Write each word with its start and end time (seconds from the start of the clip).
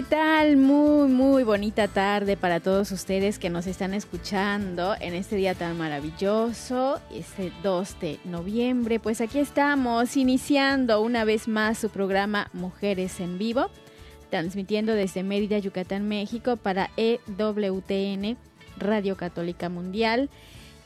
¿qué 0.00 0.06
tal? 0.06 0.56
Muy, 0.56 1.08
muy 1.08 1.42
bonita 1.42 1.86
tarde 1.86 2.38
para 2.38 2.60
todos 2.60 2.90
ustedes 2.90 3.38
que 3.38 3.50
nos 3.50 3.66
están 3.66 3.92
escuchando 3.92 4.94
en 4.98 5.12
este 5.12 5.36
día 5.36 5.54
tan 5.54 5.76
maravilloso, 5.76 6.98
este 7.12 7.52
2 7.62 8.00
de 8.00 8.18
noviembre. 8.24 8.98
Pues 8.98 9.20
aquí 9.20 9.38
estamos 9.40 10.16
iniciando 10.16 11.02
una 11.02 11.24
vez 11.24 11.48
más 11.48 11.76
su 11.76 11.90
programa 11.90 12.48
Mujeres 12.54 13.20
en 13.20 13.36
Vivo, 13.36 13.66
transmitiendo 14.30 14.94
desde 14.94 15.22
Mérida, 15.22 15.58
Yucatán, 15.58 16.08
México 16.08 16.56
para 16.56 16.88
EWTN, 16.96 18.38
Radio 18.78 19.18
Católica 19.18 19.68
Mundial. 19.68 20.30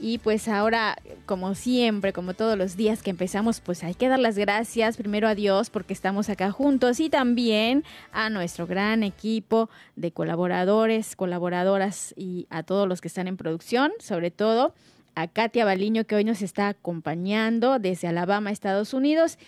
Y 0.06 0.18
pues 0.18 0.48
ahora, 0.48 0.98
como 1.24 1.54
siempre, 1.54 2.12
como 2.12 2.34
todos 2.34 2.58
los 2.58 2.76
días 2.76 3.02
que 3.02 3.08
empezamos, 3.08 3.60
pues 3.60 3.82
hay 3.82 3.94
que 3.94 4.06
dar 4.06 4.18
las 4.18 4.36
gracias 4.36 4.98
primero 4.98 5.26
a 5.26 5.34
Dios 5.34 5.70
porque 5.70 5.94
estamos 5.94 6.28
acá 6.28 6.50
juntos 6.50 7.00
y 7.00 7.08
también 7.08 7.84
a 8.12 8.28
nuestro 8.28 8.66
gran 8.66 9.02
equipo 9.02 9.70
de 9.96 10.12
colaboradores, 10.12 11.16
colaboradoras 11.16 12.12
y 12.18 12.46
a 12.50 12.64
todos 12.64 12.86
los 12.86 13.00
que 13.00 13.08
están 13.08 13.28
en 13.28 13.38
producción, 13.38 13.92
sobre 13.98 14.30
todo 14.30 14.74
a 15.14 15.26
Katia 15.26 15.64
Baliño 15.64 16.04
que 16.04 16.16
hoy 16.16 16.24
nos 16.24 16.42
está 16.42 16.68
acompañando 16.68 17.78
desde 17.78 18.06
Alabama, 18.06 18.50
Estados 18.50 18.92
Unidos. 18.92 19.38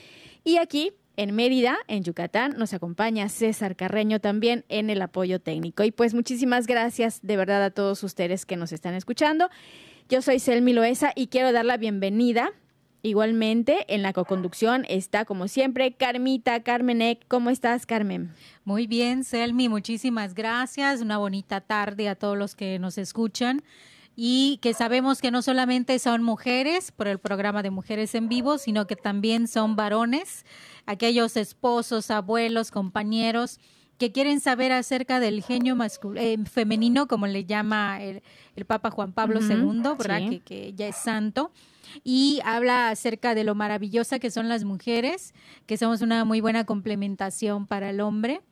Y 0.43 0.57
aquí 0.57 0.95
en 1.19 1.35
Mérida, 1.35 1.77
en 1.87 2.03
Yucatán, 2.03 2.55
nos 2.57 2.73
acompaña 2.73 3.29
César 3.29 3.77
Carreño 3.77 4.21
también 4.21 4.65
en 4.71 4.89
el 4.89 5.03
apoyo 5.03 5.39
técnico. 5.39 5.85
Y 5.85 5.91
pues 5.91 6.15
muchísimas 6.15 6.67
gracias 6.67 7.21
de 7.21 7.37
verdad 7.37 7.63
a 7.63 7.71
todos 7.71 8.03
ustedes 8.03 8.47
que 8.47 8.57
nos 8.57 8.73
están 8.73 8.95
escuchando. 8.95 9.51
Yo 10.09 10.23
soy 10.23 10.39
Selmi 10.39 10.73
Loesa 10.73 11.11
y 11.17 11.27
quiero 11.27 11.51
dar 11.51 11.65
la 11.65 11.79
bienvenida. 11.79 12.53
Igualmente, 13.03 13.93
en 13.93 14.03
la 14.03 14.13
coconducción 14.13 14.85
está, 14.89 15.25
como 15.25 15.49
siempre, 15.49 15.95
Carmita 15.95 16.63
Carmenek. 16.63 17.27
¿Cómo 17.27 17.51
estás, 17.51 17.87
Carmen? 17.87 18.33
Muy 18.65 18.87
bien, 18.87 19.25
Selmi, 19.25 19.69
muchísimas 19.69 20.35
gracias. 20.35 21.01
Una 21.01 21.19
bonita 21.19 21.61
tarde 21.61 22.09
a 22.09 22.15
todos 22.15 22.39
los 22.39 22.55
que 22.55 22.79
nos 22.79 22.99
escuchan 22.99 23.65
y 24.15 24.61
que 24.63 24.75
sabemos 24.75 25.21
que 25.21 25.33
no 25.33 25.43
solamente 25.43 25.99
son 25.99 26.23
mujeres 26.23 26.93
por 26.93 27.09
el 27.09 27.19
programa 27.19 27.65
de 27.65 27.71
Mujeres 27.71 28.15
en 28.15 28.29
Vivo, 28.29 28.59
sino 28.59 28.87
que 28.87 28.95
también 28.95 29.49
son 29.49 29.75
varones, 29.75 30.47
aquellos 30.87 31.37
esposos, 31.37 32.13
abuelos, 32.13 32.71
compañeros 32.71 33.59
que 33.99 34.13
quieren 34.13 34.41
saber 34.41 34.73
acerca 34.73 35.21
del 35.21 35.43
genio 35.43 35.77
eh, 36.17 36.39
femenino, 36.51 37.07
como 37.09 37.27
le 37.27 37.45
llama 37.45 38.03
el, 38.03 38.23
el 38.55 38.65
Papa 38.65 38.91
Juan 38.91 39.13
Pablo 39.13 39.41
II, 39.41 39.83
¿verdad? 39.99 40.19
sí. 40.29 40.41
Que, 40.41 40.41
que 40.41 40.73
ya 40.75 40.89
es 40.89 40.97
santo. 40.97 41.51
Y 42.05 42.41
habla 42.45 42.91
acerca 42.91 43.35
de 43.35 43.45
lo 43.45 43.55
maravillosa 43.55 44.19
que 44.19 44.31
son 44.31 44.49
las 44.49 44.65
mujeres, 44.65 45.35
que 45.67 45.77
somos 45.77 46.03
una 46.03 46.25
muy 46.25 46.41
buena 46.41 46.65
complementación 46.65 47.67
para 47.67 47.91
el 47.91 48.01
hombre. 48.01 48.43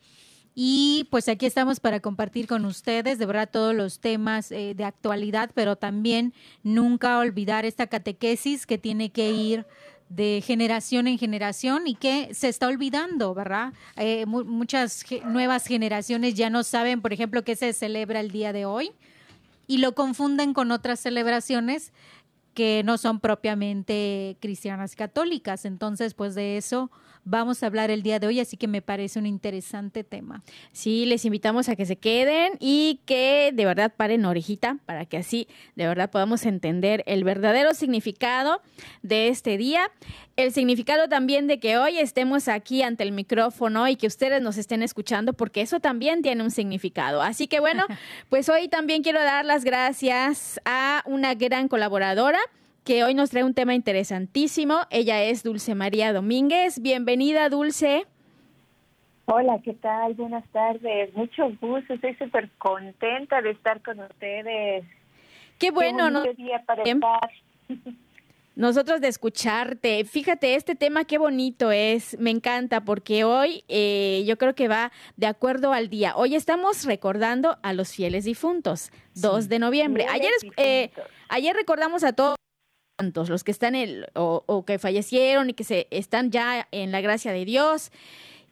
Y 0.57 1.07
pues 1.11 1.27
aquí 1.27 1.45
estamos 1.45 1.81
para 1.81 1.99
compartir 1.99 2.47
con 2.47 2.63
ustedes, 2.63 3.19
de 3.19 3.25
verdad, 3.25 3.49
todos 3.51 3.75
los 3.75 3.99
temas 3.99 4.53
eh, 4.53 4.73
de 4.73 4.85
actualidad, 4.85 5.51
pero 5.53 5.75
también 5.75 6.33
nunca 6.63 7.19
olvidar 7.19 7.65
esta 7.65 7.87
catequesis 7.87 8.65
que 8.65 8.77
tiene 8.77 9.11
que 9.11 9.31
ir 9.31 9.65
de 10.09 10.41
generación 10.45 11.07
en 11.07 11.17
generación 11.17 11.87
y 11.87 11.95
que 11.95 12.33
se 12.33 12.47
está 12.47 12.67
olvidando, 12.67 13.33
¿verdad? 13.33 13.73
Eh, 13.95 14.25
mu- 14.25 14.45
muchas 14.45 15.03
nuevas 15.25 15.65
generaciones 15.65 16.35
ya 16.35 16.49
no 16.49 16.63
saben, 16.63 17.01
por 17.01 17.11
ejemplo, 17.11 17.43
qué 17.43 17.55
se 17.55 17.73
celebra 17.73 18.19
el 18.19 18.31
día 18.31 18.53
de 18.53 18.65
hoy 18.65 18.91
y 19.67 19.79
lo 19.79 19.95
confunden 19.95 20.53
con 20.53 20.71
otras 20.71 20.99
celebraciones 20.99 21.91
que 22.53 22.83
no 22.85 22.97
son 22.97 23.19
propiamente 23.19 24.37
cristianas 24.39 24.95
católicas. 24.95 25.65
Entonces, 25.65 26.13
pues 26.13 26.35
de 26.35 26.57
eso 26.57 26.91
vamos 27.25 27.63
a 27.63 27.65
hablar 27.65 27.91
el 27.91 28.03
día 28.03 28.19
de 28.19 28.27
hoy, 28.27 28.39
así 28.39 28.55
que 28.55 28.67
me 28.67 28.81
parece 28.81 29.19
un 29.19 29.25
interesante 29.25 30.03
tema. 30.03 30.43
Sí, 30.71 31.05
les 31.05 31.25
invitamos 31.25 31.67
a 31.67 31.75
que 31.75 31.85
se 31.85 31.97
queden 31.97 32.53
y 32.59 33.01
que 33.05 33.51
de 33.53 33.65
verdad 33.65 33.93
paren 33.95 34.23
orejita 34.25 34.77
para 34.85 35.05
que 35.05 35.17
así 35.17 35.47
de 35.75 35.87
verdad 35.87 36.09
podamos 36.09 36.45
entender 36.45 37.03
el 37.07 37.23
verdadero 37.23 37.73
significado 37.73 38.61
de 39.01 39.27
este 39.27 39.57
día. 39.57 39.91
El 40.37 40.51
significado 40.51 41.09
también 41.09 41.47
de 41.47 41.59
que 41.59 41.77
hoy 41.77 41.97
estemos 41.97 42.47
aquí 42.47 42.83
ante 42.83 43.03
el 43.03 43.11
micrófono 43.11 43.87
y 43.87 43.95
que 43.95 44.07
ustedes 44.07 44.41
nos 44.41 44.57
estén 44.57 44.83
escuchando, 44.83 45.33
porque 45.33 45.61
eso 45.61 45.79
también 45.79 46.21
tiene 46.21 46.43
un 46.43 46.51
significado. 46.51 47.21
Así 47.21 47.47
que 47.47 47.59
bueno, 47.59 47.85
pues 48.29 48.49
hoy 48.49 48.67
también 48.67 49.01
quiero 49.01 49.19
dar 49.21 49.45
las 49.45 49.63
gracias 49.63 50.59
a 50.65 51.03
una 51.05 51.33
gran 51.33 51.67
colaboradora 51.67 52.39
que 52.85 53.03
hoy 53.03 53.15
nos 53.15 53.31
trae 53.31 53.43
un 53.43 53.55
tema 53.55 53.73
interesantísimo. 53.73 54.81
Ella 54.91 55.23
es 55.23 55.43
Dulce 55.43 55.73
María 55.73 56.13
Domínguez. 56.13 56.79
Bienvenida, 56.79 57.49
Dulce. 57.49 58.05
Hola, 59.25 59.59
¿qué 59.63 59.73
tal? 59.73 60.13
Buenas 60.13 60.47
tardes. 60.51 61.11
Mucho 61.15 61.49
gusto. 61.59 61.95
Estoy 61.95 62.13
súper 62.15 62.51
contenta 62.59 63.41
de 63.41 63.49
estar 63.51 63.81
con 63.81 63.99
ustedes. 63.99 64.85
Qué 65.57 65.71
bueno, 65.71 66.11
¿no? 66.11 66.21
día 66.33 66.63
para 66.65 66.83
estar. 66.83 67.31
Nosotros 68.55 69.01
de 69.01 69.07
escucharte. 69.07 70.05
Fíjate, 70.05 70.53
este 70.53 70.75
tema 70.75 71.05
qué 71.05 71.17
bonito 71.17 71.71
es. 71.71 72.17
Me 72.19 72.29
encanta 72.29 72.81
porque 72.81 73.23
hoy 73.23 73.63
eh, 73.67 74.23
yo 74.27 74.37
creo 74.37 74.53
que 74.53 74.67
va 74.67 74.91
de 75.17 75.25
acuerdo 75.25 75.73
al 75.73 75.89
día. 75.89 76.15
Hoy 76.15 76.35
estamos 76.35 76.85
recordando 76.85 77.57
a 77.63 77.73
los 77.73 77.93
fieles 77.93 78.25
difuntos, 78.25 78.91
2 79.15 79.49
de 79.49 79.59
noviembre. 79.59 80.05
Ayer, 80.07 80.31
eh, 80.57 80.91
ayer 81.29 81.55
recordamos 81.55 82.03
a 82.03 82.13
todos 82.13 82.35
santos, 82.97 83.29
los 83.29 83.43
que 83.43 83.51
están 83.51 83.75
en, 83.75 84.05
o, 84.13 84.43
o 84.45 84.65
que 84.65 84.79
fallecieron 84.79 85.49
y 85.49 85.53
que 85.53 85.63
se 85.63 85.87
están 85.91 86.31
ya 86.31 86.67
en 86.71 86.91
la 86.91 87.01
gracia 87.01 87.31
de 87.31 87.45
Dios. 87.45 87.91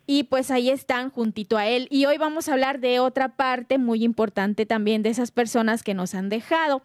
Y 0.06 0.24
pues 0.24 0.52
ahí 0.52 0.70
están 0.70 1.10
juntito 1.10 1.58
a 1.58 1.68
él. 1.68 1.88
Y 1.90 2.06
hoy 2.06 2.18
vamos 2.18 2.50
a 2.50 2.54
hablar 2.54 2.80
de 2.80 3.00
otra 3.00 3.30
parte 3.30 3.78
muy 3.78 4.04
importante 4.04 4.66
también 4.66 5.02
de 5.02 5.10
esas 5.10 5.32
personas 5.32 5.82
que 5.82 5.94
nos 5.94 6.14
han 6.14 6.30
dejado. 6.30 6.82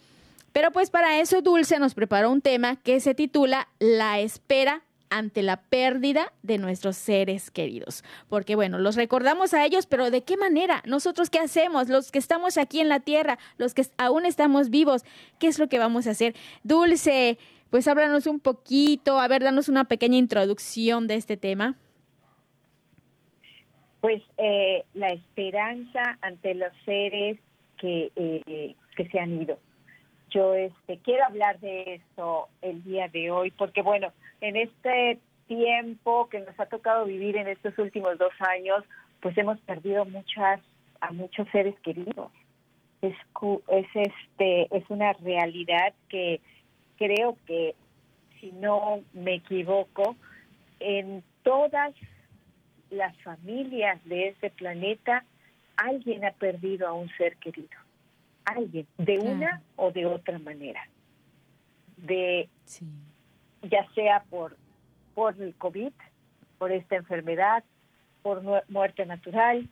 Pero 0.52 0.70
pues 0.70 0.90
para 0.90 1.20
eso 1.20 1.42
Dulce 1.42 1.78
nos 1.78 1.94
preparó 1.94 2.30
un 2.30 2.40
tema 2.40 2.76
que 2.76 3.00
se 3.00 3.14
titula 3.14 3.68
La 3.80 4.20
espera 4.20 4.82
ante 5.10 5.42
la 5.42 5.60
pérdida 5.62 6.32
de 6.42 6.58
nuestros 6.58 6.96
seres 6.96 7.50
queridos. 7.50 8.04
Porque 8.28 8.56
bueno, 8.56 8.78
los 8.78 8.96
recordamos 8.96 9.54
a 9.54 9.64
ellos, 9.64 9.86
pero 9.86 10.10
¿de 10.10 10.22
qué 10.22 10.36
manera? 10.36 10.82
Nosotros 10.86 11.30
qué 11.30 11.38
hacemos? 11.38 11.88
Los 11.88 12.10
que 12.10 12.18
estamos 12.18 12.58
aquí 12.58 12.80
en 12.80 12.88
la 12.88 13.00
tierra, 13.00 13.38
los 13.56 13.74
que 13.74 13.82
aún 13.96 14.26
estamos 14.26 14.70
vivos, 14.70 15.04
¿qué 15.38 15.48
es 15.48 15.58
lo 15.58 15.68
que 15.68 15.78
vamos 15.78 16.06
a 16.06 16.10
hacer? 16.10 16.34
Dulce, 16.62 17.38
pues 17.70 17.86
háblanos 17.88 18.26
un 18.26 18.40
poquito, 18.40 19.18
a 19.20 19.28
ver, 19.28 19.42
danos 19.42 19.68
una 19.68 19.84
pequeña 19.84 20.16
introducción 20.16 21.06
de 21.06 21.16
este 21.16 21.36
tema. 21.36 21.76
Pues 24.00 24.22
eh, 24.36 24.84
la 24.94 25.08
esperanza 25.08 26.18
ante 26.20 26.54
los 26.54 26.72
seres 26.84 27.38
que, 27.78 28.12
eh, 28.14 28.74
que 28.96 29.08
se 29.08 29.18
han 29.18 29.42
ido. 29.42 29.58
Yo 30.30 30.54
este, 30.54 30.98
quiero 30.98 31.24
hablar 31.24 31.58
de 31.60 31.94
esto 31.94 32.48
el 32.62 32.82
día 32.84 33.08
de 33.08 33.30
hoy, 33.30 33.50
porque 33.50 33.82
bueno, 33.82 34.12
en 34.40 34.56
este 34.56 35.18
tiempo 35.46 36.28
que 36.28 36.40
nos 36.40 36.58
ha 36.60 36.66
tocado 36.66 37.06
vivir 37.06 37.36
en 37.36 37.48
estos 37.48 37.76
últimos 37.78 38.18
dos 38.18 38.32
años, 38.40 38.84
pues 39.20 39.36
hemos 39.38 39.58
perdido 39.60 40.04
muchas 40.04 40.60
a 41.00 41.12
muchos 41.12 41.48
seres 41.50 41.74
queridos. 41.80 42.30
es, 43.00 43.14
este, 43.94 44.76
es 44.76 44.84
una 44.88 45.12
realidad 45.14 45.94
que 46.08 46.40
creo 46.96 47.36
que, 47.46 47.74
si 48.40 48.52
no 48.52 49.00
me 49.12 49.34
equivoco, 49.34 50.16
en 50.80 51.22
todas 51.42 51.94
las 52.90 53.16
familias 53.22 54.04
de 54.04 54.28
este 54.28 54.50
planeta, 54.50 55.24
alguien 55.76 56.24
ha 56.24 56.32
perdido 56.32 56.88
a 56.88 56.92
un 56.92 57.08
ser 57.16 57.36
querido. 57.36 57.87
Alguien, 58.56 58.86
de 58.96 59.18
una 59.18 59.62
o 59.76 59.90
de 59.90 60.06
otra 60.06 60.38
manera. 60.38 60.80
De, 61.96 62.48
ya 63.62 63.86
sea 63.94 64.24
por, 64.30 64.56
por 65.14 65.40
el 65.40 65.54
COVID, 65.54 65.92
por 66.58 66.72
esta 66.72 66.96
enfermedad, 66.96 67.64
por 68.22 68.42
muerte 68.68 69.04
natural, 69.06 69.68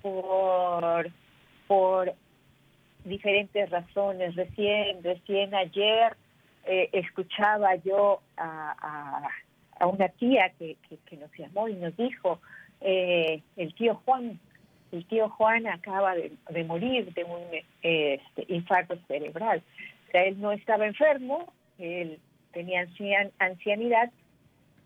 por, 0.00 1.10
por 1.66 2.14
diferentes 3.04 3.70
razones. 3.70 4.34
Recién, 4.34 5.02
recién 5.02 5.54
ayer 5.54 6.16
eh, 6.64 6.88
escuchaba 6.92 7.74
yo 7.76 8.20
a, 8.36 9.28
a, 9.78 9.86
una 9.86 10.08
tía 10.08 10.52
que, 10.58 10.76
que, 11.06 11.16
nos 11.16 11.30
llamó 11.36 11.68
y 11.68 11.74
nos 11.74 11.96
dijo, 11.96 12.40
eh, 12.80 13.42
el 13.56 13.74
tío 13.74 14.00
Juan, 14.04 14.38
el 14.92 15.06
tío 15.06 15.28
Juan 15.30 15.66
acaba 15.66 16.14
de, 16.14 16.64
morir 16.64 17.12
de 17.14 17.24
un 17.24 17.40
este, 17.82 18.44
infarto 18.48 18.96
cerebral. 19.08 19.62
O 20.08 20.10
sea, 20.12 20.24
él 20.24 20.40
no 20.40 20.52
estaba 20.52 20.86
enfermo, 20.86 21.50
él 21.78 22.20
tenía 22.52 22.86
ancianidad, 23.38 24.10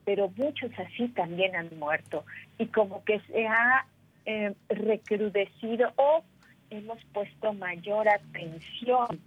pero 0.05 0.33
muchos 0.37 0.71
así 0.79 1.09
también 1.09 1.57
han 1.57 1.77
muerto. 1.79 2.25
Y 2.59 2.67
como 2.67 3.05
que 3.05 3.21
se 3.21 3.47
ha 3.47 3.85
eh, 4.25 4.55
recrudecido 4.69 5.93
o 5.97 6.23
hemos 6.71 7.05
puesto 7.13 7.53
mayor 7.53 8.09
atención 8.09 9.21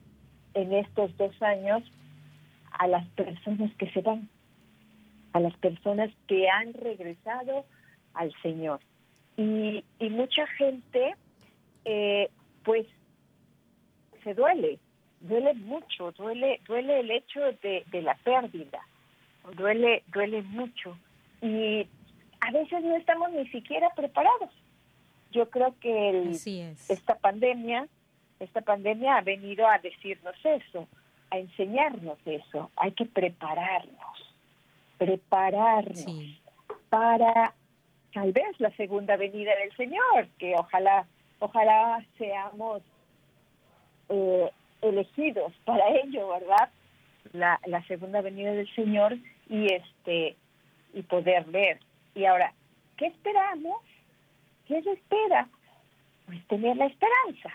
en 0.53 0.73
estos 0.73 1.15
dos 1.17 1.41
años 1.41 1.83
a 2.71 2.87
las 2.87 3.05
personas 3.09 3.71
que 3.75 3.89
se 3.91 4.01
van, 4.01 4.29
a 5.33 5.41
las 5.41 5.55
personas 5.57 6.09
que 6.27 6.49
han 6.49 6.73
regresado 6.73 7.65
al 8.13 8.33
Señor. 8.41 8.79
Y, 9.41 9.83
y 9.99 10.09
mucha 10.09 10.45
gente, 10.47 11.15
eh, 11.85 12.29
pues, 12.63 12.85
se 14.23 14.33
duele, 14.33 14.79
duele 15.21 15.53
mucho, 15.53 16.11
duele, 16.11 16.59
duele 16.67 16.99
el 16.99 17.11
hecho 17.11 17.39
de, 17.61 17.85
de 17.89 18.01
la 18.01 18.15
pérdida, 18.15 18.85
duele, 19.55 20.03
duele 20.07 20.41
mucho. 20.41 20.97
Y 21.41 21.87
a 22.41 22.51
veces 22.51 22.83
no 22.83 22.95
estamos 22.95 23.31
ni 23.31 23.47
siquiera 23.47 23.89
preparados 23.95 24.51
yo 25.31 25.49
creo 25.49 25.75
que 25.79 26.31
esta 26.89 27.15
pandemia, 27.15 27.87
esta 28.39 28.61
pandemia 28.61 29.17
ha 29.17 29.21
venido 29.21 29.67
a 29.67 29.77
decirnos 29.79 30.35
eso, 30.43 30.87
a 31.29 31.37
enseñarnos 31.37 32.17
eso. 32.25 32.71
Hay 32.75 32.91
que 32.93 33.05
prepararnos, 33.05 34.35
prepararnos 34.97 36.05
para 36.89 37.53
tal 38.19 38.33
vez 38.33 38.59
la 38.59 38.69
segunda 38.71 39.15
venida 39.15 39.55
del 39.55 39.73
Señor, 39.77 40.27
que 40.37 40.53
ojalá, 40.57 41.05
ojalá 41.39 42.05
seamos 42.17 42.81
eh, 44.09 44.51
elegidos 44.81 45.53
para 45.63 45.87
ello, 46.03 46.27
¿verdad? 46.27 46.69
La, 47.31 47.59
la 47.65 47.81
segunda 47.83 48.19
venida 48.21 48.51
del 48.51 48.69
Señor 48.75 49.17
y 49.47 49.73
este 49.73 50.35
y 50.93 51.01
poder 51.03 51.45
ver. 51.45 51.79
Y 52.13 52.25
ahora, 52.25 52.53
¿qué 52.97 53.05
esperamos? 53.05 53.81
¿Qué 54.67 54.81
se 54.81 54.91
espera? 54.91 55.47
Pues 56.25 56.45
tener 56.47 56.75
la 56.75 56.87
esperanza, 56.87 57.53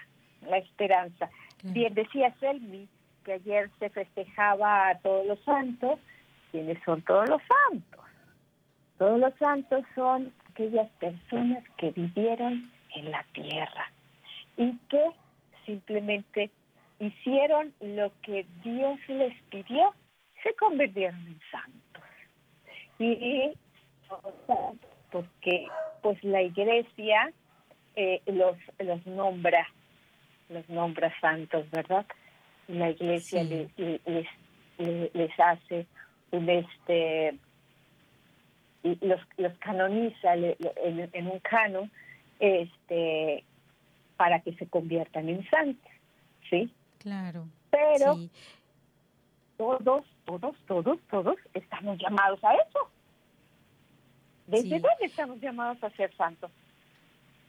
la 0.48 0.58
esperanza. 0.58 1.28
Bien 1.62 1.92
decía 1.92 2.34
Selmi 2.40 2.88
que 3.24 3.34
ayer 3.34 3.70
se 3.78 3.90
festejaba 3.90 4.88
a 4.88 4.98
todos 4.98 5.26
los 5.26 5.40
santos. 5.40 5.98
¿Quiénes 6.52 6.78
son 6.84 7.02
todos 7.02 7.28
los 7.28 7.42
santos? 7.42 8.00
Todos 8.96 9.18
los 9.18 9.34
santos 9.34 9.84
son 9.94 10.32
aquellas 10.54 10.88
personas 11.00 11.64
que 11.76 11.90
vivieron 11.90 12.70
en 12.94 13.10
la 13.10 13.24
tierra 13.32 13.90
y 14.56 14.76
que 14.88 15.10
simplemente 15.66 16.50
hicieron 17.00 17.74
lo 17.80 18.12
que 18.22 18.46
Dios 18.62 18.98
les 19.08 19.34
pidió, 19.50 19.92
se 20.42 20.54
convirtieron 20.54 21.18
en 21.26 21.40
santos. 21.50 22.02
Y 23.00 23.52
porque 25.10 25.66
pues 26.02 26.22
la 26.22 26.42
iglesia 26.42 27.32
eh, 27.96 28.20
los, 28.26 28.56
los 28.78 29.04
nombra, 29.06 29.66
los 30.48 30.68
nombra 30.68 31.12
santos, 31.20 31.68
¿verdad? 31.70 32.06
La 32.68 32.90
iglesia 32.90 33.42
les, 33.42 33.68
les, 34.78 35.40
hace 35.40 35.86
un 36.30 36.48
este 36.48 37.36
los, 39.00 39.20
los 39.38 39.52
canoniza 39.58 40.34
en, 40.34 41.26
un 41.26 41.38
canon 41.40 41.90
este 42.38 43.44
para 44.16 44.40
que 44.40 44.54
se 44.54 44.66
conviertan 44.68 45.28
en 45.28 45.48
santos, 45.48 45.90
¿sí? 46.48 46.72
Claro. 46.98 47.48
Pero 47.70 48.16
todos, 49.56 50.04
todos, 50.24 50.56
todos, 50.66 50.98
todos 51.10 51.36
estamos 51.54 51.98
llamados 51.98 52.42
a 52.44 52.54
eso. 52.54 52.90
¿Desde 54.46 54.78
dónde 54.78 55.06
estamos 55.06 55.40
llamados 55.40 55.82
a 55.82 55.90
ser 55.90 56.14
santos? 56.16 56.50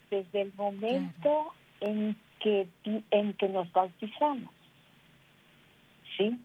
Desde 0.10 0.42
el 0.42 0.54
momento 0.56 1.54
en 1.82 2.18
que 2.40 2.68
en 3.12 3.34
que 3.34 3.50
nos 3.50 3.72
bautizamos. 3.74 4.54
¿Sí? 6.18 6.40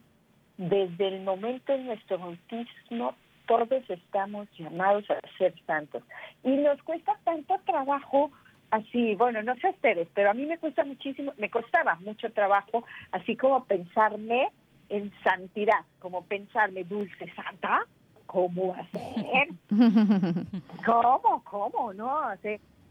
Desde 0.57 1.09
el 1.09 1.23
momento 1.23 1.73
de 1.73 1.85
nuestro 1.85 2.19
bautismo 2.19 3.15
todos 3.51 3.91
estamos 3.91 4.49
llamados 4.57 5.11
a 5.11 5.19
ser 5.37 5.53
santos. 5.67 6.05
Y 6.45 6.51
nos 6.51 6.81
cuesta 6.85 7.19
tanto 7.25 7.57
trabajo 7.67 8.31
así, 8.71 9.17
bueno, 9.17 9.43
no 9.43 9.57
sé 9.57 9.71
ustedes, 9.71 10.07
pero 10.15 10.31
a 10.31 10.35
mí 10.35 10.47
me 10.47 10.57
cuesta 10.59 10.85
muchísimo, 10.85 11.33
me 11.37 11.51
costaba 11.51 11.97
mucho 11.97 12.31
trabajo, 12.31 12.85
así 13.11 13.37
como 13.37 13.65
pensarme 13.65 14.51
en 14.89 15.13
santidad, 15.25 15.85
como 15.99 16.23
pensarme 16.27 16.85
dulce 16.85 17.33
santa, 17.35 17.81
¿cómo 18.27 18.73
hacer? 18.75 19.49
¿Cómo? 20.87 21.43
¿Cómo? 21.43 21.93
No, 21.93 22.21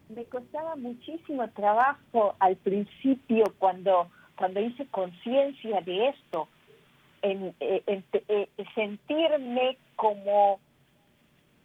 me 0.10 0.26
costaba 0.26 0.76
muchísimo 0.76 1.48
trabajo 1.52 2.36
al 2.40 2.58
principio 2.58 3.46
cuando, 3.60 4.10
cuando 4.36 4.60
hice 4.60 4.86
conciencia 4.88 5.80
de 5.80 6.10
esto, 6.10 6.50
en, 7.22 7.54
eh, 7.60 8.04
eh, 8.28 8.48
sentirme 8.76 9.78
como, 9.96 10.60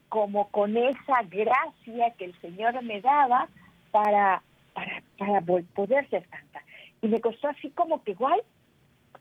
como 0.09 0.49
con 0.51 0.77
esa 0.77 1.23
gracia 1.29 2.11
que 2.19 2.27
el 2.27 2.41
Señor 2.41 2.83
me 2.83 3.01
daba 3.01 3.49
para, 3.91 4.43
para, 4.73 5.03
para 5.19 5.41
poder 5.41 6.09
ser 6.11 6.29
santa. 6.29 6.63
Y 7.03 7.09
me 7.09 7.21
costó 7.21 7.49
así 7.49 7.71
como 7.71 8.03
que 8.03 8.13
igual, 8.13 8.43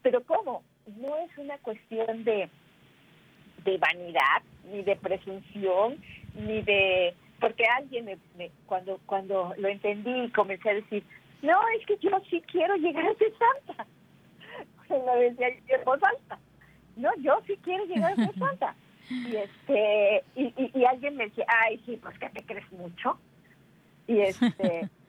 pero 0.01 0.23
¿cómo? 0.23 0.63
No 0.97 1.17
es 1.17 1.37
una 1.37 1.57
cuestión 1.59 2.23
de, 2.23 2.49
de 3.63 3.77
vanidad, 3.77 4.41
ni 4.71 4.83
de 4.83 4.95
presunción, 4.95 6.01
ni 6.35 6.61
de... 6.61 7.13
Porque 7.39 7.65
alguien, 7.65 8.05
me, 8.37 8.51
cuando, 8.65 8.99
cuando 9.05 9.53
lo 9.57 9.67
entendí, 9.67 10.29
comencé 10.31 10.69
a 10.69 10.75
decir, 10.75 11.03
no, 11.41 11.59
es 11.77 11.85
que 11.85 11.97
yo 11.97 12.09
sí 12.29 12.41
quiero 12.49 12.75
llegar 12.77 13.05
a 13.05 13.15
ser 13.15 13.33
santa. 13.37 13.85
Lo 15.05 15.15
decía 15.19 15.47
en 15.49 15.83
voz 15.85 15.99
alta. 16.03 16.39
No, 16.95 17.09
yo 17.17 17.41
sí 17.47 17.57
quiero 17.63 17.85
llegar 17.85 18.13
a 18.13 18.15
ser 18.15 18.35
santa. 18.37 18.75
Y, 19.09 19.35
este, 19.35 20.23
y, 20.35 20.71
y, 20.73 20.85
alguien 20.85 21.17
me 21.17 21.25
decía, 21.25 21.45
ay, 21.47 21.81
sí, 21.85 21.99
pues 22.01 22.17
que 22.19 22.29
te 22.29 22.43
crees 22.43 22.71
mucho. 22.71 23.17
Y 24.07 24.19
este... 24.19 24.89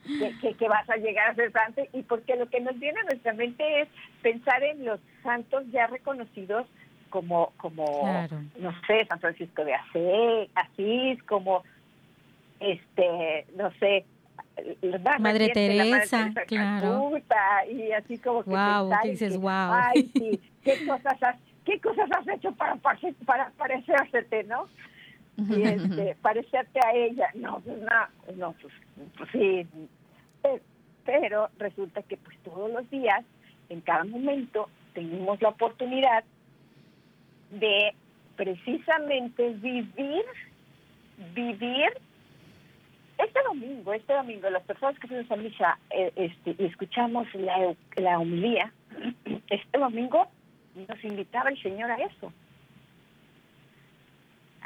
que, 0.42 0.54
que, 0.54 0.68
vas 0.68 0.88
a 0.90 0.96
llegar 0.96 1.30
a 1.30 1.34
ser 1.34 1.50
santa 1.50 1.80
y 1.94 2.02
porque 2.02 2.36
lo 2.36 2.46
que 2.50 2.60
nos 2.60 2.78
viene 2.78 3.00
a 3.00 3.04
nuestra 3.04 3.32
mente 3.32 3.80
es 3.80 3.88
pensar 4.20 4.62
en 4.62 4.84
los 4.84 5.00
santos 5.22 5.64
ya 5.72 5.86
reconocidos 5.86 6.66
como, 7.14 7.52
como 7.58 8.28
no 8.58 8.72
sé, 8.88 9.06
San 9.06 9.20
Francisco 9.20 9.64
de 9.64 9.72
Asís, 10.54 11.22
como, 11.22 11.62
este, 12.58 13.46
no 13.54 13.70
sé, 13.78 14.04
Madre 15.18 15.48
Teresa, 15.50 16.30
claro. 16.46 17.12
y 17.70 17.92
así 17.92 18.18
como 18.18 18.44
que 18.44 18.50
wow, 18.50 18.90
dices, 19.02 19.36
wow. 19.36 19.72
Ay, 19.72 20.10
sí, 20.14 20.40
qué 20.64 20.86
cosas 20.86 21.22
has, 21.22 21.36
qué 21.64 21.80
cosas 21.80 22.08
has 22.12 22.28
hecho 22.28 22.52
para, 22.52 22.76
para 22.76 23.50
parecerte, 23.50 24.44
¿no? 24.44 24.68
Y 25.36 25.62
este, 25.62 26.16
parecerte 26.22 26.80
a 26.86 26.94
ella. 26.94 27.28
No, 27.34 27.60
pues 27.60 27.78
no, 27.78 28.36
no 28.36 28.52
pues, 28.60 28.74
pues 29.16 29.30
sí. 29.32 29.66
pero 31.04 31.50
resulta 31.58 32.02
que 32.02 32.16
pues 32.16 32.38
todos 32.44 32.70
los 32.70 32.88
días, 32.90 33.24
en 33.68 33.80
cada 33.80 34.04
momento, 34.04 34.68
tenemos 34.94 35.40
la 35.42 35.48
oportunidad 35.48 36.24
de 37.50 37.94
precisamente 38.36 39.50
vivir, 39.54 40.24
vivir 41.34 41.90
este 43.18 43.42
domingo, 43.42 43.92
este 43.92 44.12
domingo, 44.12 44.50
las 44.50 44.62
personas 44.64 44.98
que 44.98 45.06
fuimos 45.08 45.30
a 45.30 45.36
misa 45.36 45.78
eh, 45.90 46.12
este, 46.16 46.56
y 46.62 46.66
escuchamos 46.66 47.32
la, 47.34 47.74
la 47.96 48.18
homilía, 48.18 48.72
este 49.50 49.78
domingo 49.78 50.26
nos 50.74 51.04
invitaba 51.04 51.50
el 51.50 51.62
Señor 51.62 51.90
a 51.90 51.96
eso. 51.96 52.32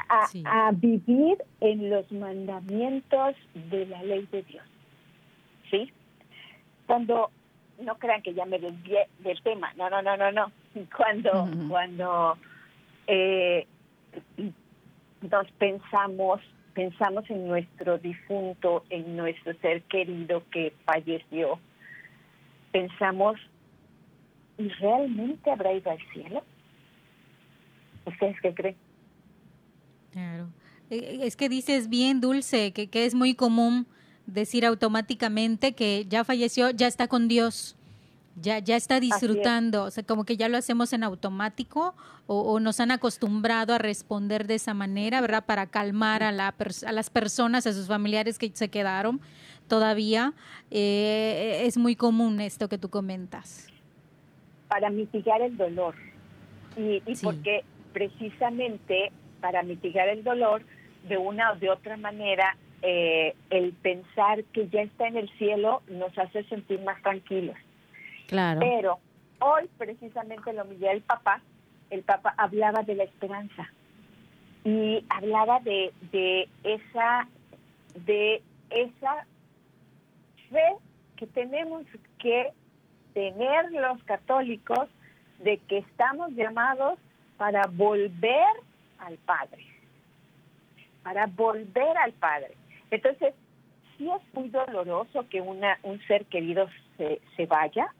A, 0.09 0.25
Sí. 0.27 0.43
a 0.45 0.71
vivir 0.73 1.37
en 1.61 1.89
los 1.91 2.11
mandamientos 2.11 3.35
de 3.53 3.85
la 3.85 4.01
ley 4.01 4.27
de 4.31 4.41
Dios. 4.41 4.65
¿Sí? 5.69 5.93
Cuando, 6.87 7.29
no 7.79 7.95
crean 7.99 8.23
que 8.23 8.33
ya 8.33 8.45
me 8.45 8.57
desvié 8.57 9.07
del 9.19 9.39
tema, 9.43 9.71
no, 9.75 9.87
no, 9.89 10.01
no, 10.01 10.17
no, 10.17 10.31
no. 10.31 10.51
Cuando, 10.97 11.47
cuando 11.69 12.37
eh, 13.05 13.67
nos 15.29 15.51
pensamos, 15.59 16.41
pensamos 16.79 17.29
en 17.29 17.45
nuestro 17.45 17.97
difunto, 17.97 18.85
en 18.89 19.17
nuestro 19.17 19.53
ser 19.59 19.81
querido 19.83 20.41
que 20.49 20.73
falleció, 20.85 21.59
pensamos, 22.71 23.37
¿y 24.57 24.69
realmente 24.69 25.51
habrá 25.51 25.73
ido 25.73 25.91
al 25.91 25.99
cielo? 26.13 26.41
¿Ustedes 28.05 28.37
qué 28.41 28.53
creen? 28.53 28.75
Claro. 30.13 30.47
Eh, 30.89 31.19
Es 31.23 31.35
que 31.35 31.49
dices 31.49 31.89
bien, 31.89 32.21
Dulce, 32.21 32.71
que, 32.71 32.87
que 32.87 33.03
es 33.03 33.13
muy 33.13 33.35
común 33.35 33.85
decir 34.25 34.65
automáticamente 34.65 35.73
que 35.73 36.05
ya 36.07 36.23
falleció, 36.23 36.69
ya 36.69 36.87
está 36.87 37.09
con 37.09 37.27
Dios, 37.27 37.75
ya, 38.41 38.59
ya 38.59 38.75
está 38.75 38.99
disfrutando, 38.99 39.83
o 39.83 39.91
sea, 39.91 40.03
como 40.03 40.23
que 40.25 40.37
ya 40.37 40.49
lo 40.49 40.57
hacemos 40.57 40.93
en 40.93 41.03
automático 41.03 41.95
o, 42.27 42.41
o 42.41 42.59
nos 42.59 42.79
han 42.79 42.91
acostumbrado 42.91 43.73
a 43.73 43.77
responder 43.77 44.47
de 44.47 44.55
esa 44.55 44.73
manera, 44.73 45.21
¿verdad? 45.21 45.45
Para 45.45 45.67
calmar 45.67 46.23
a, 46.23 46.31
la 46.31 46.53
a 46.85 46.91
las 46.91 47.09
personas, 47.09 47.67
a 47.67 47.73
sus 47.73 47.87
familiares 47.87 48.37
que 48.39 48.51
se 48.53 48.69
quedaron 48.69 49.21
todavía. 49.67 50.33
Eh, 50.71 51.61
es 51.65 51.77
muy 51.77 51.95
común 51.95 52.39
esto 52.41 52.69
que 52.69 52.77
tú 52.77 52.89
comentas. 52.89 53.67
Para 54.67 54.89
mitigar 54.89 55.41
el 55.41 55.57
dolor. 55.57 55.95
Y, 56.77 57.01
y 57.05 57.15
Sí. 57.15 57.25
porque 57.25 57.63
precisamente 57.93 59.11
para 59.41 59.63
mitigar 59.63 60.09
el 60.09 60.23
dolor, 60.23 60.63
de 61.07 61.17
una 61.17 61.53
o 61.53 61.55
de 61.55 61.69
otra 61.69 61.97
manera, 61.97 62.57
eh, 62.81 63.33
el 63.49 63.73
pensar 63.73 64.43
que 64.45 64.67
ya 64.69 64.81
está 64.81 65.07
en 65.07 65.17
el 65.17 65.29
cielo 65.37 65.81
nos 65.89 66.17
hace 66.17 66.43
sentir 66.45 66.81
más 66.81 67.01
tranquilos. 67.01 67.55
Claro. 68.29 68.59
Pero 68.59 68.99
hoy 69.39 69.67
precisamente 69.77 70.53
lo 70.53 70.63
miré 70.65 70.91
el 70.91 71.01
papá, 71.01 71.41
el 71.89 72.03
papá 72.03 72.35
hablaba 72.37 72.83
de 72.83 72.95
la 72.95 73.03
esperanza 73.03 73.69
y 74.63 75.03
hablaba 75.09 75.59
de, 75.61 75.91
de 76.11 76.47
esa 76.63 77.27
de 78.05 78.43
esa 78.69 79.25
fe 80.51 80.75
que 81.15 81.25
tenemos 81.25 81.83
que 82.19 82.53
tener 83.13 83.71
los 83.71 84.03
católicos 84.03 84.87
de 85.39 85.57
que 85.57 85.79
estamos 85.79 86.31
llamados 86.31 86.99
para 87.37 87.65
volver 87.67 88.45
al 88.99 89.17
Padre, 89.17 89.65
para 91.03 91.25
volver 91.25 91.97
al 91.97 92.11
Padre. 92.13 92.53
Entonces, 92.91 93.33
sí 93.97 94.09
es 94.09 94.33
muy 94.33 94.49
doloroso 94.49 95.27
que 95.29 95.41
una, 95.41 95.79
un 95.83 95.99
ser 96.05 96.25
querido 96.25 96.69
se, 96.97 97.21
se 97.35 97.45
vaya. 97.45 97.93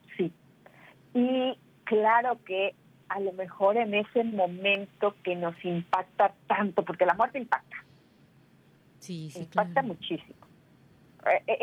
Y 1.13 1.57
claro 1.85 2.37
que 2.45 2.73
a 3.09 3.19
lo 3.19 3.31
mejor 3.33 3.77
en 3.77 3.93
ese 3.95 4.23
momento 4.23 5.15
que 5.23 5.35
nos 5.35 5.55
impacta 5.65 6.33
tanto, 6.47 6.83
porque 6.85 7.05
la 7.05 7.15
muerte 7.15 7.39
impacta, 7.39 7.75
Sí, 8.99 9.29
sí, 9.31 9.39
impacta 9.39 9.73
claro. 9.73 9.87
muchísimo. 9.87 10.35
Eh, 11.25 11.43
eh, 11.47 11.57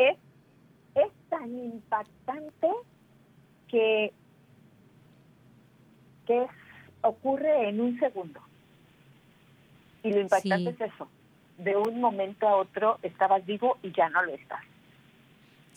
Es, 0.95 1.05
es 1.05 1.11
tan 1.29 1.49
impactante 1.57 2.67
que, 3.67 4.11
que 6.25 6.43
es- 6.43 6.49
ocurre 7.01 7.69
en 7.69 7.79
un 7.81 7.99
segundo. 7.99 8.41
Y 10.03 10.11
lo 10.11 10.21
impactante 10.21 10.71
Sí. 10.75 10.83
es 10.83 10.93
eso. 10.93 11.07
De 11.57 11.75
un 11.75 11.99
momento 12.01 12.47
a 12.47 12.55
otro 12.57 12.97
estabas 13.03 13.45
vivo 13.45 13.77
y 13.83 13.91
ya 13.91 14.09
no 14.09 14.23
lo 14.23 14.33
estás. 14.33 14.61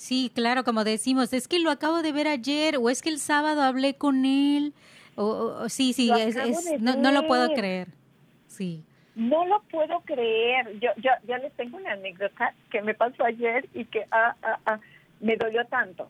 Sí, 0.01 0.33
claro, 0.35 0.65
como 0.65 0.83
decimos, 0.83 1.31
es 1.35 1.47
que 1.47 1.59
lo 1.59 1.71
acabo 1.71 2.01
de 2.01 2.11
ver 2.13 2.27
ayer 2.27 2.79
o 2.79 2.89
es 2.89 3.03
que 3.03 3.11
el 3.11 3.19
sábado 3.19 3.61
hablé 3.61 3.97
con 3.97 4.25
él. 4.25 4.73
O, 5.15 5.69
sí, 5.69 5.93
sí, 5.93 6.11
es, 6.11 6.37
es- 6.37 6.81
no, 6.81 6.97
no 6.97 7.13
lo 7.13 7.27
puedo 7.27 7.53
creer. 7.53 7.89
Sí. 8.47 8.83
No 9.15 9.45
lo 9.45 9.61
puedo 9.65 10.01
creer. 10.07 10.79
Yo, 10.81 10.89
yo, 10.97 11.11
yo 11.29 11.37
les 11.37 11.53
tengo 11.53 11.77
una 11.77 11.93
anécdota 11.93 12.55
que 12.71 12.81
me 12.81 12.95
pasó 12.95 13.27
ayer 13.27 13.69
y 13.75 13.85
que 13.85 14.07
ah, 14.11 14.35
ah, 14.43 14.59
ah, 14.65 14.81
me 15.21 15.37
dolió 15.37 15.67
tanto. 15.67 16.09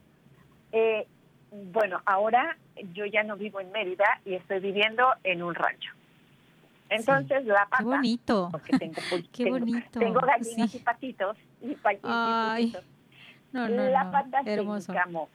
Eh, 0.71 1.09
bueno, 1.73 2.01
ahora 2.07 2.57
yo 2.95 3.07
ya 3.07 3.25
no 3.25 3.37
vivo 3.37 3.59
en 3.59 3.73
Mérida 3.73 4.21
y 4.25 4.35
estoy 4.35 4.61
viviendo 4.61 5.05
en 5.25 5.43
un 5.43 5.53
rancho. 5.57 5.91
Entonces 6.91 7.45
la 7.45 7.65
Qué 7.65 7.71
pata, 7.71 7.83
bonito. 7.83 8.49
porque 8.53 8.79
tengo, 8.79 8.95
Qué 9.33 9.43
tengo- 9.45 9.59
bonito, 9.59 9.99
tengo 9.99 10.21
gallinas 10.21 10.71
sí. 10.71 10.77
y 10.79 10.81
patitos 10.81 11.37
y, 11.61 11.75
pa- 11.75 11.95
y- 11.95 11.97
pollitos. 11.99 12.85
No, 13.53 13.69
no, 13.69 13.89
la 13.89 14.05
no. 14.05 14.13
pata 14.13 14.41
Hermoso. 14.45 14.93
se 14.93 14.99
encamó 14.99 15.29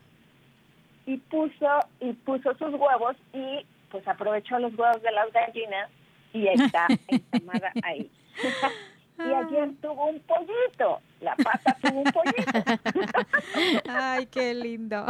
y 1.06 1.16
puso 1.18 1.68
y 2.00 2.12
puso 2.12 2.52
sus 2.58 2.74
huevos 2.74 3.16
y 3.32 3.64
pues 3.90 4.06
aprovechó 4.08 4.58
los 4.58 4.74
huevos 4.76 5.00
de 5.02 5.12
las 5.12 5.32
gallinas 5.32 5.88
y 6.32 6.48
está 6.48 6.86
encamada 7.08 7.72
ahí. 7.82 8.10
y 9.18 9.22
ayer 9.22 9.70
tuvo 9.80 10.06
un 10.08 10.20
pollito, 10.20 11.00
la 11.20 11.34
pata 11.36 11.76
tuvo 11.80 12.00
un 12.00 12.12
pollito. 12.12 13.22
Ay, 13.88 14.26
qué 14.26 14.52
lindo. 14.52 15.06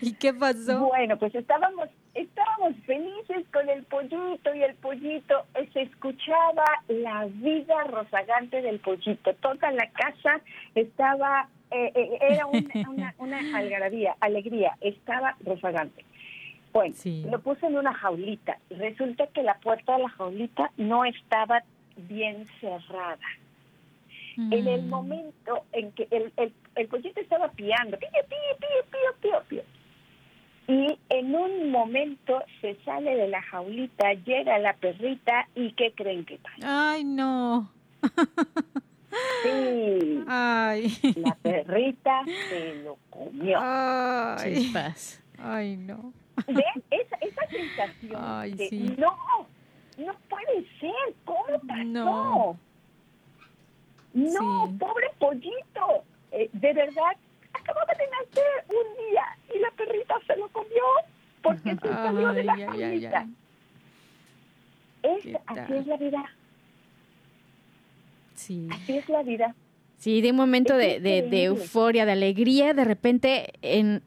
¿Y 0.00 0.14
qué 0.14 0.34
pasó? 0.34 0.86
Bueno, 0.86 1.16
pues 1.18 1.34
estábamos 1.34 1.88
estábamos 2.20 2.74
felices 2.86 3.44
con 3.52 3.68
el 3.68 3.82
pollito 3.84 4.54
y 4.54 4.62
el 4.62 4.74
pollito 4.76 5.44
eh, 5.54 5.68
se 5.72 5.82
escuchaba 5.82 6.64
la 6.88 7.26
vida 7.26 7.84
rozagante 7.84 8.62
del 8.62 8.78
pollito. 8.80 9.34
Toda 9.34 9.70
la 9.72 9.88
casa 9.90 10.40
estaba 10.74 11.48
eh, 11.70 11.92
eh, 11.94 12.18
era 12.20 12.46
una, 12.46 12.88
una, 12.88 13.14
una 13.18 13.38
algarabía, 13.58 14.16
alegría, 14.20 14.76
estaba 14.80 15.36
rozagante. 15.44 16.04
Bueno, 16.72 16.94
Sí. 16.94 17.24
lo 17.30 17.40
puse 17.40 17.66
en 17.66 17.76
una 17.76 17.92
jaulita. 17.94 18.58
Resulta 18.70 19.26
que 19.28 19.42
la 19.42 19.54
puerta 19.54 19.96
de 19.96 20.02
la 20.04 20.08
jaulita 20.10 20.70
no 20.76 21.04
estaba 21.04 21.62
bien 21.96 22.46
cerrada. 22.60 23.18
En 24.36 24.68
el 24.68 24.82
Mm. 24.82 24.88
momento 24.90 25.64
en 25.72 25.92
que 25.92 26.06
el, 26.10 26.30
el, 26.36 26.52
el 26.74 26.88
pollito 26.88 27.18
estaba 27.20 27.48
piando, 27.52 27.98
pío, 27.98 28.08
pío, 28.10 28.20
pío, 28.28 28.68
pío, 28.90 29.14
pío, 29.22 29.42
pío. 29.48 29.62
Y 30.68 30.98
en 31.10 31.34
un 31.34 31.70
momento 31.70 32.42
se 32.60 32.74
sale 32.84 33.14
de 33.14 33.28
la 33.28 33.40
jaulita, 33.42 34.12
llega 34.14 34.58
la 34.58 34.74
perrita 34.74 35.48
y 35.54 35.72
¿qué 35.72 35.92
creen 35.92 36.24
que 36.24 36.38
pasa? 36.38 36.56
Ay, 36.92 37.04
no. 37.04 37.70
Sí, 39.42 40.24
Ay. 40.26 40.92
la 41.16 41.34
perrita 41.36 42.22
se 42.48 42.74
lo 42.82 42.98
comió. 43.10 43.58
Ay. 43.60 44.54
Chispas. 44.56 45.22
Ay, 45.38 45.76
no. 45.76 46.12
¿Ven? 46.46 46.64
Esa, 46.90 47.16
esa 47.20 47.46
sensación 47.48 48.12
Ay, 48.16 48.52
de 48.54 48.68
sí. 48.68 48.94
no, 48.98 49.16
no 49.98 50.12
puede 50.28 50.66
ser, 50.80 51.14
¿cómo 51.24 51.58
pasó? 51.66 51.84
No. 51.84 52.58
No, 54.14 54.66
Sí. 54.66 54.74
pobre 54.78 55.06
pollito. 55.18 56.04
Eh, 56.32 56.48
de 56.52 56.72
verdad, 56.72 57.16
acababa 57.60 57.92
de 57.94 58.04
nacer 58.08 58.64
un 58.68 59.10
día 59.10 59.24
y 59.54 59.58
la 59.58 59.70
perrita 59.72 60.14
se 60.26 60.36
lo 60.36 60.48
comió 60.48 60.82
porque 61.42 61.74
se 61.74 61.88
salió 61.88 62.32
de 62.32 62.44
la 62.44 62.52
ay. 62.54 63.04
Es- 65.02 65.22
¿Qué 65.22 65.38
así 65.46 65.72
es 65.74 65.86
la 65.86 65.96
vida, 65.96 66.24
Sí. 68.34 68.68
así 68.70 68.98
es 68.98 69.08
la 69.08 69.22
vida. 69.22 69.54
Sí, 69.98 70.20
de 70.20 70.30
un 70.30 70.36
momento 70.36 70.76
de, 70.76 71.00
de, 71.00 71.22
de 71.22 71.44
euforia, 71.44 72.04
de 72.04 72.12
alegría, 72.12 72.74
de 72.74 72.84
repente 72.84 73.52
en 73.62 74.02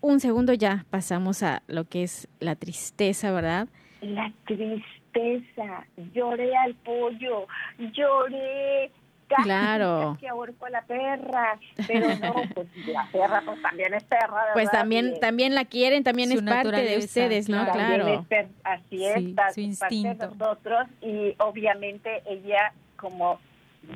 un 0.00 0.20
segundo 0.20 0.52
ya 0.52 0.84
pasamos 0.90 1.42
a 1.42 1.62
lo 1.66 1.84
que 1.84 2.02
es 2.02 2.28
la 2.40 2.56
tristeza, 2.56 3.32
¿verdad? 3.32 3.68
La 4.02 4.30
tristeza, 4.44 5.86
lloré 6.12 6.54
al 6.56 6.74
pollo, 6.74 7.46
lloré, 7.78 8.90
casi, 9.28 9.42
Claro. 9.44 10.12
casi 10.14 10.26
ahorco 10.26 10.66
a 10.66 10.70
la 10.70 10.82
perra, 10.82 11.58
pero 11.86 12.08
no, 12.16 12.34
pues 12.54 12.68
la 12.86 13.08
perra 13.12 13.42
pues 13.44 13.60
también 13.62 13.94
es 13.94 14.04
perra, 14.04 14.44
Pues 14.52 14.66
¿verdad? 14.66 14.72
también, 14.80 15.12
Y- 15.16 15.20
también 15.20 15.54
la 15.54 15.64
quieren, 15.64 16.04
también 16.04 16.30
Su 16.30 16.36
es 16.38 16.42
parte 16.42 16.82
de 16.82 16.98
ustedes, 16.98 17.48
¿no? 17.48 17.64
claro. 17.64 17.72
También 17.78 18.00
Claro. 18.02 18.20
es 18.20 18.26
per- 18.26 18.48
así 18.64 19.04
es, 19.06 19.14
Sí, 19.14 19.28
su 19.30 19.34
parte 19.34 19.60
de 19.60 19.66
instinto. 19.66 20.26
nosotros 20.36 20.86
y 21.00 21.34
obviamente 21.38 22.22
ella 22.26 22.72
como 22.96 23.40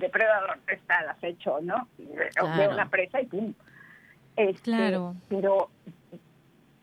depredador 0.01 0.59
está 0.67 0.99
al 0.99 1.11
acecho, 1.11 1.59
¿no? 1.63 1.89
Ve 1.99 2.29
Claro. 2.35 2.73
una 2.73 2.89
presa 2.91 3.21
y 3.23 3.27
pum. 3.27 3.55
Este, 4.37 4.61
Claro. 4.63 5.15
Pero 5.29 5.71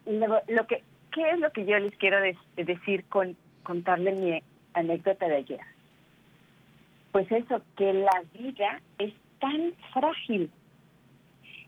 lo, 0.05 0.41
lo 0.47 0.67
que, 0.67 0.83
¿qué 1.11 1.31
es 1.31 1.39
lo 1.39 1.51
que 1.51 1.65
yo 1.65 1.77
les 1.79 1.95
quiero 1.97 2.19
des- 2.21 2.37
decir 2.55 3.05
con 3.09 3.35
contarle 3.63 4.11
mi 4.13 4.43
anécdota 4.73 5.27
de 5.27 5.35
ayer? 5.37 5.59
Pues 7.15 7.31
eso, 7.31 7.61
que 7.77 7.93
la 7.93 8.23
vida 8.33 8.81
es 8.97 9.13
tan 9.39 9.71
frágil 9.93 10.51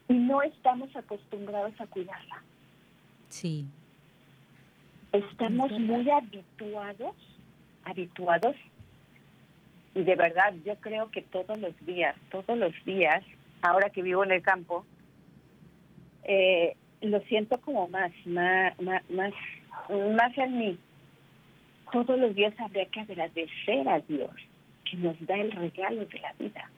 y 0.10 0.13
no 0.13 0.42
estamos 0.42 0.94
acostumbrados 0.94 1.72
a 1.80 1.88
cuidarla. 1.88 2.44
Sí. 3.30 3.66
Estamos 5.13 5.72
muy 5.72 6.10
habituados, 6.10 7.16
habituados, 7.86 8.58
y 9.96 10.04
de 10.04 10.16
verdad 10.18 10.54
yo 10.66 10.75
creo 10.82 11.10
que 11.12 11.22
todos 11.22 11.58
los 11.58 11.74
días, 11.86 12.18
todos 12.30 12.58
los 12.58 12.74
días, 12.84 13.24
ahora 13.62 13.89
que 13.89 14.01
vivo 14.01 14.25
en 14.25 14.34
el 14.34 14.42
campo, 14.42 14.86
eh, 16.25 16.75
lo 17.00 17.22
siento 17.22 17.58
como 17.62 17.88
más, 17.88 18.12
más, 18.25 18.77
más, 18.82 19.01
más, 19.12 19.34
más 20.13 20.38
en 20.38 20.58
mí. 20.58 20.77
Todos 21.94 22.20
los 22.20 22.36
días 22.36 22.54
habría 22.60 22.86
que 22.88 23.00
agradecer 23.00 23.88
a 23.88 24.01
Dios 24.01 24.47
que 24.89 24.98
nos 24.98 25.15
da 25.25 25.36
el 25.36 25.51
regalo 25.51 26.06
de 26.06 26.20
la 26.20 26.34
vida. 26.39 26.70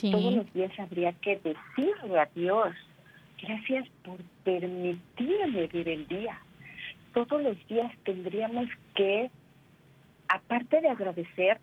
Todos 0.00 0.34
los 0.34 0.52
días 0.52 0.72
habría 0.78 1.12
que 1.14 1.36
decirle 1.36 2.20
a 2.20 2.28
Dios, 2.34 2.74
gracias 3.42 3.88
por 4.04 4.18
permitirme 4.44 5.66
vivir 5.66 5.88
el 5.88 6.06
día. 6.06 6.38
Todos 7.12 7.42
los 7.42 7.66
días 7.66 7.92
tendríamos 8.04 8.68
que, 8.94 9.30
aparte 10.28 10.80
de 10.80 10.88
agradecer, 10.88 11.58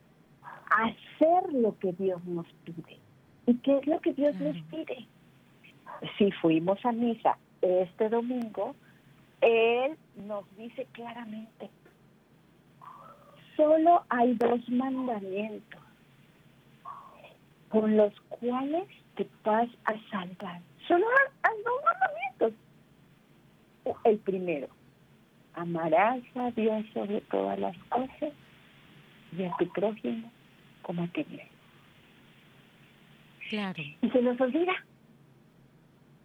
hacer 0.70 1.54
lo 1.54 1.78
que 1.80 1.94
Dios 1.94 2.24
nos 2.26 2.48
pide. 2.66 2.98
¿Y 3.46 3.54
qué 3.56 3.78
es 3.78 3.88
lo 3.88 4.02
que 4.02 4.14
Dios 4.14 4.36
nos 4.36 4.58
pide? 4.64 5.06
Si 6.18 6.32
fuimos 6.34 6.84
a 6.86 6.92
misa 6.92 7.38
este 7.62 8.10
domingo, 8.10 8.76
Él 9.40 9.96
nos 10.28 10.44
dice 10.58 10.86
claramente, 10.92 11.70
solo 13.58 14.06
hay 14.10 14.36
dos 14.36 14.70
mandamientos 14.70 15.82
con 17.70 17.98
los 17.98 18.14
cuales 18.30 18.88
te 19.16 19.28
vas 19.44 19.68
a 19.86 19.94
salvar. 20.10 20.62
Solo 20.88 21.06
hay 21.44 21.64
dos 21.66 21.82
mandamientos. 21.84 22.54
El 24.06 24.18
primero, 24.20 24.68
amarás 25.54 26.22
a 26.36 26.52
Dios 26.52 26.86
sobre 26.94 27.22
todas 27.22 27.60
las 27.60 27.78
cosas 27.90 28.32
y 29.38 29.44
a 29.44 29.52
tu 29.58 29.68
prójimo 29.70 30.32
como 30.84 31.04
a 31.04 31.08
ti 31.08 31.26
mismo. 31.30 31.50
Claro. 33.50 33.82
Y 34.02 34.10
se 34.10 34.22
nos 34.22 34.40
olvida. 34.40 34.74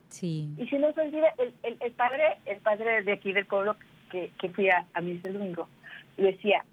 Sí. 0.08 0.48
Y 0.58 0.66
se 0.66 0.78
nos 0.78 0.96
olvida, 0.98 1.32
el, 1.38 1.54
el, 1.62 1.76
el 1.80 1.92
padre 1.92 2.36
el 2.46 2.58
padre 2.58 3.02
de 3.02 3.12
aquí 3.12 3.32
del 3.32 3.46
pueblo 3.46 3.76
que, 4.10 4.30
que 4.38 4.50
fui 4.50 4.68
a, 4.68 4.86
a 4.92 5.00
misa 5.00 5.28
el 5.28 5.34
domingo, 5.34 5.68
decía, 6.16 6.64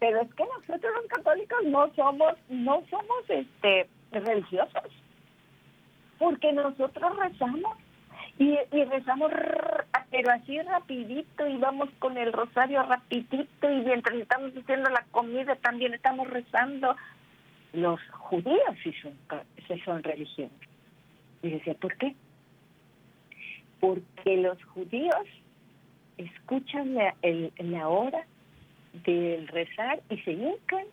pero 0.00 0.22
es 0.22 0.34
que 0.34 0.44
nosotros 0.44 0.92
los 0.96 1.06
católicos 1.08 1.58
no 1.66 1.94
somos, 1.94 2.34
no 2.48 2.82
somos 2.90 3.24
este 3.28 3.86
religiosos, 4.10 4.90
porque 6.18 6.52
nosotros 6.52 7.16
rezamos 7.18 7.76
y, 8.38 8.56
rezamos, 8.84 9.30
pero 10.10 10.30
así 10.32 10.60
rapidito 10.62 11.46
y 11.46 11.58
vamos 11.58 11.90
con 11.98 12.16
el 12.16 12.32
rosario 12.32 12.82
rapidito 12.84 13.70
y 13.70 13.80
mientras 13.82 14.16
estamos 14.16 14.52
haciendo 14.56 14.88
la 14.88 15.04
comida 15.10 15.54
también 15.56 15.92
estamos 15.92 16.28
rezando. 16.28 16.96
Los 17.74 18.00
judíos 18.10 18.76
sí 18.82 18.92
son, 19.02 19.12
sí 19.68 19.78
son 19.84 20.02
religiosos. 20.02 20.56
Y 21.42 21.50
decía, 21.50 21.74
¿por 21.74 21.94
qué? 21.98 22.16
Porque 23.78 24.38
los 24.38 24.62
judíos 24.64 25.26
escuchan 26.16 26.94
la, 26.94 27.14
la 27.58 27.88
hora 27.88 28.26
del 28.92 29.48
rezar 29.48 30.00
y 30.10 30.18
se 30.18 30.32
hincan 30.32 30.86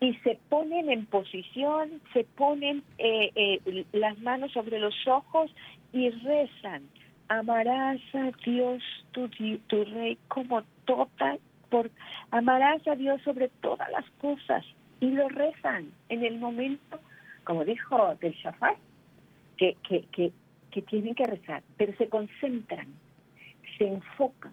y 0.00 0.14
se 0.16 0.38
ponen 0.48 0.90
en 0.90 1.06
posición, 1.06 2.00
se 2.12 2.24
ponen 2.24 2.82
eh, 2.98 3.30
eh, 3.34 3.84
las 3.92 4.18
manos 4.18 4.52
sobre 4.52 4.78
los 4.78 4.94
ojos 5.06 5.50
y 5.92 6.10
rezan. 6.10 6.82
Amarás 7.28 8.00
a 8.14 8.30
Dios 8.44 8.82
tu, 9.12 9.28
tu 9.66 9.84
rey 9.84 10.18
como 10.28 10.62
toda, 10.84 11.38
por, 11.70 11.90
amarás 12.30 12.86
a 12.86 12.94
Dios 12.94 13.20
sobre 13.22 13.48
todas 13.60 13.90
las 13.90 14.08
cosas 14.20 14.64
y 15.00 15.10
lo 15.10 15.28
rezan 15.28 15.92
en 16.08 16.24
el 16.24 16.38
momento, 16.38 17.00
como 17.44 17.64
dijo 17.64 18.14
del 18.20 18.32
Shafar, 18.34 18.76
que, 19.56 19.76
que, 19.88 20.04
que, 20.12 20.32
que 20.70 20.82
tienen 20.82 21.14
que 21.14 21.24
rezar, 21.24 21.62
pero 21.76 21.96
se 21.96 22.08
concentran, 22.08 22.86
se 23.78 23.88
enfocan. 23.88 24.52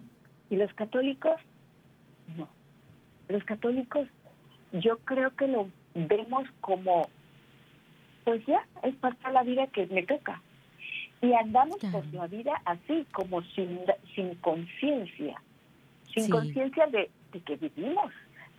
Y 0.50 0.56
los 0.56 0.72
católicos, 0.74 1.40
no. 2.36 2.48
Los 3.28 3.42
católicos 3.44 4.08
yo 4.72 4.98
creo 4.98 5.30
que 5.36 5.46
lo 5.48 5.68
vemos 5.94 6.48
como, 6.60 7.08
pues 8.24 8.44
ya, 8.46 8.66
es 8.82 8.94
parte 8.96 9.26
de 9.26 9.32
la 9.32 9.42
vida 9.42 9.66
que 9.68 9.86
me 9.86 10.02
toca. 10.02 10.40
Y 11.22 11.32
andamos 11.32 11.78
por 11.78 12.04
la 12.12 12.26
vida 12.26 12.52
así, 12.64 13.06
como 13.12 13.42
sin, 13.42 13.80
sin 14.14 14.34
conciencia, 14.36 15.40
sin 16.12 16.24
Sí. 16.24 16.30
conciencia 16.30 16.86
de, 16.88 17.10
de 17.32 17.40
que 17.40 17.56
vivimos, 17.56 18.12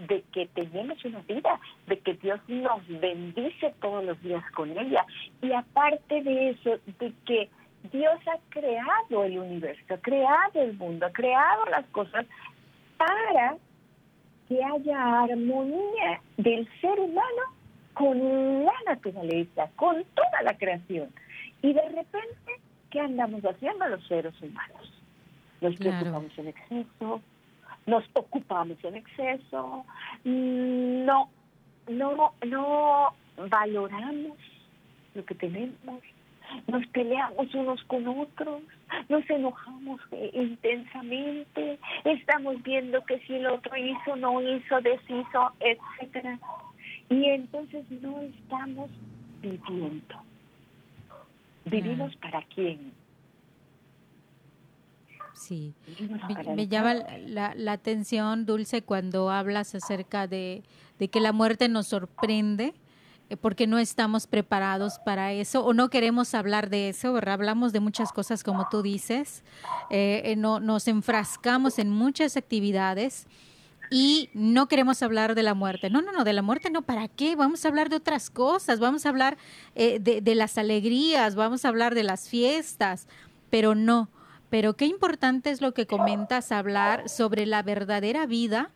de 0.08 0.24
que 0.34 0.48
tenemos 0.48 1.04
una 1.06 1.20
vida, 1.22 1.60
de 1.88 2.00
que 2.00 2.16
Dios 2.16 2.40
nos 2.48 2.88
bendice 2.88 3.74
todos 3.82 4.04
los 4.04 4.22
días 4.24 4.44
con 4.52 4.78
ella. 4.78 5.06
Y 5.42 5.52
aparte 5.52 6.22
de 6.24 6.50
eso, 6.50 6.72
de 7.00 7.14
que 7.26 7.50
Dios 7.92 8.20
ha 8.28 8.40
creado 8.50 9.24
el 9.26 9.38
universo, 9.38 9.94
ha 9.94 9.98
creado 9.98 10.62
el 10.62 10.74
mundo, 10.74 11.06
ha 11.06 11.12
creado 11.12 11.66
las 11.68 11.86
cosas 11.88 12.26
para 12.98 13.58
que 14.48 14.64
haya 14.64 15.24
armonía 15.24 16.22
del 16.38 16.68
ser 16.82 17.00
humano 17.00 17.42
con 17.94 18.66
la 18.66 18.74
naturaleza, 18.86 19.70
con 19.76 20.04
toda 20.14 20.42
la 20.44 20.56
creación. 20.58 21.10
Y 21.62 21.74
de 21.74 21.82
repente, 21.82 22.60
¿qué 22.92 23.00
andamos 23.00 23.42
haciendo 23.44 23.88
los 23.88 24.06
seres 24.08 24.34
humanos? 24.42 24.92
Nos 25.62 25.76
Claro. 25.78 26.00
preocupamos 26.00 26.38
en 26.38 26.48
exceso, 26.50 27.22
nos 27.86 28.04
ocupamos 28.14 28.78
en 28.84 28.96
exceso, 28.96 29.86
no, 30.24 31.30
no, 31.88 32.34
no 32.46 33.14
valoramos 33.50 34.38
lo 35.14 35.26
que 35.26 35.36
tenemos, 35.36 36.02
nos 36.68 36.86
peleamos 36.88 37.54
unos 37.54 37.84
con 37.86 38.08
otros, 38.08 38.62
nos 39.10 39.30
enojamos 39.30 40.02
eh, 40.12 40.32
intensamente, 40.34 41.80
estamos 42.04 42.62
viendo 42.64 43.04
que 43.06 43.20
si 43.20 43.36
el 43.36 43.48
otro 43.48 43.76
hizo, 43.78 44.16
no 44.16 44.42
hizo, 44.42 44.82
deshizo, 44.82 45.52
etcétera. 45.60 46.40
Y 47.10 47.26
entonces 47.26 47.86
no 48.02 48.22
estamos 48.22 48.90
viviendo. 49.42 50.16
¿Vivimos 51.66 52.16
para 52.18 52.42
quién? 52.44 52.94
Sí. 55.34 55.74
Me, 56.56 56.68
llama 56.68 56.96
la, 57.28 57.54
la 57.56 57.74
atención, 57.74 58.46
Dulce, 58.46 58.82
cuando 58.82 59.30
hablas 59.30 59.76
acerca 59.76 60.28
de, 60.28 60.64
de 60.98 61.08
que 61.10 61.20
la 61.20 61.34
muerte 61.34 61.68
nos 61.68 61.88
sorprende, 61.88 62.74
porque 63.42 63.68
no 63.68 63.80
estamos 63.80 64.28
preparados 64.28 65.00
para 65.00 65.34
eso 65.34 65.66
o 65.66 65.74
no 65.74 65.90
queremos 65.90 66.34
hablar 66.34 66.70
de 66.70 66.90
eso. 66.90 67.18
Hablamos 67.18 67.74
de 67.74 67.80
muchas 67.80 68.12
cosas 68.12 68.44
como 68.44 68.68
tú 68.70 68.82
dices, 68.82 69.44
eh, 69.90 70.22
eh, 70.26 70.36
no, 70.36 70.60
nos 70.60 70.88
enfrascamos 70.88 71.80
en 71.80 71.90
muchas 71.90 72.38
actividades 72.38 73.28
y 73.90 74.30
no 74.34 74.68
queremos 74.68 75.02
hablar 75.02 75.36
de 75.36 75.44
la 75.44 75.54
muerte. 75.54 75.90
No, 75.90 76.02
no, 76.02 76.12
no, 76.12 76.24
de 76.24 76.34
la 76.34 76.42
muerte 76.42 76.70
no, 76.70 76.84
¿para 76.84 77.08
qué? 77.08 77.36
Vamos 77.36 77.66
a 77.66 77.68
hablar 77.68 77.90
de 77.90 77.98
otras 77.98 78.30
cosas, 78.30 78.80
vamos 78.80 79.06
a 79.06 79.10
hablar 79.10 79.38
eh, 79.76 80.00
de, 80.00 80.22
de 80.22 80.36
las 80.36 80.58
alegrías, 80.58 81.36
vamos 81.36 81.66
a 81.66 81.70
hablar 81.70 81.96
de 81.96 82.04
las 82.04 82.30
fiestas, 82.30 83.08
pero 83.50 83.76
no. 83.76 84.10
Pero 84.50 84.76
qué 84.76 84.86
importante 84.86 85.50
es 85.50 85.62
lo 85.62 85.74
que 85.74 85.88
comentas, 85.88 86.52
hablar 86.52 87.10
sobre 87.10 87.46
la 87.46 87.64
verdadera 87.64 88.26
vida 88.26 88.72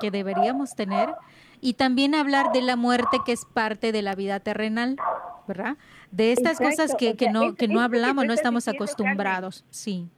que 0.00 0.10
deberíamos 0.10 0.74
tener 0.74 1.14
y 1.60 1.74
también 1.74 2.14
hablar 2.14 2.52
de 2.52 2.62
la 2.62 2.76
muerte 2.76 3.18
que 3.24 3.32
es 3.32 3.44
parte 3.44 3.92
de 3.92 4.02
la 4.02 4.14
vida 4.14 4.40
terrenal, 4.40 4.96
¿verdad? 5.46 5.76
De 6.10 6.32
estas 6.32 6.60
Exacto, 6.60 6.70
cosas 6.70 6.94
que, 6.96 7.10
o 7.10 7.16
que 7.16 7.28
no, 7.30 7.42
eso- 7.44 7.56
que 7.56 7.68
no 7.68 7.78
que 7.78 7.84
hablamos, 7.84 8.24
no 8.26 8.32
estamos 8.32 8.64
diciendo, 8.64 8.84
acostumbrados. 8.84 9.64
Sí, 9.70 10.08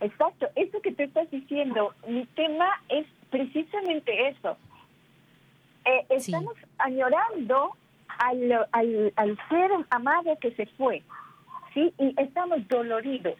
Exacto, 0.00 0.48
eso 0.54 0.80
que 0.80 0.92
tú 0.92 1.02
estás 1.02 1.30
diciendo, 1.30 1.94
mi 2.08 2.24
tema 2.34 2.66
es 2.88 3.06
precisamente 3.30 4.28
eso. 4.28 4.56
Eh, 5.84 6.06
Sí. 6.18 6.32
estamos 6.32 6.54
añorando 6.78 7.76
al, 8.18 8.66
al, 8.72 9.12
al 9.16 9.38
ser 9.48 9.70
amado 9.90 10.38
que 10.40 10.52
se 10.52 10.66
fue, 10.78 11.02
¿sí? 11.74 11.92
Y 11.98 12.14
estamos 12.18 12.66
doloridos, 12.68 13.34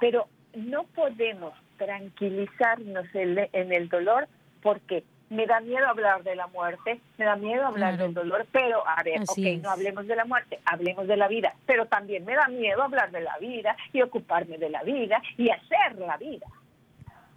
pero 0.00 0.26
no 0.54 0.84
podemos 0.84 1.52
tranquilizarnos 1.76 3.06
en, 3.14 3.48
en 3.52 3.72
el 3.74 3.88
dolor 3.90 4.26
porque 4.62 5.04
me 5.28 5.44
da 5.46 5.60
miedo 5.60 5.86
hablar 5.88 6.22
de 6.22 6.36
la 6.36 6.46
muerte, 6.48 7.00
me 7.18 7.24
da 7.24 7.36
miedo 7.36 7.66
hablar 7.66 7.94
Claro. 7.94 8.04
del 8.04 8.14
dolor, 8.14 8.46
pero 8.52 8.86
a 8.86 9.02
ver, 9.02 9.20
Así 9.22 9.40
ok, 9.42 9.56
es. 9.56 9.62
no 9.62 9.70
hablemos 9.70 10.06
de 10.06 10.16
la 10.16 10.24
muerte, 10.24 10.60
hablemos 10.64 11.06
de 11.08 11.16
la 11.16 11.26
vida, 11.28 11.54
pero 11.66 11.86
también 11.86 12.24
me 12.24 12.34
da 12.34 12.46
miedo 12.48 12.82
hablar 12.82 13.10
de 13.10 13.20
la 13.22 13.36
vida 13.38 13.76
y 13.92 14.02
ocuparme 14.02 14.56
de 14.58 14.70
la 14.70 14.82
vida 14.84 15.20
y 15.36 15.50
hacer 15.50 15.98
la 15.98 16.16
vida. 16.16 16.46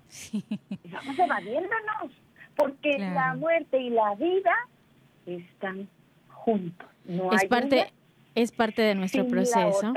sí, 0.07 0.43
Estamos 0.83 1.17
evadiéndonos, 1.17 2.11
porque 2.55 2.95
Claro. 2.97 3.15
la 3.15 3.33
muerte 3.35 3.79
y 3.79 3.89
la 3.89 4.15
vida 4.15 4.55
están 5.25 5.87
juntos. 6.29 6.87
No 7.05 7.31
es 7.33 7.41
hay 7.41 7.47
parte, 7.47 7.75
una 7.75 7.89
Es 8.35 8.51
parte 8.51 8.81
de 8.83 8.93
nuestro 8.95 9.27
proceso. 9.27 9.93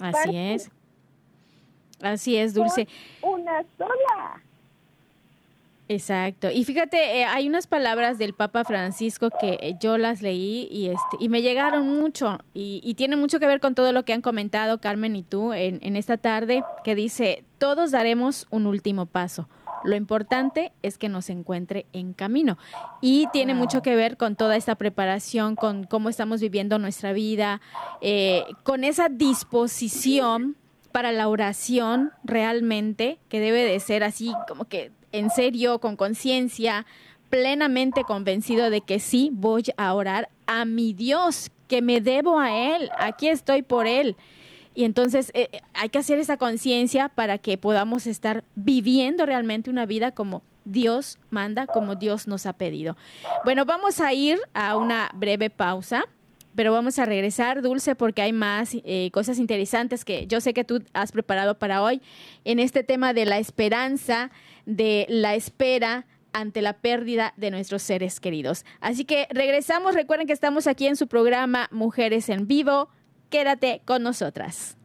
Así 0.00 0.12
Parte 0.12 0.54
es. 0.54 0.70
Así 2.02 2.36
es, 2.36 2.52
Dulce. 2.52 2.86
Una 3.22 3.64
sola. 3.78 4.42
Exacto. 5.88 6.50
Y 6.50 6.64
fíjate, 6.64 7.20
eh, 7.20 7.24
hay 7.24 7.48
unas 7.48 7.68
palabras 7.68 8.18
del 8.18 8.34
Papa 8.34 8.64
Francisco 8.64 9.30
que 9.30 9.58
eh, 9.60 9.76
yo 9.80 9.98
las 9.98 10.20
leí 10.20 10.66
y 10.70 10.88
este 10.88 11.16
y 11.20 11.28
me 11.28 11.42
llegaron 11.42 11.96
mucho 11.96 12.38
y, 12.54 12.80
y 12.82 12.94
tiene 12.94 13.14
mucho 13.14 13.38
que 13.38 13.46
ver 13.46 13.60
con 13.60 13.76
todo 13.76 13.92
lo 13.92 14.04
que 14.04 14.12
han 14.12 14.20
comentado 14.20 14.80
Carmen 14.80 15.14
y 15.14 15.22
tú 15.22 15.52
en, 15.52 15.78
en 15.82 15.94
esta 15.94 16.16
tarde, 16.16 16.64
que 16.82 16.96
dice, 16.96 17.44
todos 17.58 17.92
daremos 17.92 18.46
un 18.50 18.66
último 18.66 19.06
paso. 19.06 19.48
Lo 19.84 19.94
importante 19.94 20.72
es 20.82 20.98
que 20.98 21.08
nos 21.08 21.30
encuentre 21.30 21.86
en 21.92 22.12
camino. 22.12 22.58
Y 23.00 23.28
tiene 23.32 23.54
mucho 23.54 23.82
que 23.82 23.94
ver 23.94 24.16
con 24.16 24.34
toda 24.34 24.56
esta 24.56 24.74
preparación, 24.74 25.54
con 25.54 25.84
cómo 25.84 26.08
estamos 26.08 26.40
viviendo 26.40 26.78
nuestra 26.80 27.12
vida, 27.12 27.60
eh, 28.00 28.44
con 28.64 28.82
esa 28.82 29.08
disposición 29.08 30.56
para 30.90 31.12
la 31.12 31.28
oración 31.28 32.10
realmente, 32.24 33.18
que 33.28 33.38
debe 33.38 33.62
de 33.64 33.78
ser 33.78 34.02
así 34.02 34.32
como 34.48 34.64
que 34.64 34.90
en 35.18 35.30
serio, 35.30 35.78
con 35.78 35.96
conciencia, 35.96 36.86
plenamente 37.30 38.04
convencido 38.04 38.70
de 38.70 38.80
que 38.80 39.00
sí 39.00 39.30
voy 39.32 39.64
a 39.76 39.92
orar 39.94 40.28
a 40.46 40.64
mi 40.64 40.92
Dios, 40.92 41.50
que 41.68 41.82
me 41.82 42.00
debo 42.00 42.38
a 42.38 42.56
Él, 42.56 42.90
aquí 42.98 43.28
estoy 43.28 43.62
por 43.62 43.86
Él. 43.86 44.16
Y 44.74 44.84
entonces 44.84 45.30
eh, 45.34 45.48
eh, 45.52 45.60
hay 45.74 45.88
que 45.88 45.98
hacer 45.98 46.18
esa 46.18 46.36
conciencia 46.36 47.08
para 47.08 47.38
que 47.38 47.56
podamos 47.56 48.06
estar 48.06 48.44
viviendo 48.54 49.24
realmente 49.24 49.70
una 49.70 49.86
vida 49.86 50.12
como 50.12 50.42
Dios 50.64 51.18
manda, 51.30 51.66
como 51.66 51.94
Dios 51.94 52.26
nos 52.26 52.44
ha 52.44 52.52
pedido. 52.52 52.96
Bueno, 53.44 53.64
vamos 53.64 54.00
a 54.00 54.12
ir 54.12 54.38
a 54.52 54.76
una 54.76 55.10
breve 55.14 55.48
pausa 55.48 56.06
pero 56.56 56.72
vamos 56.72 56.98
a 56.98 57.04
regresar, 57.04 57.60
Dulce, 57.60 57.94
porque 57.94 58.22
hay 58.22 58.32
más 58.32 58.70
eh, 58.72 59.10
cosas 59.12 59.38
interesantes 59.38 60.04
que 60.04 60.26
yo 60.26 60.40
sé 60.40 60.54
que 60.54 60.64
tú 60.64 60.82
has 60.94 61.12
preparado 61.12 61.58
para 61.58 61.82
hoy 61.82 62.00
en 62.44 62.58
este 62.58 62.82
tema 62.82 63.12
de 63.12 63.26
la 63.26 63.38
esperanza, 63.38 64.30
de 64.66 65.06
la 65.08 65.34
espera 65.34 66.06
ante 66.32 66.60
la 66.60 66.74
pérdida 66.74 67.32
de 67.36 67.50
nuestros 67.50 67.82
seres 67.82 68.20
queridos. 68.20 68.64
Así 68.80 69.04
que 69.04 69.26
regresamos, 69.30 69.94
recuerden 69.94 70.26
que 70.26 70.34
estamos 70.34 70.66
aquí 70.66 70.86
en 70.86 70.96
su 70.96 71.08
programa 71.08 71.68
Mujeres 71.72 72.28
en 72.28 72.46
Vivo. 72.46 72.90
Quédate 73.30 73.80
con 73.86 74.02
nosotras. 74.02 74.76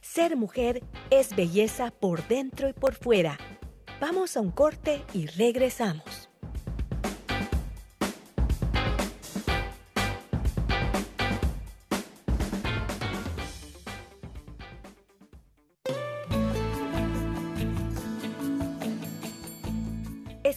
Ser 0.00 0.36
mujer 0.36 0.82
es 1.10 1.34
belleza 1.34 1.90
por 1.90 2.26
dentro 2.28 2.68
y 2.68 2.72
por 2.72 2.94
fuera. 2.94 3.38
Vamos 4.00 4.36
a 4.36 4.40
un 4.40 4.50
corte 4.50 5.02
y 5.12 5.26
regresamos. 5.26 6.27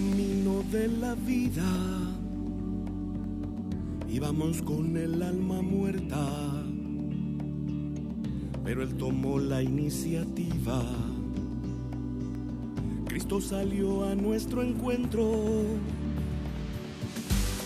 camino 0.00 0.64
de 0.72 0.88
la 0.88 1.14
vida. 1.14 1.70
Íbamos 4.08 4.62
con 4.62 4.96
el 4.96 5.22
alma 5.22 5.60
muerta, 5.60 6.26
pero 8.64 8.82
él 8.82 8.94
tomó 8.96 9.38
la 9.38 9.62
iniciativa. 9.62 10.82
Cristo 13.08 13.42
salió 13.42 14.08
a 14.08 14.14
nuestro 14.14 14.62
encuentro 14.62 15.34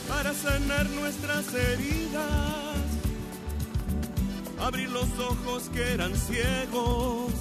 para 0.09 0.35
sanar 0.35 0.91
nuestras 0.91 1.55
heridas, 1.55 2.85
abrir 4.59 4.91
los 4.91 5.09
ojos 5.21 5.71
que 5.73 5.83
eran 5.83 6.17
ciegos 6.17 7.33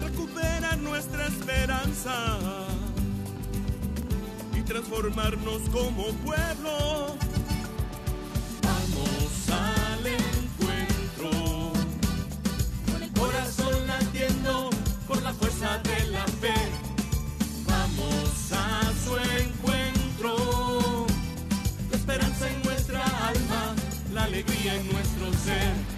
recuperar 0.00 0.78
nuestra 0.78 1.26
esperanza 1.28 2.71
transformarnos 4.72 5.60
como 5.70 6.06
pueblo. 6.24 7.14
Vamos 8.62 9.50
al 9.50 10.06
encuentro, 10.06 11.72
con 12.90 13.02
el 13.02 13.12
corazón 13.12 13.86
latiendo 13.86 14.70
por 15.06 15.20
la 15.20 15.34
fuerza 15.34 15.76
de 15.76 16.06
la 16.06 16.26
fe. 16.40 16.54
Vamos 17.66 18.52
a 18.52 18.90
su 19.04 19.14
encuentro, 19.42 21.06
la 21.90 21.96
esperanza 21.98 22.50
en 22.50 22.62
nuestra 22.62 23.04
alma, 23.28 23.74
la 24.14 24.24
alegría 24.24 24.76
en 24.76 24.90
nuestro 24.90 25.34
ser. 25.44 25.91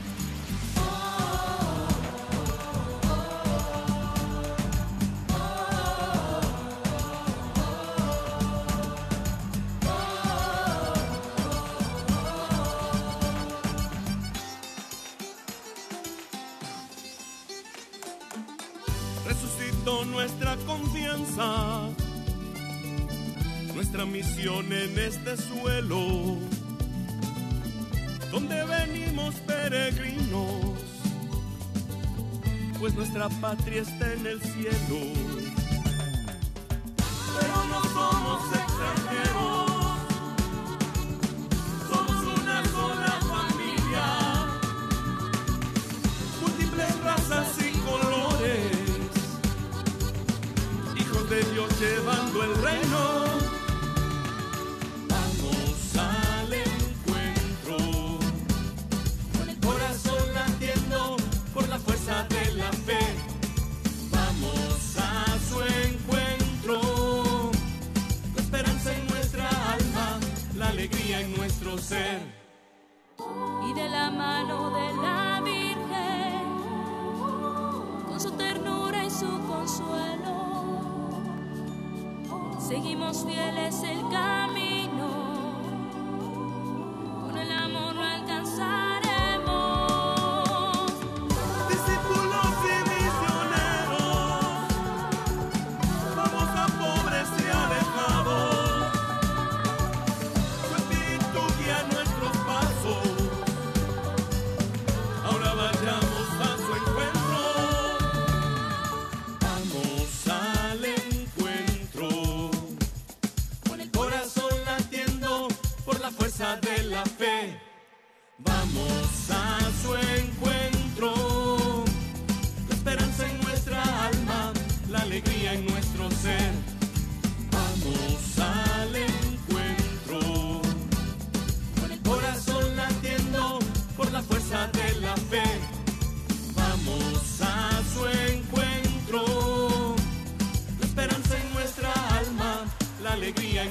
Nuestra 33.15 33.41
patria 33.41 33.83
está 33.83 34.13
en 34.13 34.27
el 34.27 34.41
cielo. 34.41 35.34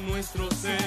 Nuestro 0.08 0.49
ser. 0.51 0.79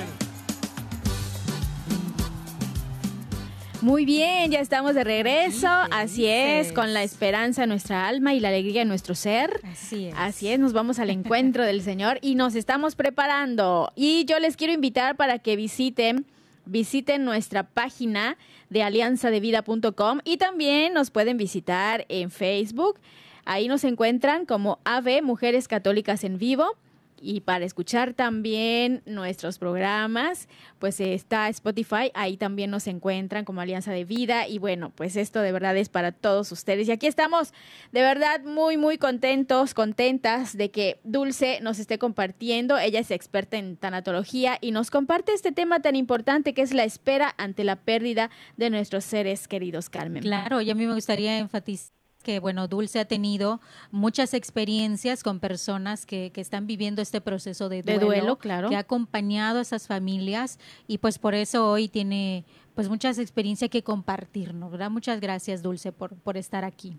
Muy 3.82 4.06
bien, 4.06 4.50
ya 4.50 4.60
estamos 4.60 4.94
de 4.94 5.04
regreso. 5.04 5.68
Sí, 5.68 5.90
Así 5.90 6.26
es, 6.26 6.72
con 6.72 6.94
la 6.94 7.02
esperanza 7.02 7.64
en 7.64 7.68
nuestra 7.68 8.08
alma 8.08 8.32
y 8.32 8.40
la 8.40 8.48
alegría 8.48 8.80
en 8.80 8.88
nuestro 8.88 9.14
ser. 9.14 9.60
Así 9.64 10.06
es. 10.06 10.14
Así 10.16 10.48
es, 10.48 10.58
nos 10.58 10.72
vamos 10.72 10.98
al 10.98 11.10
encuentro 11.10 11.64
del 11.64 11.82
Señor 11.82 12.18
y 12.22 12.34
nos 12.34 12.54
estamos 12.54 12.96
preparando. 12.96 13.92
Y 13.94 14.24
yo 14.24 14.38
les 14.38 14.56
quiero 14.56 14.72
invitar 14.72 15.16
para 15.16 15.38
que 15.38 15.56
visiten 15.56 16.24
visiten 16.64 17.24
nuestra 17.24 17.62
página 17.62 18.38
de 18.70 18.82
alianzadevida.com 18.82 20.20
y 20.24 20.38
también 20.38 20.94
nos 20.94 21.10
pueden 21.10 21.36
visitar 21.36 22.06
en 22.08 22.30
Facebook. 22.30 22.98
Ahí 23.44 23.68
nos 23.68 23.84
encuentran 23.84 24.46
como 24.46 24.80
AVE 24.84 25.20
Mujeres 25.20 25.68
Católicas 25.68 26.24
en 26.24 26.38
Vivo. 26.38 26.76
Y 27.20 27.40
para 27.40 27.64
escuchar 27.64 28.12
también 28.12 29.02
nuestros 29.06 29.58
programas, 29.58 30.48
pues 30.78 31.00
está 31.00 31.48
Spotify, 31.48 32.10
ahí 32.14 32.36
también 32.36 32.70
nos 32.70 32.86
encuentran 32.86 33.44
como 33.44 33.60
Alianza 33.60 33.92
de 33.92 34.04
Vida. 34.04 34.46
Y 34.48 34.58
bueno, 34.58 34.92
pues 34.94 35.16
esto 35.16 35.40
de 35.40 35.52
verdad 35.52 35.76
es 35.76 35.88
para 35.88 36.12
todos 36.12 36.52
ustedes. 36.52 36.88
Y 36.88 36.92
aquí 36.92 37.06
estamos 37.06 37.52
de 37.92 38.02
verdad 38.02 38.42
muy, 38.44 38.76
muy 38.76 38.98
contentos, 38.98 39.74
contentas 39.74 40.56
de 40.56 40.70
que 40.70 41.00
Dulce 41.04 41.60
nos 41.62 41.78
esté 41.78 41.98
compartiendo. 41.98 42.78
Ella 42.78 43.00
es 43.00 43.10
experta 43.10 43.56
en 43.56 43.76
tanatología 43.76 44.58
y 44.60 44.70
nos 44.70 44.90
comparte 44.90 45.32
este 45.32 45.52
tema 45.52 45.80
tan 45.80 45.96
importante 45.96 46.54
que 46.54 46.62
es 46.62 46.74
la 46.74 46.84
espera 46.84 47.34
ante 47.38 47.64
la 47.64 47.76
pérdida 47.76 48.30
de 48.56 48.70
nuestros 48.70 49.04
seres 49.04 49.48
queridos, 49.48 49.88
Carmen. 49.88 50.22
Claro, 50.22 50.60
y 50.60 50.70
a 50.70 50.74
mí 50.74 50.86
me 50.86 50.94
gustaría 50.94 51.38
enfatizar 51.38 51.95
que, 52.26 52.40
bueno, 52.40 52.66
Dulce 52.66 52.98
ha 52.98 53.04
tenido 53.04 53.60
muchas 53.92 54.34
experiencias 54.34 55.22
con 55.22 55.38
personas 55.38 56.06
que, 56.06 56.32
que 56.32 56.40
están 56.40 56.66
viviendo 56.66 57.00
este 57.00 57.20
proceso 57.20 57.68
de 57.68 57.84
De 57.84 57.94
duelo, 57.94 58.06
duelo, 58.06 58.36
claro. 58.36 58.68
que 58.68 58.74
ha 58.74 58.80
acompañado 58.80 59.60
a 59.60 59.62
esas 59.62 59.86
familias 59.86 60.58
y 60.88 60.98
pues 60.98 61.20
por 61.20 61.34
eso 61.34 61.70
hoy 61.70 61.86
tiene 61.86 62.44
pues 62.74 62.88
muchas 62.88 63.20
experiencias 63.20 63.70
que 63.70 63.84
compartirnos, 63.84 64.72
¿verdad? 64.72 64.90
Muchas 64.90 65.20
gracias, 65.20 65.62
Dulce, 65.62 65.92
por, 65.92 66.16
por 66.16 66.36
estar 66.36 66.64
aquí. 66.64 66.98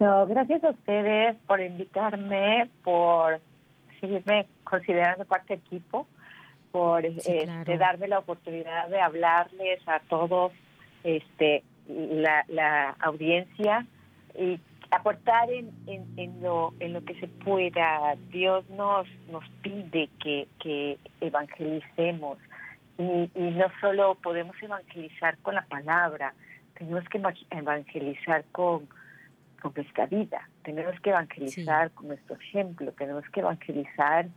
No, 0.00 0.26
gracias 0.26 0.64
a 0.64 0.70
ustedes 0.70 1.36
por 1.46 1.60
invitarme, 1.60 2.68
por 2.82 3.40
seguirme 4.00 4.48
considerando 4.64 5.24
parte 5.24 5.54
del 5.54 5.62
equipo, 5.64 6.08
por 6.72 7.06
este, 7.06 7.44
claro. 7.44 7.78
darme 7.78 8.08
la 8.08 8.18
oportunidad 8.18 8.88
de 8.88 9.00
hablarles 9.00 9.86
a 9.86 10.00
todos 10.00 10.50
este 11.04 11.62
la, 11.88 12.44
la 12.48 12.90
audiencia 13.00 13.86
y 14.38 14.60
aportar 14.90 15.50
en, 15.50 15.70
en, 15.86 16.06
en 16.16 16.42
lo 16.42 16.72
en 16.80 16.92
lo 16.92 17.04
que 17.04 17.18
se 17.20 17.28
pueda. 17.28 18.14
Dios 18.30 18.68
nos 18.70 19.06
nos 19.30 19.44
pide 19.62 20.08
que, 20.22 20.46
que 20.60 20.98
evangelicemos 21.20 22.38
y, 22.98 23.30
y 23.34 23.50
no 23.52 23.66
solo 23.80 24.14
podemos 24.16 24.56
evangelizar 24.62 25.36
con 25.38 25.54
la 25.54 25.66
palabra, 25.66 26.34
tenemos 26.78 27.04
que 27.08 27.18
eva- 27.18 27.34
evangelizar 27.50 28.44
con 28.52 28.88
con 29.60 29.72
nuestra 29.74 30.06
vida. 30.06 30.48
Tenemos 30.62 31.00
que 31.00 31.10
evangelizar 31.10 31.90
con 31.92 32.08
nuestro 32.08 32.36
ejemplo, 32.36 32.92
tenemos 32.92 33.24
que 33.30 33.40
evangelizar 33.40 34.28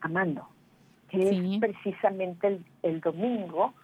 amando. 0.00 0.48
Que 1.08 1.26
Sí. 1.26 1.54
es 1.54 1.60
precisamente 1.60 2.46
el, 2.46 2.64
el 2.82 3.00
domingo, 3.00 3.74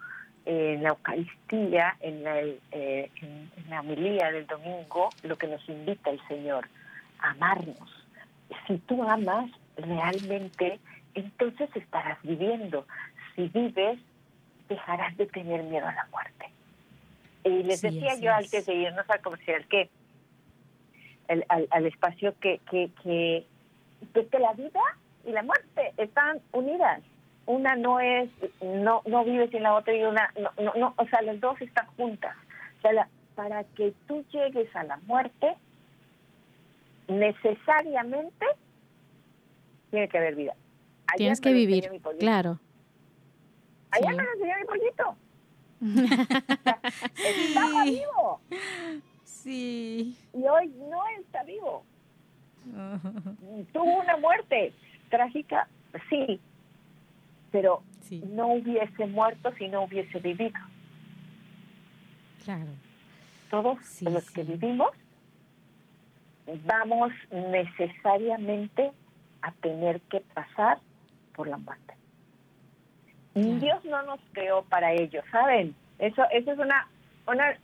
en 0.45 0.83
la 0.83 0.89
Eucaristía, 0.89 1.95
en 1.99 2.23
la, 2.23 2.39
eh, 2.39 3.11
en, 3.21 3.51
en 3.57 3.69
la 3.69 3.81
homilía 3.81 4.31
del 4.31 4.47
domingo, 4.47 5.09
lo 5.23 5.37
que 5.37 5.47
nos 5.47 5.67
invita 5.69 6.09
el 6.09 6.19
Señor, 6.27 6.67
amarnos. 7.19 8.05
Si 8.67 8.77
tú 8.79 9.03
amas 9.03 9.51
realmente, 9.77 10.79
entonces 11.13 11.69
estarás 11.75 12.17
viviendo. 12.23 12.85
Si 13.35 13.47
vives, 13.49 13.99
dejarás 14.67 15.15
de 15.17 15.25
tener 15.27 15.63
miedo 15.63 15.87
a 15.87 15.93
la 15.93 16.07
muerte. 16.11 16.45
Y 17.43 17.63
les 17.63 17.79
Sí, 17.79 17.87
decía 17.89 18.15
yo 18.15 18.31
es. 18.31 18.45
antes 18.45 18.65
de 18.65 18.73
irnos 18.75 19.09
al 19.09 19.21
comercial 19.21 19.65
que 19.67 19.89
el- 21.27 21.45
al, 21.49 21.67
al 21.71 21.85
espacio 21.85 22.33
que, 22.39 22.59
que, 22.69 22.89
que, 23.03 23.45
que 24.29 24.39
la 24.39 24.53
vida 24.53 24.81
y 25.25 25.31
la 25.31 25.43
muerte 25.43 25.93
están 25.97 26.39
unidas. 26.51 27.01
Una 27.49 27.75
no 27.75 27.99
es, 27.99 28.29
no, 28.61 29.01
no 29.07 29.25
vive 29.25 29.49
sin 29.49 29.63
la 29.63 29.73
otra 29.73 29.91
y 29.95 30.03
una, 30.03 30.31
no, 30.39 30.51
no, 30.63 30.71
no, 30.75 30.93
o 30.97 31.05
sea, 31.07 31.23
las 31.23 31.39
dos 31.39 31.59
están 31.61 31.87
juntas. 31.97 32.35
O 32.77 32.81
sea, 32.83 32.93
la- 32.93 33.09
para 33.33 33.63
que 33.63 33.91
tú 34.07 34.23
llegues 34.31 34.73
a 34.75 34.83
la 34.83 34.97
muerte, 35.07 35.55
necesariamente 37.07 38.45
tiene 39.89 40.07
que 40.09 40.17
haber 40.19 40.35
vida. 40.35 40.53
Ayer 41.07 41.17
Tienes 41.17 41.41
que 41.41 41.51
vivir, 41.53 41.89
claro. 42.19 42.59
Ayer 43.91 44.11
Sí. 44.11 44.15
me 44.15 44.23
lo 44.23 44.31
enseñó 44.33 44.55
mi 44.59 44.65
pollito. 44.65 45.15
Estaba 47.25 47.83
vivo 47.85 48.41
Sí. 49.23 50.15
y 50.33 50.43
hoy 50.47 50.67
no 50.89 51.01
está 51.19 51.41
vivo. 51.45 51.83
Tuvo 53.73 54.01
una 54.01 54.17
muerte 54.17 54.71
trágica, 55.09 55.67
sí, 56.11 56.39
pero 57.51 57.81
Sí, 58.01 58.23
no 58.27 58.47
hubiese 58.47 59.05
muerto 59.05 59.51
si 59.57 59.67
no 59.67 59.83
hubiese 59.83 60.19
vivido. 60.19 60.59
claro. 62.43 62.65
Todos 63.49 63.77
Sí, 63.85 64.05
los 64.05 64.23
sí. 64.25 64.33
que 64.33 64.43
vivimos 64.43 64.89
vamos 66.65 67.11
necesariamente 67.31 68.91
a 69.41 69.51
tener 69.53 70.01
que 70.01 70.21
pasar 70.33 70.79
por 71.35 71.47
la 71.47 71.57
muerte. 71.57 71.93
Claro. 73.33 73.59
Dios 73.59 73.85
no 73.85 74.01
nos 74.03 74.19
creó 74.33 74.63
para 74.63 74.91
ello, 74.93 75.21
¿saben? 75.31 75.75
Eso, 75.99 76.23
eso 76.31 76.51
es 76.51 76.59
una, 76.59 76.87
una 77.27 77.55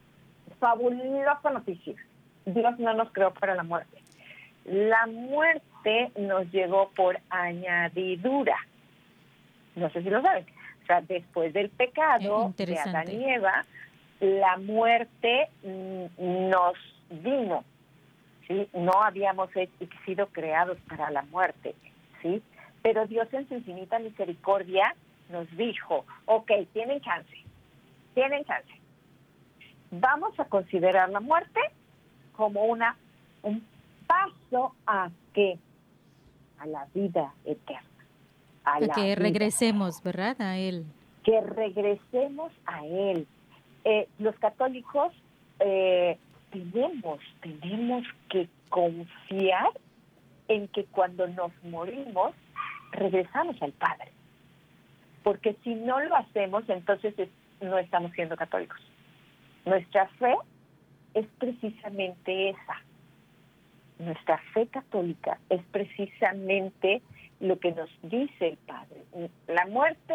fabulosa 0.60 1.50
noticia. 1.52 1.96
Dios 2.46 2.78
no 2.80 2.94
nos 2.94 3.12
creó 3.12 3.34
para 3.34 3.56
la 3.56 3.64
muerte. 3.64 3.98
La 4.66 5.06
muerte 5.08 6.12
nos 6.20 6.52
llegó 6.52 6.90
por 6.96 7.20
añadidura. 7.30 8.56
No 9.76 9.90
sé 9.90 10.02
si 10.04 10.10
lo 10.10 10.22
saben. 10.22 10.46
O 10.84 10.86
sea, 10.86 11.02
después 11.02 11.54
del 11.54 11.68
Eh, 11.68 11.72
pecado 11.76 12.40
de 12.40 12.46
interesante. 12.46 12.90
Adán 12.90 13.12
y 13.12 13.30
Eva, 13.30 13.66
la 14.20 14.58
muerte 14.58 15.50
mm, 15.64 16.50
nos 16.50 16.74
vino. 17.10 17.64
¿sí? 18.48 18.68
No 18.74 18.92
habíamos 19.04 19.50
sido 20.06 20.28
creados 20.28 20.78
para 20.88 21.10
la 21.10 21.24
muerte, 21.24 21.76
¿sí? 22.22 22.42
Pero 22.82 23.08
Dios 23.08 23.28
en 23.34 23.48
su 23.48 23.56
infinita 23.56 24.00
misericordia 24.00 24.96
nos 25.30 25.50
dijo, 25.58 26.06
ok, 26.26 26.52
tienen 26.74 27.02
chance, 27.02 27.36
tienen 28.14 28.46
chance. 28.46 28.70
Vamos 29.92 30.40
a 30.40 30.46
considerar 30.46 31.10
la 31.10 31.20
muerte 31.20 31.60
como 32.36 32.66
una 32.66 32.96
un 33.42 33.66
paso 34.08 34.76
a 34.86 35.10
qué? 35.34 35.58
A 36.60 36.66
la 36.68 36.88
vida 36.94 37.34
eterna. 37.46 37.95
A 38.66 38.80
la 38.80 38.94
que 38.94 39.02
vida 39.04 39.16
regresemos, 39.16 40.02
¿verdad? 40.04 40.40
A 40.42 40.58
él. 40.58 40.86
que 41.24 41.42
regresemos 41.42 42.52
a 42.68 42.86
Él. 42.86 43.26
Eh, 43.84 44.08
los 44.20 44.36
católicos 44.36 45.12
eh, 45.60 46.18
tenemos, 46.52 47.20
tenemos 47.42 48.04
que 48.30 48.48
confiar 48.70 49.70
en 50.48 50.68
que 50.68 50.86
cuando 50.86 51.26
nos 51.28 51.52
morimos, 51.64 52.34
regresamos 52.92 53.60
al 53.62 53.72
Padre. 53.72 54.12
Porque 55.24 55.56
si 55.64 55.74
no 55.74 56.00
lo 56.00 56.16
hacemos, 56.16 56.68
entonces 56.70 57.18
es- 57.18 57.30
no 57.62 57.78
estamos 57.80 58.12
siendo 58.12 58.36
católicos. 58.38 58.80
Nuestra 59.66 60.08
fe 60.20 60.36
es 61.16 61.26
precisamente 61.40 62.50
esa. 62.52 62.82
Nuestra 63.98 64.38
fe 64.54 64.68
católica 64.68 65.40
es 65.50 65.62
precisamente 65.72 67.02
lo 67.40 67.60
que 67.60 67.72
nos 67.72 67.90
dice 68.04 68.50
el 68.50 68.58
Padre. 68.58 69.04
La 69.48 69.66
muerte 69.68 70.14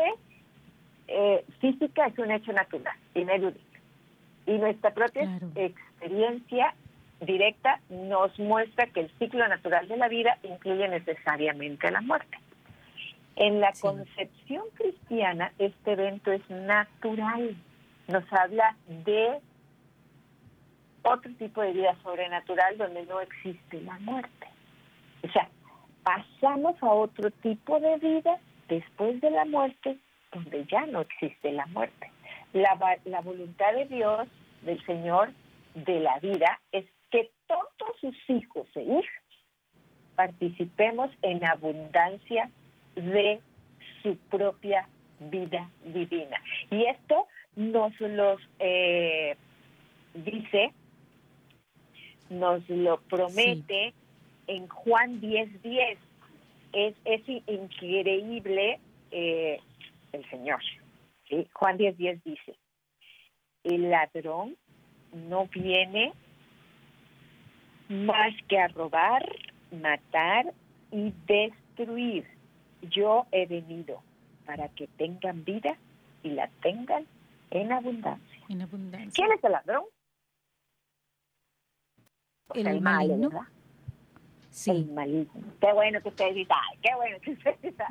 eh, 1.09 1.45
física 1.61 2.07
es 2.07 2.19
un 2.19 2.31
hecho 2.31 2.53
natural, 2.53 2.97
ineludible. 3.15 3.61
Y 4.47 4.53
nuestra 4.59 4.93
propia 4.93 5.25
Claro. 5.25 5.51
experiencia 5.57 6.75
directa 7.21 7.81
nos 7.91 8.39
muestra 8.39 8.87
que 8.87 9.01
el 9.01 9.11
ciclo 9.19 9.47
natural 9.49 9.87
de 9.89 9.97
la 9.97 10.09
vida 10.09 10.39
incluye 10.43 10.89
necesariamente 10.89 11.91
la 11.91 12.01
muerte. 12.01 12.39
En 13.37 13.61
la 13.61 13.75
Sí. 13.75 13.83
concepción 13.83 14.65
cristiana, 14.75 15.53
este 15.59 15.93
evento 15.93 16.33
es 16.33 16.49
natural. 16.49 17.57
Nos 18.09 18.25
habla 18.33 18.77
de 18.87 19.39
otro 21.03 21.33
tipo 21.35 21.61
de 21.63 21.73
vida 21.73 21.97
sobrenatural 22.03 22.77
donde 22.79 23.05
no 23.07 23.21
existe 23.21 23.81
la 23.83 23.99
muerte. 24.01 24.47
O 25.23 25.29
sea, 25.33 25.49
pasamos 26.03 26.77
a 26.83 26.87
otro 26.87 27.31
tipo 27.31 27.79
de 27.81 27.97
vida 27.99 28.39
después 28.69 29.21
de 29.21 29.31
la 29.31 29.45
muerte 29.45 29.99
donde 30.33 30.65
ya 30.67 30.87
no 30.87 31.01
existe 31.01 31.53
la 31.53 31.67
muerte. 31.67 32.11
La, 32.53 32.79
la 33.05 33.21
voluntad 33.21 33.73
de 33.75 33.87
Dios, 33.87 34.29
del 34.63 34.85
Señor, 34.87 35.33
de 35.75 36.01
la 36.01 36.19
vida, 36.21 36.61
es 36.73 36.85
que 37.11 37.31
todos 37.47 37.97
sus 38.01 38.17
hijos 38.29 38.67
e 38.75 38.83
hijas 38.83 39.25
participemos 40.15 41.11
en 41.23 41.45
abundancia 41.45 42.51
de 42.95 43.41
su 44.03 44.17
propia 44.31 44.89
vida 45.19 45.71
divina. 45.85 46.41
Y 46.71 46.85
esto 46.85 47.27
nos 47.57 47.99
los 48.01 48.41
eh, 48.59 49.37
dice, 50.15 50.73
nos 52.29 52.69
lo 52.69 53.01
promete 53.03 53.95
en 54.51 54.67
Juan 54.67 55.21
10:10. 55.21 55.63
10. 55.63 55.99
Es, 56.73 56.95
es 57.05 57.29
increíble 57.47 58.81
eh, 59.13 59.61
el 60.13 60.29
Señor. 60.29 60.61
¿sí? 61.29 61.47
Juan 61.53 61.79
10:10 61.79 61.97
10 61.97 62.25
dice, 62.25 62.57
el 63.65 63.91
ladrón 63.91 64.57
no 65.13 65.47
viene 65.47 66.13
más 67.89 68.33
que 68.49 68.59
a 68.59 68.69
robar, 68.69 69.25
matar 69.71 70.53
y 70.91 71.13
destruir. 71.27 72.27
Yo 72.83 73.27
he 73.31 73.47
venido 73.47 74.03
para 74.47 74.69
que 74.71 74.89
tengan 74.89 75.45
vida 75.45 75.77
y 76.25 76.31
la 76.31 76.49
tengan 76.63 77.07
en 77.51 77.73
abundancia. 77.73 78.41
En 78.49 78.63
abundancia. 78.63 79.13
¿Quién 79.15 79.31
es 79.33 79.45
el 79.45 79.53
ladrón? 79.53 79.85
Pues 82.49 82.61
El 82.61 82.67
el 82.67 82.81
maligno. 82.81 83.29
¿verdad? 83.31 83.60
Sí. 84.51 84.71
El 84.73 84.87
maligno. 84.87 85.43
Qué 85.61 85.73
bueno 85.73 86.01
que 86.01 86.09
ustedes 86.09 86.47
ay, 86.51 86.79
qué 86.83 86.95
bueno 86.97 87.17
que 87.23 87.31
ustedes 87.33 87.63
dicen. 87.63 87.87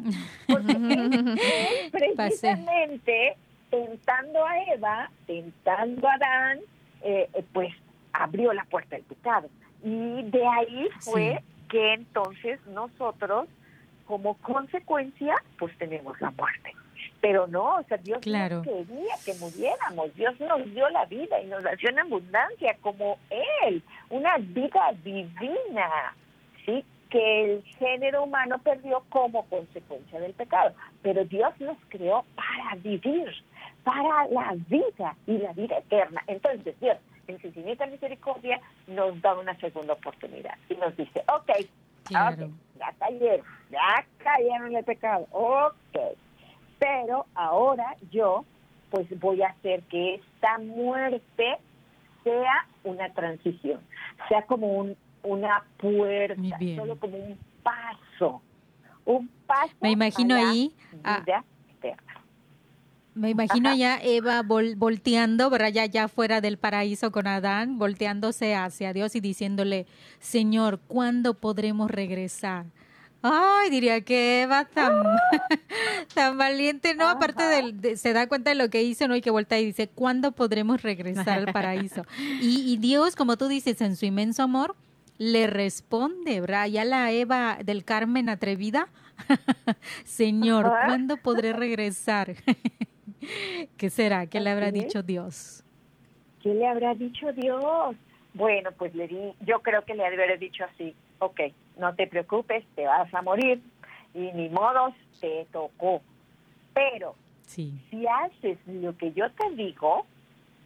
Porque 0.48 1.90
precisamente 2.16 3.38
tentando 3.70 4.46
a 4.46 4.60
Eva, 4.74 5.12
tentando 5.28 6.08
a 6.08 6.14
Adán, 6.14 6.60
eh, 7.02 7.30
eh, 7.34 7.44
pues 7.54 7.74
abrió 8.14 8.52
la 8.54 8.66
puerta 8.66 8.96
del 8.96 9.06
pecado. 9.06 9.50
Y 9.84 10.24
de 10.24 10.46
ahí 10.46 10.88
fue 11.02 11.42
que 11.70 11.94
entonces 11.94 12.60
nosotros, 12.68 13.48
como 14.06 14.34
consecuencia, 14.38 15.36
pues 15.58 15.78
tenemos 15.78 16.20
la 16.20 16.32
muerte. 16.32 16.74
Pero 17.22 17.48
no, 17.48 17.76
o 17.76 17.84
sea, 17.84 17.98
Dios 17.98 18.20
Claro. 18.22 18.58
no 18.58 18.62
quería 18.64 19.16
que 19.26 19.34
muriéramos. 19.36 20.14
Dios 20.16 20.40
nos 20.40 20.66
dio 20.74 20.90
la 20.90 21.06
vida 21.06 21.40
y 21.42 21.48
nos 21.48 21.64
dio 21.78 21.90
en 21.90 22.00
abundancia, 22.00 22.76
como 22.82 23.18
Él, 23.66 23.84
una 24.10 24.38
vida 24.38 24.92
divina, 25.04 26.16
¿sí? 26.70 26.86
Que 27.10 27.54
el 27.54 27.64
género 27.64 28.24
humano 28.24 28.60
perdió 28.60 29.04
como 29.10 29.44
consecuencia 29.46 30.20
del 30.20 30.34
pecado. 30.34 30.74
Pero 31.02 31.26
Dios 31.26 31.52
nos 31.60 31.78
creó 31.90 32.24
para 32.36 32.76
vivir, 32.82 33.32
para 33.84 34.28
la 34.28 34.56
vida 34.68 35.16
y 35.26 35.38
la 35.40 35.54
vida 35.54 35.80
eterna. 35.80 36.22
Entonces, 36.28 36.80
Dios, 36.80 36.98
en 37.28 37.42
su 37.42 37.48
infinita 37.48 37.88
misericordia, 37.88 38.62
nos 38.88 39.20
da 39.22 39.34
una 39.36 39.56
segunda 39.60 39.94
oportunidad 39.94 40.56
y 40.70 40.76
nos 40.76 40.96
dice, 40.96 41.24
ok, 41.34 41.52
Claro. 42.10 42.46
Ok, 42.46 42.52
ya 42.80 42.94
cayeron, 42.98 43.46
ya 43.70 44.06
cayeron 44.18 44.68
en 44.68 44.78
el 44.78 44.84
pecado, 44.84 45.28
ok. 45.32 46.18
Pero 46.80 47.26
ahora 47.36 47.96
yo, 48.12 48.46
pues 48.90 49.08
voy 49.20 49.42
a 49.42 49.50
hacer 49.50 49.84
que 49.84 50.16
esta 50.16 50.58
muerte 50.58 51.58
sea 52.24 52.66
una 52.84 53.14
transición, 53.14 53.82
sea 54.28 54.44
como 54.44 54.68
un, 54.68 54.98
una 55.24 55.64
puerta, 55.78 56.58
solo 56.76 56.98
como 57.00 57.18
un 57.18 57.38
paso, 57.64 58.42
un 59.06 59.28
paso. 59.46 59.74
Me 59.82 59.92
imagino 59.92 60.36
a 60.36 60.42
la 60.42 60.50
ahí 60.50 60.74
a- 61.04 61.20
vida 61.20 61.44
eterna. 61.78 62.04
Me 63.16 63.32
imagino 63.32 63.70
Ajá. 63.70 63.78
ya 63.78 63.98
Eva 64.02 64.44
vol- 64.44 64.76
volteando, 64.78 65.50
¿verdad? 65.50 65.70
Ya, 65.70 65.86
ya 65.88 66.08
fuera 66.08 66.40
del 66.42 66.58
paraíso 66.58 67.12
con 67.12 67.28
Adán, 67.28 67.78
volteándose 67.78 68.56
hacia 68.56 68.94
Dios 68.94 69.14
y 69.16 69.20
diciéndole, 69.20 69.88
Señor, 70.20 70.80
¿cuándo 70.88 71.34
podremos 71.34 71.92
regresar? 71.92 72.66
Ay, 73.22 73.70
diría 73.70 74.00
que 74.00 74.44
Eva 74.44 74.64
tan, 74.64 74.94
tan 76.14 76.38
valiente, 76.38 76.94
¿no? 76.96 77.10
Aparte 77.10 77.44
Ajá. 77.44 77.52
del, 77.58 77.82
de- 77.82 77.98
se 77.98 78.14
da 78.14 78.28
cuenta 78.28 78.52
de 78.52 78.56
lo 78.56 78.70
que 78.70 78.84
hizo, 78.84 79.08
¿no? 79.10 79.16
Y 79.18 79.22
que 79.22 79.32
voltea 79.32 79.60
y 79.60 79.66
dice, 79.66 79.90
¿cuándo 79.90 80.32
podremos 80.32 80.82
regresar 80.82 81.40
al 81.40 81.46
paraíso? 81.54 82.04
Y, 82.40 82.72
y 82.72 82.78
Dios, 82.78 83.18
como 83.18 83.36
tú 83.36 83.50
dices, 83.50 83.82
en 83.82 83.98
su 83.98 84.06
inmenso 84.06 84.44
amor, 84.44 84.76
le 85.20 85.46
responde, 85.48 86.42
¿verdad? 86.42 86.66
Ya 86.68 86.84
la 86.86 87.12
Eva 87.12 87.60
del 87.64 87.84
Carmen 87.86 88.30
atrevida, 88.30 88.88
Señor, 90.06 90.66
Ajá. 90.66 90.86
¿cuándo 90.88 91.18
podré 91.18 91.54
regresar? 91.54 92.34
¿Qué 93.78 93.90
será? 93.90 94.26
¿Qué 94.28 94.40
le 94.40 94.50
habrá 94.50 94.72
dicho 94.72 95.04
Dios? 95.04 95.64
¿Qué 96.42 96.54
le 96.54 96.66
habrá 96.66 96.96
dicho 96.96 97.32
Dios? 97.34 97.96
Bueno, 98.34 98.72
pues 98.72 98.96
le 98.96 99.08
di, 99.08 99.34
yo 99.46 99.60
creo 99.62 99.84
que 99.84 99.94
le 99.94 100.06
habré 100.06 100.38
dicho 100.38 100.64
así, 100.64 100.96
ok, 101.20 101.42
no 101.78 101.94
te 101.96 102.08
preocupes, 102.08 102.64
te 102.76 102.86
vas 102.86 103.14
a 103.14 103.22
morir 103.22 103.62
y 104.14 104.32
ni 104.32 104.48
modos 104.50 104.94
te 105.20 105.46
tocó. 105.52 106.02
Pero 106.74 107.16
Sí. 107.42 107.74
si 107.90 108.06
haces 108.08 108.58
lo 108.68 108.96
que 108.96 109.12
yo 109.12 109.30
te 109.32 109.50
digo, 109.56 110.06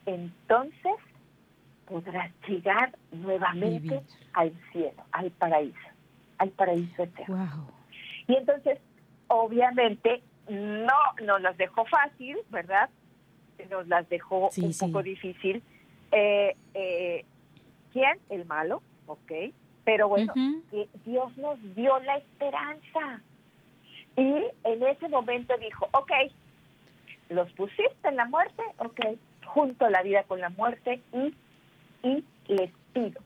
entonces 0.06 0.94
podrás 1.88 2.32
llegar 2.48 2.96
nuevamente 3.12 3.80
Vivir. 3.80 4.02
al 4.34 4.52
cielo, 4.72 5.04
al 5.12 5.32
paraíso, 5.32 5.78
al 6.38 6.50
paraíso 6.50 7.04
eterno. 7.04 7.36
Wow. 7.38 7.68
Y 8.28 8.36
entonces, 8.36 8.80
obviamente, 9.28 10.22
no 10.50 10.94
nos 11.24 11.42
las 11.42 11.58
dejó 11.58 11.86
fácil, 11.86 12.38
¿verdad? 12.50 12.90
Nos 13.70 13.88
las 13.88 14.08
dejó 14.10 14.50
Sí, 14.52 14.62
un 14.66 14.74
sí. 14.74 14.86
poco 14.86 15.04
difícil. 15.04 15.62
Eh, 16.12 16.56
eh, 16.74 17.26
¿Quién? 17.92 18.18
El 18.30 18.46
malo, 18.46 18.82
ok. 19.08 19.32
Pero 19.86 20.08
bueno, 20.08 20.34
que 20.72 20.88
Dios 21.06 21.36
nos 21.38 21.58
dio 21.76 22.00
la 22.00 22.18
esperanza. 22.18 23.22
Y 24.16 24.44
en 24.64 24.84
ese 24.84 25.10
momento 25.10 25.56
dijo, 25.58 25.90
ok, 25.92 26.12
los 27.30 27.52
pusiste 27.54 28.08
en 28.08 28.16
la 28.16 28.26
muerte, 28.26 28.62
ok, 28.78 29.00
junto 29.46 29.90
la 29.90 30.02
vida 30.04 30.24
con 30.24 30.40
la 30.40 30.50
muerte 30.50 31.02
y, 31.14 31.34
y 32.04 32.24
les 32.48 32.72
pido, 32.94 33.22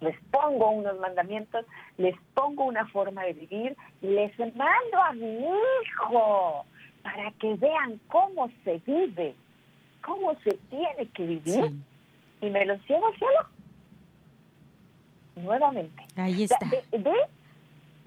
les 0.00 0.16
pongo 0.30 0.70
unos 0.70 0.98
mandamientos, 1.00 1.64
les 1.98 2.14
pongo 2.34 2.64
una 2.64 2.86
forma 2.88 3.24
de 3.24 3.32
vivir, 3.32 3.76
les 4.00 4.38
mando 4.38 5.02
a 5.02 5.12
mi 5.14 5.38
hijo 5.38 6.64
para 7.02 7.30
que 7.32 7.54
vean 7.54 8.00
cómo 8.08 8.48
se 8.64 8.78
vive, 8.86 9.34
cómo 10.04 10.34
se 10.44 10.52
tiene 10.70 11.06
que 11.14 11.26
vivir 11.26 11.64
Sí. 11.64 11.82
y 12.42 12.50
me 12.50 12.64
los 12.66 12.78
llevo 12.88 13.06
al 13.08 13.14
cielo. 13.16 13.46
Nuevamente. 15.36 16.02
Ahí 16.16 16.44
O 16.44 16.48
sea, 16.48 16.58
está. 16.62 16.98
Ve 16.98 17.14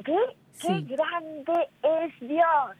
qué 0.03 0.81
grande 0.81 1.69
es 1.83 2.19
Dios. 2.19 2.77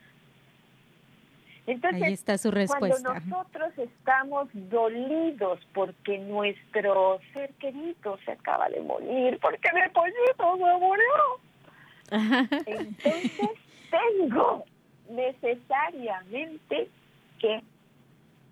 Entonces, 1.68 2.04
Ahí 2.04 2.14
está 2.14 2.38
su 2.38 2.52
respuesta. 2.52 3.02
cuando 3.02 3.14
nosotros 3.28 3.74
estamos 3.78 4.48
dolidos 4.54 5.60
porque 5.74 6.20
nuestro 6.20 7.20
ser 7.34 7.52
querido 7.56 8.20
se 8.24 8.32
acaba 8.34 8.70
de 8.70 8.82
morir, 8.82 9.40
porque 9.42 9.68
mi 9.74 9.82
pollito 9.92 10.58
se 10.58 10.80
murió, 10.80 11.40
entonces 12.68 13.32
tengo 13.90 14.64
necesariamente 15.10 16.90
que 17.40 17.62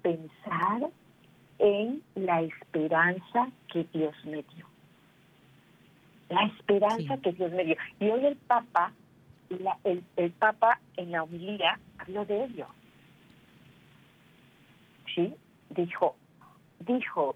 pensar 0.02 0.90
en 1.60 2.02
la 2.16 2.42
esperanza 2.42 3.48
que 3.72 3.86
Dios 3.94 4.16
me 4.26 4.44
dio. 4.56 4.66
La 6.30 6.46
esperanza 6.46 7.16
Sí. 7.16 7.22
que 7.22 7.32
Dios 7.34 7.52
me 7.52 7.64
dio. 7.64 7.76
Y 8.00 8.10
hoy 8.10 8.26
el 8.26 8.36
Papa, 8.38 8.92
la- 9.50 9.78
el, 9.84 10.04
el 10.18 10.32
Papa 10.32 10.80
en 10.98 11.12
la 11.12 11.24
homilía 11.24 11.80
habló 12.00 12.26
de 12.26 12.46
ello. 12.46 12.68
Dijo, 15.70 16.16
dijo, 16.80 17.36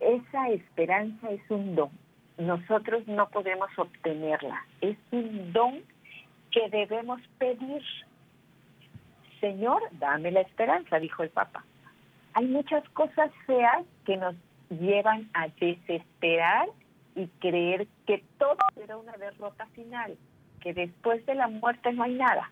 esa 0.00 0.48
esperanza 0.48 1.30
es 1.30 1.42
un 1.50 1.74
don. 1.74 1.90
Nosotros 2.38 3.06
no 3.06 3.28
podemos 3.28 3.70
obtenerla. 3.76 4.64
Es 4.80 4.96
un 5.10 5.52
don 5.52 5.82
que 6.50 6.68
debemos 6.70 7.20
pedir. 7.38 7.82
Señor, 9.40 9.82
dame 9.92 10.30
la 10.30 10.40
esperanza, 10.40 10.98
dijo 10.98 11.22
el 11.22 11.30
Papa. 11.30 11.64
Hay 12.34 12.46
muchas 12.46 12.88
cosas 12.90 13.30
feas 13.46 13.84
que 14.04 14.16
nos 14.16 14.34
llevan 14.70 15.28
a 15.34 15.48
desesperar 15.48 16.68
y 17.14 17.26
creer 17.40 17.88
que 18.06 18.22
todo 18.38 18.56
será 18.74 18.96
una 18.96 19.12
derrota 19.12 19.66
final, 19.74 20.16
que 20.60 20.72
después 20.72 21.24
de 21.26 21.34
la 21.34 21.48
muerte 21.48 21.92
no 21.92 22.04
hay 22.04 22.14
nada. 22.14 22.50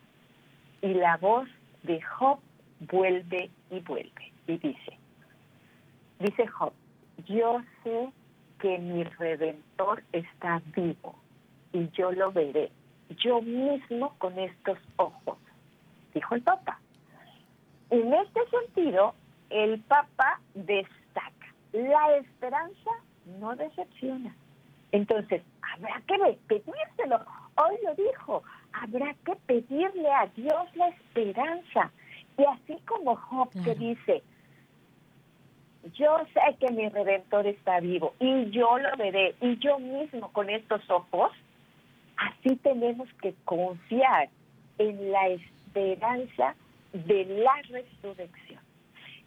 Y 0.81 0.93
la 0.93 1.17
voz 1.17 1.47
de 1.83 2.01
Job 2.01 2.39
vuelve 2.79 3.49
y 3.69 3.79
vuelve 3.81 4.33
y 4.47 4.57
dice, 4.57 4.97
dice 6.19 6.47
Job, 6.47 6.73
yo 7.27 7.61
sé 7.83 8.09
que 8.59 8.77
mi 8.77 9.03
redentor 9.03 10.03
está 10.11 10.61
vivo 10.75 11.15
y 11.73 11.89
yo 11.91 12.11
lo 12.11 12.31
veré 12.31 12.71
yo 13.17 13.41
mismo 13.41 14.13
con 14.17 14.37
estos 14.37 14.77
ojos, 14.97 15.37
dijo 16.13 16.35
el 16.35 16.41
Papa. 16.41 16.79
En 17.89 18.13
este 18.13 18.39
sentido, 18.49 19.15
el 19.49 19.79
Papa 19.81 20.39
destaca, 20.53 21.53
la 21.73 22.17
esperanza 22.17 22.91
no 23.39 23.55
decepciona. 23.55 24.33
Entonces, 24.91 25.41
habrá 25.73 26.01
que 26.07 26.37
pedírselo. 26.47 27.19
Hoy 27.55 27.75
lo 27.83 27.95
dijo, 27.95 28.43
habrá 28.73 29.13
que 29.25 29.35
pedirle 29.47 30.11
a 30.11 30.27
Dios 30.35 30.75
la 30.75 30.87
esperanza. 30.89 31.91
Y 32.39 32.45
así 32.45 32.81
como 32.85 33.17
Job 33.17 33.49
que 33.65 33.75
dice, 33.75 34.23
yo 35.93 36.17
sé 36.33 36.55
que 36.59 36.71
mi 36.71 36.87
redentor 36.87 37.45
está 37.47 37.81
vivo 37.81 38.13
y 38.19 38.49
yo 38.51 38.77
lo 38.77 38.95
veré 38.97 39.35
y 39.41 39.57
yo 39.57 39.77
mismo 39.77 40.31
con 40.31 40.49
estos 40.49 40.81
ojos, 40.89 41.31
así 42.15 42.55
tenemos 42.57 43.09
que 43.21 43.35
confiar 43.43 44.29
en 44.77 45.11
la 45.11 45.27
esperanza 45.27 46.55
de 46.93 47.25
la 47.25 47.61
resurrección. 47.69 48.61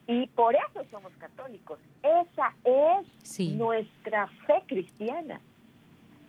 Y 0.07 0.27
por 0.29 0.55
eso 0.55 0.85
somos 0.91 1.13
católicos. 1.19 1.79
Esa 2.03 2.55
es 2.65 3.41
nuestra 3.51 4.27
fe 4.47 4.63
cristiana. 4.67 5.41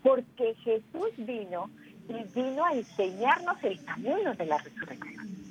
Porque 0.03 0.53
Jesús 0.63 1.11
vino 1.17 1.69
y 2.09 2.23
vino 2.36 2.65
a 2.65 2.73
enseñarnos 2.73 3.63
el 3.63 3.84
camino 3.86 4.36
de 4.36 4.45
la 4.45 4.57
resurrección. 4.57 5.43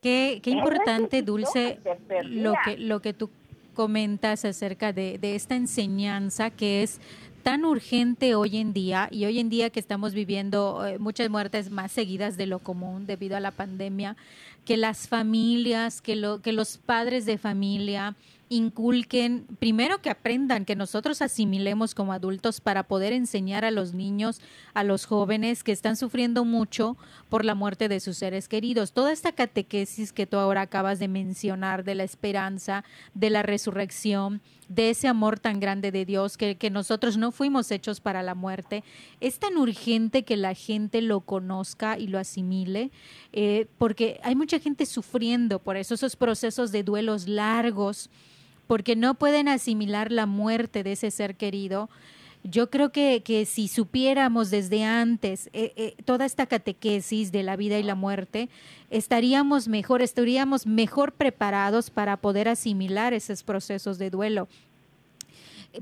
Qué, 0.00 0.40
importante, 0.44 1.22
Dulce, 1.22 1.78
lo 2.24 2.54
que, 2.64 2.78
lo 2.78 3.00
que 3.00 3.12
tú 3.12 3.30
comentas 3.74 4.44
acerca 4.44 4.92
de, 4.92 5.18
de 5.18 5.34
esta 5.34 5.56
enseñanza 5.56 6.50
que 6.50 6.82
es 6.82 7.00
tan 7.44 7.66
urgente 7.66 8.34
hoy 8.34 8.56
en 8.56 8.72
día 8.72 9.06
y 9.10 9.26
hoy 9.26 9.38
en 9.38 9.50
día 9.50 9.68
que 9.68 9.78
estamos 9.78 10.14
viviendo 10.14 10.84
eh, 10.86 10.98
muchas 10.98 11.28
muertes 11.28 11.70
más 11.70 11.92
seguidas 11.92 12.38
de 12.38 12.46
lo 12.46 12.58
común 12.58 13.06
debido 13.06 13.36
a 13.36 13.40
la 13.40 13.50
pandemia, 13.50 14.16
que 14.64 14.78
las 14.78 15.08
familias, 15.08 16.00
que, 16.00 16.16
lo, 16.16 16.40
que 16.40 16.52
los 16.52 16.78
padres 16.78 17.26
de 17.26 17.36
familia, 17.36 18.16
inculquen, 18.48 19.46
primero 19.58 20.00
que 20.00 20.10
aprendan, 20.10 20.64
que 20.64 20.76
nosotros 20.76 21.22
asimilemos 21.22 21.94
como 21.94 22.12
adultos 22.12 22.60
para 22.60 22.82
poder 22.84 23.12
enseñar 23.12 23.64
a 23.64 23.70
los 23.70 23.94
niños, 23.94 24.40
a 24.74 24.84
los 24.84 25.06
jóvenes 25.06 25.64
que 25.64 25.72
están 25.72 25.96
sufriendo 25.96 26.44
mucho 26.44 26.96
por 27.28 27.44
la 27.44 27.54
muerte 27.54 27.88
de 27.88 28.00
sus 28.00 28.18
seres 28.18 28.48
queridos. 28.48 28.92
Toda 28.92 29.12
esta 29.12 29.32
catequesis 29.32 30.12
que 30.12 30.26
tú 30.26 30.36
ahora 30.36 30.62
acabas 30.62 30.98
de 30.98 31.08
mencionar 31.08 31.84
de 31.84 31.94
la 31.94 32.04
esperanza, 32.04 32.84
de 33.14 33.30
la 33.30 33.42
resurrección, 33.42 34.40
de 34.68 34.90
ese 34.90 35.08
amor 35.08 35.38
tan 35.38 35.60
grande 35.60 35.92
de 35.92 36.04
Dios, 36.04 36.36
que, 36.36 36.56
que 36.56 36.70
nosotros 36.70 37.16
no 37.16 37.32
fuimos 37.32 37.70
hechos 37.70 38.00
para 38.00 38.22
la 38.22 38.34
muerte, 38.34 38.82
es 39.26 39.38
tan 39.38 39.56
urgente 39.56 40.22
que 40.22 40.36
la 40.36 40.52
gente 40.52 41.00
lo 41.00 41.20
conozca 41.20 41.98
y 41.98 42.08
lo 42.08 42.18
asimile, 42.18 42.90
eh, 43.32 43.66
porque 43.78 44.20
hay 44.22 44.34
mucha 44.34 44.58
gente 44.58 44.84
sufriendo 44.84 45.60
por 45.60 45.78
eso, 45.78 45.94
esos 45.94 46.14
procesos 46.14 46.72
de 46.72 46.82
duelos 46.82 47.26
largos 47.26 48.10
porque 48.66 48.96
no 48.96 49.14
pueden 49.14 49.48
asimilar 49.48 50.12
la 50.12 50.26
muerte 50.26 50.82
de 50.82 50.92
ese 50.92 51.10
ser 51.10 51.36
querido. 51.36 51.88
Yo 52.42 52.68
creo 52.68 52.92
que, 52.92 53.22
que 53.24 53.46
si 53.46 53.68
supiéramos 53.68 54.50
desde 54.50 54.84
antes 54.84 55.48
eh, 55.54 55.72
eh, 55.76 55.96
toda 56.04 56.26
esta 56.26 56.44
catequesis 56.44 57.32
de 57.32 57.42
la 57.42 57.56
vida 57.56 57.78
y 57.78 57.82
la 57.82 57.94
muerte, 57.94 58.50
estaríamos 58.90 59.68
mejor, 59.68 60.02
estaríamos 60.02 60.66
mejor 60.66 61.12
preparados 61.12 61.88
para 61.88 62.18
poder 62.18 62.48
asimilar 62.48 63.14
esos 63.14 63.42
procesos 63.42 63.96
de 63.96 64.10
duelo 64.10 64.48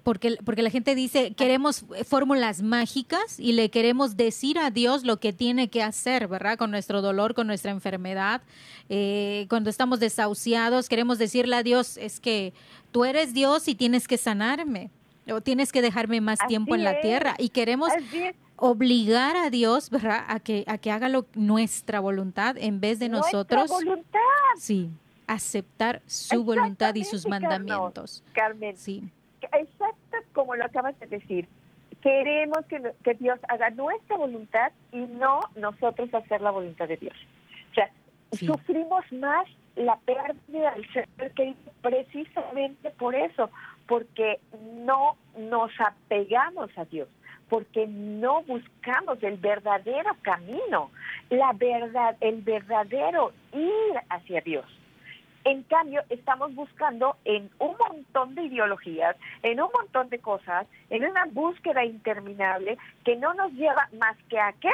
porque, 0.02 0.38
porque 0.44 0.62
la 0.62 0.70
gente 0.70 0.94
dice, 0.94 1.34
queremos 1.34 1.84
fórmulas 2.06 2.62
mágicas 2.62 3.38
y 3.38 3.52
le 3.52 3.70
queremos 3.70 4.16
decir 4.16 4.58
a 4.58 4.70
Dios 4.70 5.04
lo 5.04 5.18
que 5.18 5.32
tiene 5.32 5.68
que 5.68 5.82
hacer, 5.82 6.28
¿verdad? 6.28 6.58
Con 6.58 6.70
nuestro 6.70 7.02
dolor, 7.02 7.34
con 7.34 7.46
nuestra 7.46 7.70
enfermedad. 7.70 8.42
Eh, 8.88 9.46
cuando 9.48 9.70
estamos 9.70 10.00
desahuciados, 10.00 10.88
queremos 10.88 11.18
decirle 11.18 11.56
a 11.56 11.62
Dios, 11.62 11.96
es 11.96 12.20
que 12.20 12.52
tú 12.90 13.04
eres 13.04 13.34
Dios 13.34 13.68
y 13.68 13.74
tienes 13.74 14.08
que 14.08 14.18
sanarme, 14.18 14.90
o 15.30 15.40
tienes 15.40 15.72
que 15.72 15.82
dejarme 15.82 16.20
más 16.20 16.38
tiempo 16.48 16.74
en 16.74 16.84
la 16.84 17.00
tierra. 17.00 17.34
Y 17.38 17.50
queremos 17.50 17.90
obligar 18.56 19.36
a 19.36 19.50
Dios, 19.50 19.90
¿verdad? 19.90 20.24
A 20.28 20.40
que, 20.40 20.64
a 20.66 20.78
que 20.78 20.90
haga 20.90 21.08
lo, 21.08 21.26
nuestra 21.34 22.00
voluntad 22.00 22.56
en 22.58 22.80
vez 22.80 22.98
de 22.98 23.08
nosotros. 23.08 23.68
voluntad. 23.68 24.20
Sí, 24.58 24.90
aceptar 25.26 26.02
su 26.06 26.44
voluntad 26.44 26.94
y 26.94 27.04
sus 27.04 27.26
mandamientos. 27.26 28.22
Carmen. 28.32 28.76
Sí 28.76 29.10
como 30.32 30.54
lo 30.54 30.64
acabas 30.64 30.98
de 31.00 31.06
decir. 31.06 31.48
Queremos 32.02 32.64
que, 32.66 32.80
que 33.04 33.14
Dios 33.14 33.38
haga 33.48 33.70
nuestra 33.70 34.16
voluntad 34.16 34.72
y 34.90 34.98
no 34.98 35.40
nosotros 35.54 36.12
hacer 36.12 36.40
la 36.40 36.50
voluntad 36.50 36.88
de 36.88 36.96
Dios. 36.96 37.14
O 37.70 37.74
sea, 37.74 37.90
sufrimos 38.32 39.04
más 39.12 39.46
la 39.76 39.96
pérdida 39.96 40.72
del 40.72 40.92
ser 40.92 41.08
querido 41.34 41.56
precisamente 41.80 42.90
por 42.90 43.14
eso, 43.14 43.50
porque 43.86 44.40
no 44.84 45.16
nos 45.36 45.70
apegamos 45.80 46.70
a 46.76 46.84
Dios, 46.84 47.08
porque 47.48 47.86
no 47.86 48.42
buscamos 48.42 49.22
el 49.22 49.36
verdadero 49.36 50.10
camino, 50.22 50.90
la 51.30 51.52
verdad, 51.52 52.16
el 52.20 52.42
verdadero 52.42 53.32
ir 53.52 54.00
hacia 54.08 54.40
Dios. 54.40 54.66
En 55.44 55.62
cambio, 55.64 56.02
estamos 56.08 56.54
buscando 56.54 57.16
en 57.24 57.50
un 57.58 57.76
montón 57.76 58.34
de 58.34 58.44
ideologías, 58.44 59.16
en 59.42 59.60
un 59.60 59.68
montón 59.72 60.08
de 60.08 60.18
cosas, 60.18 60.66
en 60.90 61.04
una 61.04 61.24
búsqueda 61.26 61.84
interminable 61.84 62.78
que 63.04 63.16
no 63.16 63.34
nos 63.34 63.52
lleva 63.52 63.88
más 63.98 64.16
que 64.28 64.38
a 64.38 64.52
qué? 64.54 64.70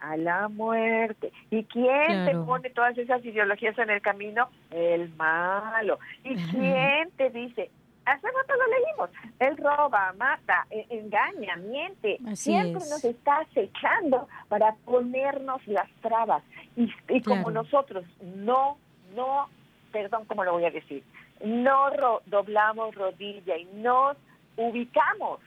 A 0.00 0.16
la 0.16 0.48
muerte. 0.48 1.32
¿Y 1.50 1.64
quién 1.64 2.26
te 2.26 2.36
pone 2.44 2.70
todas 2.70 2.96
esas 2.98 3.24
ideologías 3.24 3.78
en 3.78 3.90
el 3.90 4.00
camino? 4.00 4.48
El 4.70 5.14
malo. 5.14 5.98
¿Y 6.24 6.34
quién 6.50 7.10
te 7.16 7.30
dice, 7.30 7.70
hace 8.04 8.26
rato 8.26 8.54
lo 8.56 8.66
leímos. 8.68 9.10
Él 9.38 9.56
roba, 9.56 10.12
mata, 10.18 10.66
e, 10.70 10.86
engaña, 10.90 11.56
miente. 11.56 12.18
Siempre 12.34 12.82
nos 12.88 13.04
está 13.04 13.38
acechando 13.38 14.28
para 14.48 14.74
ponernos 14.84 15.66
las 15.66 15.88
trabas. 16.00 16.42
Y, 16.76 17.20
como 17.22 17.50
nosotros 17.50 18.04
no, 18.22 18.78
no 19.14 19.48
perdón, 19.92 20.24
¿cómo 20.26 20.44
lo 20.44 20.52
voy 20.52 20.64
a 20.64 20.70
decir? 20.70 21.04
No 21.44 21.90
doblamos 22.26 22.94
rodilla 22.94 23.56
y 23.56 23.64
nos 23.74 24.16
ubicamos 24.56 25.40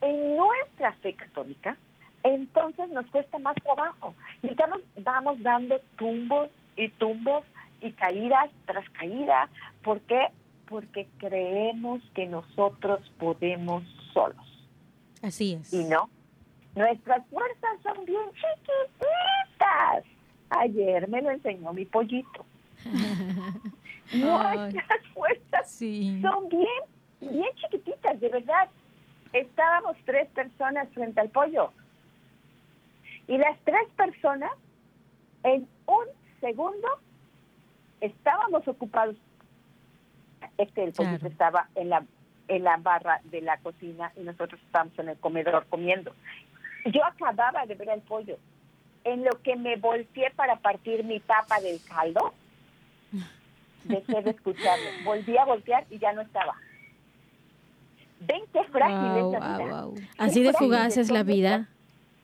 en 0.00 0.36
nuestra 0.36 0.92
fe 0.94 1.14
católica, 1.14 1.76
entonces 2.22 2.88
nos 2.90 3.06
cuesta 3.06 3.38
más 3.38 3.54
trabajo. 3.56 4.14
Y 4.42 4.48
estamos, 4.48 4.80
vamos 4.96 5.42
dando 5.42 5.80
tumbos 5.96 6.48
y 6.76 6.88
tumbos 6.90 7.44
y 7.80 7.92
caídas 7.92 8.50
tras 8.66 8.88
caídas. 8.90 9.50
¿Por 9.82 10.00
qué? 10.02 10.28
Porque 10.68 11.08
creemos 11.18 12.02
que 12.14 12.26
nosotros 12.26 13.00
podemos 13.18 13.84
solos. 14.12 14.68
Así 15.22 15.54
es. 15.54 15.72
Y 15.72 15.84
no. 15.84 16.10
Nuestras 16.74 17.26
fuerzas 17.28 17.70
son 17.82 18.04
bien 18.04 18.22
chiquititas. 18.34 20.04
Ayer 20.50 21.08
me 21.08 21.22
lo 21.22 21.30
enseñó 21.30 21.72
mi 21.72 21.84
pollito. 21.84 22.44
Nuestras 24.12 25.06
fuerzas 25.12 25.70
son 25.70 26.48
bien, 26.48 26.82
bien 27.20 27.48
chiquititas, 27.56 28.20
de 28.20 28.28
verdad. 28.28 28.68
Estábamos 29.32 29.96
tres 30.04 30.28
personas 30.28 30.88
frente 30.94 31.20
al 31.20 31.28
pollo. 31.28 31.72
Y 33.26 33.36
las 33.36 33.58
tres 33.64 33.86
personas, 33.96 34.52
en 35.42 35.68
un 35.86 36.04
segundo, 36.40 36.88
estábamos 38.00 38.66
ocupados. 38.66 39.16
Este, 40.56 40.84
el 40.84 40.92
pollito 40.92 41.26
estaba 41.26 41.68
en 41.74 41.90
la, 41.90 42.04
en 42.48 42.64
la 42.64 42.76
barra 42.78 43.20
de 43.24 43.42
la 43.42 43.58
cocina 43.58 44.12
y 44.16 44.20
nosotros 44.20 44.60
estábamos 44.64 44.98
en 44.98 45.10
el 45.10 45.18
comedor 45.18 45.66
comiendo. 45.68 46.14
Yo 46.86 47.04
acababa 47.04 47.66
de 47.66 47.74
ver 47.74 47.90
el 47.90 48.00
pollo. 48.00 48.38
En 49.04 49.24
lo 49.24 49.42
que 49.42 49.56
me 49.56 49.76
volteé 49.76 50.30
para 50.30 50.56
partir 50.56 51.04
mi 51.04 51.20
papa 51.20 51.60
del 51.60 51.80
caldo, 51.84 52.32
dejé 53.84 54.22
de 54.22 54.30
escucharlo. 54.30 54.86
Volví 55.04 55.36
a 55.36 55.44
voltear 55.44 55.86
y 55.90 55.98
ya 55.98 56.12
no 56.12 56.22
estaba. 56.22 56.54
¿Ven 58.20 58.42
qué 58.52 58.64
frágil 58.64 59.16
es 59.16 59.32
la 59.32 59.58
vida? 59.58 59.86
Así 60.18 60.42
de 60.42 60.52
fugaz 60.52 60.96
es 60.96 61.10
la 61.10 61.22
vida. 61.22 61.68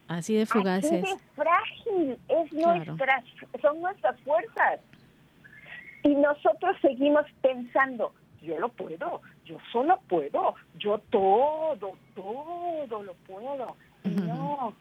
Así 0.08 0.34
de 0.34 0.46
fugaz 0.46 0.84
Así 0.84 0.96
de 0.96 1.16
frágil 1.34 2.18
es 2.28 2.52
nuestras, 2.52 3.24
son 3.62 3.80
nuestras 3.80 4.18
fuerzas. 4.20 4.80
Y 6.02 6.14
nosotros 6.16 6.76
seguimos 6.82 7.24
pensando, 7.40 8.12
yo 8.42 8.58
lo 8.58 8.68
puedo, 8.68 9.22
yo 9.46 9.56
solo 9.72 9.98
puedo, 10.08 10.54
yo 10.78 10.98
todo, 11.10 11.96
todo 12.14 13.02
lo 13.02 13.14
puedo. 13.26 13.76
No, 14.04 14.74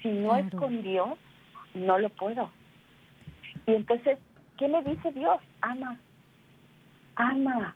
si 0.00 0.08
no 0.08 0.36
es 0.36 0.50
con 0.54 0.82
Dios, 0.82 1.18
no 1.74 1.98
lo 1.98 2.08
puedo. 2.10 2.50
Y 3.66 3.74
entonces 3.74 4.18
¿Qué 4.58 4.68
le 4.68 4.82
dice 4.82 5.12
Dios? 5.12 5.38
Ama. 5.60 5.98
Ama. 7.16 7.74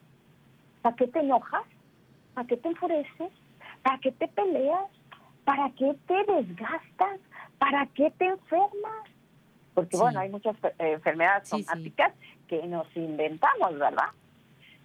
¿Para 0.83 0.97
qué 0.97 1.07
te 1.09 1.20
enojas? 1.20 1.64
¿Para 2.35 2.47
qué 2.47 2.57
te 2.57 2.68
enfureces? 2.68 3.33
¿Para 3.83 3.99
qué 3.99 4.12
te 4.12 4.28
peleas? 4.28 4.87
¿Para 5.45 5.70
qué 5.70 5.95
te 6.07 6.33
desgastas? 6.33 7.20
¿Para 7.59 7.87
qué 7.87 8.11
te 8.12 8.26
enfermas? 8.26 9.09
Porque 9.74 9.97
bueno, 9.97 10.20
hay 10.20 10.28
muchas 10.31 10.57
eh, 10.64 10.93
enfermedades 10.93 11.49
somáticas 11.49 12.12
que 12.49 12.66
nos 12.66 12.87
inventamos, 12.97 13.78
¿verdad? 13.78 14.09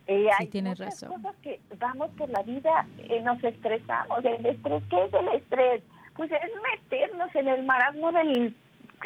Eh, 0.07 0.27
Sí, 0.29 0.35
hay 0.37 0.47
tienes 0.47 0.79
muchas 0.79 1.01
razón. 1.01 1.21
cosas 1.21 1.35
que 1.41 1.59
vamos 1.79 2.09
por 2.11 2.29
la 2.29 2.43
vida, 2.43 2.85
eh, 2.99 3.21
nos 3.21 3.43
estresamos. 3.43 4.23
¿El 4.23 4.45
estrés 4.45 4.83
qué 4.89 5.03
es 5.05 5.13
el 5.13 5.27
estrés? 5.29 5.83
Pues 6.15 6.31
es 6.31 6.51
meternos 6.73 7.33
en 7.35 7.47
el 7.47 7.63
marasmo 7.63 8.11
del 8.11 8.55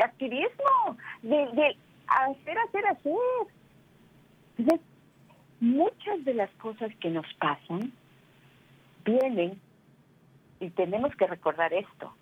activismo, 0.03 0.97
de, 1.21 1.37
de 1.53 1.77
hacer, 2.09 2.57
hacer, 2.57 2.85
hacer. 2.87 3.13
Entonces, 4.57 4.85
muchas 5.59 6.25
de 6.25 6.33
las 6.33 6.49
cosas 6.51 6.91
que 6.99 7.09
nos 7.09 7.25
pasan 7.35 7.91
vienen, 9.05 9.59
y 10.59 10.69
tenemos 10.71 11.15
que 11.15 11.27
recordar 11.27 11.73
esto, 11.73 12.13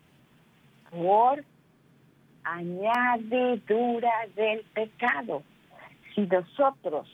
por 0.91 1.43
añadidura 2.43 4.27
del 4.35 4.61
pecado. 4.73 5.43
Si 6.15 6.21
nosotros 6.21 7.07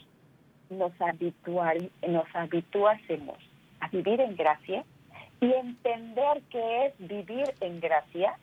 nos, 0.69 0.99
habitual, 1.01 1.89
nos 2.07 2.25
habituásemos 2.35 3.37
a 3.79 3.87
vivir 3.89 4.21
en 4.21 4.35
gracia 4.35 4.83
y 5.41 5.51
entender 5.51 6.41
que 6.49 6.85
es 6.85 6.93
vivir 6.99 7.53
en 7.59 7.79
gracia, 7.79 8.37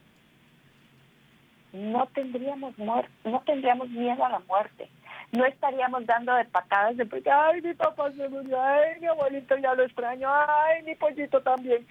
no 1.73 2.07
tendríamos 2.15 2.77
no 2.79 3.43
tendríamos 3.47 3.89
miedo 3.91 4.25
a 4.25 4.29
la 4.31 4.39
muerte. 4.41 4.89
No 5.33 5.45
estaríamos 5.45 6.05
dando 6.07 6.35
de 6.35 6.45
patadas 6.47 6.97
de 6.97 7.07
porque, 7.07 7.31
ay, 7.31 7.63
mi 7.63 7.73
papá 7.75 8.11
se 8.11 8.29
murió, 8.29 8.61
ay, 8.61 9.01
mi 9.01 9.07
abuelito 9.07 9.57
ya 9.59 9.75
lo 9.75 9.85
extraño, 9.85 10.29
ay, 10.29 10.83
mi 10.83 10.97
pollito 10.97 11.41
también. 11.41 11.87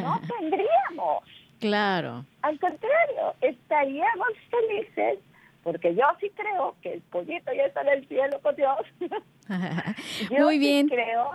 No 0.00 0.20
tendríamos. 0.38 1.24
Claro. 1.58 2.24
Al 2.42 2.58
contrario, 2.60 3.34
estaríamos 3.40 4.28
felices 4.48 5.18
porque 5.64 5.94
yo 5.94 6.04
sí 6.20 6.30
creo 6.36 6.76
que 6.82 6.92
el 6.92 7.00
pollito 7.00 7.52
ya 7.52 7.64
está 7.64 7.80
en 7.80 7.88
el 7.88 8.06
cielo 8.06 8.38
con 8.42 8.54
Dios. 8.54 8.78
Yo 10.30 10.44
Muy 10.44 10.54
sí 10.54 10.58
bien. 10.60 10.88
creo. 10.88 11.30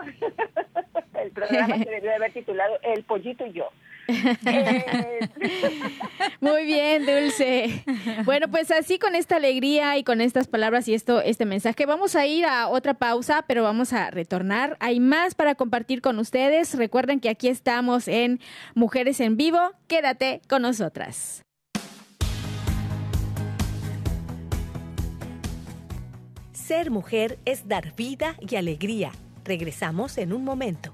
el 1.21 1.31
programa 1.31 1.77
se 1.77 1.85
debió 1.85 2.09
de 2.09 2.15
haber 2.15 2.33
titulado 2.33 2.79
El 2.83 3.03
pollito 3.03 3.45
y 3.45 3.53
yo. 3.53 3.69
Muy 6.41 6.65
bien, 6.65 7.05
Dulce. 7.05 7.83
Bueno, 8.25 8.49
pues 8.49 8.71
así 8.71 8.99
con 8.99 9.15
esta 9.15 9.37
alegría 9.37 9.97
y 9.97 10.03
con 10.03 10.21
estas 10.21 10.47
palabras 10.47 10.87
y 10.87 10.93
esto, 10.93 11.21
este 11.21 11.45
mensaje, 11.45 11.85
vamos 11.85 12.15
a 12.15 12.25
ir 12.25 12.45
a 12.45 12.67
otra 12.67 12.95
pausa, 12.95 13.45
pero 13.47 13.63
vamos 13.63 13.93
a 13.93 14.11
retornar. 14.11 14.77
Hay 14.79 14.99
más 14.99 15.35
para 15.35 15.55
compartir 15.55 16.01
con 16.01 16.19
ustedes. 16.19 16.75
Recuerden 16.75 17.19
que 17.19 17.29
aquí 17.29 17.47
estamos 17.47 18.07
en 18.07 18.39
Mujeres 18.75 19.19
en 19.19 19.37
Vivo. 19.37 19.59
Quédate 19.87 20.41
con 20.47 20.61
nosotras. 20.61 21.43
Ser 26.53 26.91
mujer 26.91 27.39
es 27.45 27.67
dar 27.67 27.95
vida 27.95 28.35
y 28.39 28.55
alegría. 28.55 29.11
Regresamos 29.43 30.19
en 30.19 30.33
un 30.33 30.43
momento. 30.43 30.93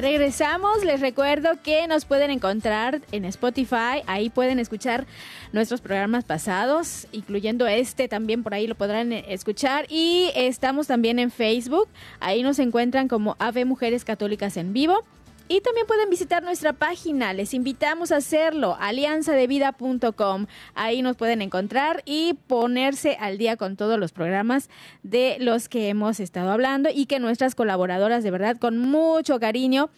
Regresamos. 0.00 0.82
Les 0.82 0.98
recuerdo 1.00 1.50
que 1.62 1.86
nos 1.86 2.06
pueden 2.06 2.30
encontrar 2.30 3.02
en 3.12 3.26
Spotify. 3.26 4.02
Ahí 4.06 4.30
pueden 4.30 4.58
escuchar 4.58 5.06
nuestros 5.52 5.82
programas 5.82 6.24
pasados, 6.24 7.06
incluyendo 7.12 7.66
este 7.66 8.08
también 8.08 8.42
por 8.42 8.54
ahí 8.54 8.66
lo 8.66 8.74
podrán 8.74 9.12
eh, 9.12 9.26
escuchar. 9.28 9.84
Y 9.90 10.30
estamos 10.34 10.86
también 10.86 11.18
en 11.18 11.30
Facebook. 11.30 11.86
Ahí 12.18 12.42
nos 12.42 12.58
encuentran 12.58 13.08
como 13.08 13.36
Ave 13.38 13.66
Mujeres 13.66 14.06
Católicas 14.06 14.56
en 14.56 14.72
Vivo. 14.72 15.04
Y 15.52 15.62
también 15.62 15.84
pueden 15.88 16.08
visitar 16.10 16.44
nuestra 16.44 16.72
página, 16.74 17.32
les 17.32 17.54
invitamos 17.54 18.12
a 18.12 18.18
hacerlo, 18.18 18.76
alianzadevida.com. 18.78 20.46
Ahí 20.76 21.02
nos 21.02 21.16
pueden 21.16 21.42
encontrar 21.42 22.04
y 22.04 22.34
ponerse 22.46 23.16
al 23.18 23.36
día 23.36 23.56
con 23.56 23.74
todos 23.74 23.98
los 23.98 24.12
programas 24.12 24.70
de 25.02 25.38
los 25.40 25.68
que 25.68 25.88
hemos 25.88 26.20
estado 26.20 26.52
hablando 26.52 26.88
y 26.94 27.06
que 27.06 27.18
nuestras 27.18 27.56
colaboradoras 27.56 28.22
de 28.22 28.30
verdad 28.30 28.58
con 28.58 28.78
mucho 28.78 29.40
cariño 29.40 29.90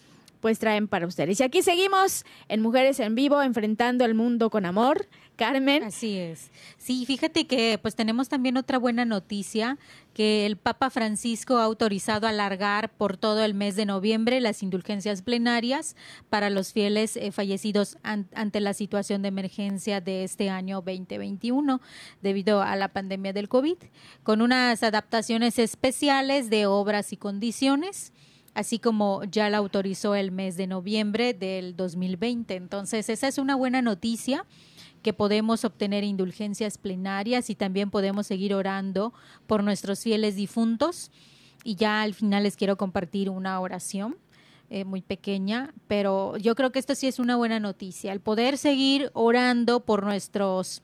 pues 0.43 0.59
traen 0.59 0.88
para 0.88 1.07
ustedes. 1.07 1.40
Y 1.40 1.45
aquí 1.45 1.62
seguimos 1.62 2.26
en 2.49 2.61
Mujeres 2.61 3.01
en 3.01 3.14
Vivo, 3.14 3.40
enfrentando 3.43 4.05
el 4.05 4.14
mundo 4.14 4.51
con 4.51 4.66
amor. 4.66 5.09
Carmen. 5.36 5.82
Así 5.84 6.18
es. 6.18 6.51
Sí, 6.76 7.07
fíjate 7.07 7.47
que 7.47 7.78
pues 7.80 7.97
tenemos 7.97 8.28
también 8.28 8.59
otra 8.59 8.78
buena 8.78 9.07
noticia, 9.07 9.78
que 10.12 10.45
el 10.45 10.57
Papa 10.59 10.90
Francisco 10.90 11.57
ha 11.57 11.64
autorizado 11.64 12.26
alargar 12.26 12.90
por 12.93 13.16
todo 13.16 13.43
el 13.43 13.55
mes 13.55 13.74
de 13.74 13.86
noviembre 13.86 14.40
las 14.40 14.62
indulgencias 14.62 15.22
plenarias 15.22 15.97
para 16.28 16.51
los 16.51 16.72
fieles 16.74 17.16
eh, 17.16 17.32
fallecidos 17.32 17.97
an- 18.03 18.28
ante 18.34 18.61
la 18.61 18.74
situación 18.74 19.22
de 19.22 19.28
emergencia 19.28 20.03
de 20.03 20.22
este 20.24 20.51
año 20.51 20.82
2021 20.82 21.80
debido 22.20 22.61
a 22.61 22.76
la 22.76 22.88
pandemia 22.88 23.32
del 23.32 23.49
COVID, 23.49 23.78
con 24.22 24.43
unas 24.43 24.82
adaptaciones 24.82 25.59
especiales 25.59 26.51
de 26.51 26.66
obras 26.66 27.12
y 27.14 27.16
condiciones 27.16 28.12
así 28.55 28.78
como 28.78 29.24
ya 29.24 29.48
la 29.50 29.59
autorizó 29.59 30.14
el 30.14 30.32
mes 30.32 30.57
de 30.57 30.66
noviembre 30.66 31.34
del 31.34 31.76
2020. 31.76 32.55
Entonces, 32.55 33.09
esa 33.09 33.28
es 33.28 33.38
una 33.38 33.57
buena 33.57 33.82
noticia 33.82 34.44
que 35.03 35.12
podemos 35.12 35.64
obtener 35.64 36.05
indulgencias 36.05 36.78
plenarias 36.78 37.50
y 37.50 37.55
también 37.55 37.90
podemos 37.90 38.26
seguir 38.26 38.55
orando 38.55 39.12
por 39.46 39.64
nuestros 39.64 40.00
fieles 40.00 40.36
difuntos. 40.36 41.11
Y 41.64 41.74
ya 41.74 42.03
al 42.03 42.14
final 42.14 42.44
les 42.44 42.57
quiero 42.57 42.76
compartir 42.76 43.30
una 43.30 43.59
oración 43.61 44.16
eh, 44.70 44.84
muy 44.84 45.03
pequeña, 45.03 45.74
pero 45.86 46.36
yo 46.38 46.55
creo 46.55 46.72
que 46.72 46.78
esto 46.78 46.94
sí 46.94 47.07
es 47.07 47.18
una 47.18 47.36
buena 47.36 47.61
noticia, 47.61 48.12
el 48.12 48.20
poder 48.20 48.57
seguir 48.57 49.11
orando 49.12 49.80
por 49.80 50.03
nuestros 50.03 50.82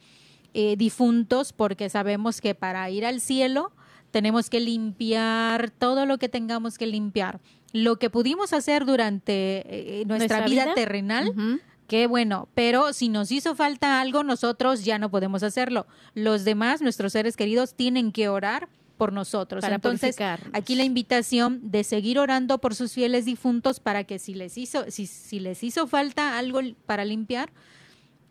eh, 0.53 0.77
difuntos, 0.77 1.53
porque 1.53 1.89
sabemos 1.89 2.41
que 2.41 2.55
para 2.55 2.91
ir 2.91 3.07
al 3.07 3.21
cielo 3.21 3.73
tenemos 4.11 4.51
que 4.51 4.61
limpiar 4.61 5.71
todo 5.71 6.07
lo 6.07 6.19
que 6.19 6.29
tengamos 6.29 6.79
que 6.79 6.87
limpiar. 6.87 7.41
Lo 7.73 7.97
que 7.99 8.09
pudimos 8.11 8.53
hacer 8.53 8.85
durante 8.87 9.62
eh, 9.66 10.05
nuestra, 10.07 10.39
¿Nuestra 10.39 10.47
vida, 10.47 10.64
vida? 10.64 10.75
terrenal. 10.75 11.61
Qué 11.87 12.07
bueno, 12.07 12.49
pero 12.55 12.93
si 12.93 13.09
nos 13.09 13.33
hizo 13.33 13.55
falta 13.55 14.01
algo, 14.01 14.23
nosotros 14.23 14.85
ya 14.85 14.99
no 14.99 15.11
podemos 15.11 15.43
hacerlo. 15.43 15.87
Los 16.14 16.45
demás, 16.45 16.83
nuestros 16.83 17.12
seres 17.12 17.35
queridos, 17.37 17.75
tienen 17.75 18.12
que 18.12 18.29
orar 18.29 18.69
por 18.99 19.12
nosotros. 19.12 19.62
Para 19.62 19.77
Entonces, 19.77 20.16
aquí 20.53 20.75
la 20.75 20.85
invitación 20.85 21.61
de 21.71 21.85
seguir 21.85 22.19
orando 22.19 22.59
por 22.59 22.75
sus 22.75 22.93
fieles 22.93 23.25
difuntos 23.25 23.81
para 23.81 24.05
que 24.05 24.19
si 24.19 24.35
les 24.35 24.59
hizo, 24.59 24.91
si, 24.91 25.07
si 25.07 25.41
les 25.41 25.62
hizo 25.64 25.87
falta 25.87 26.37
algo 26.37 26.61
para 26.85 27.05
limpiar, 27.07 27.51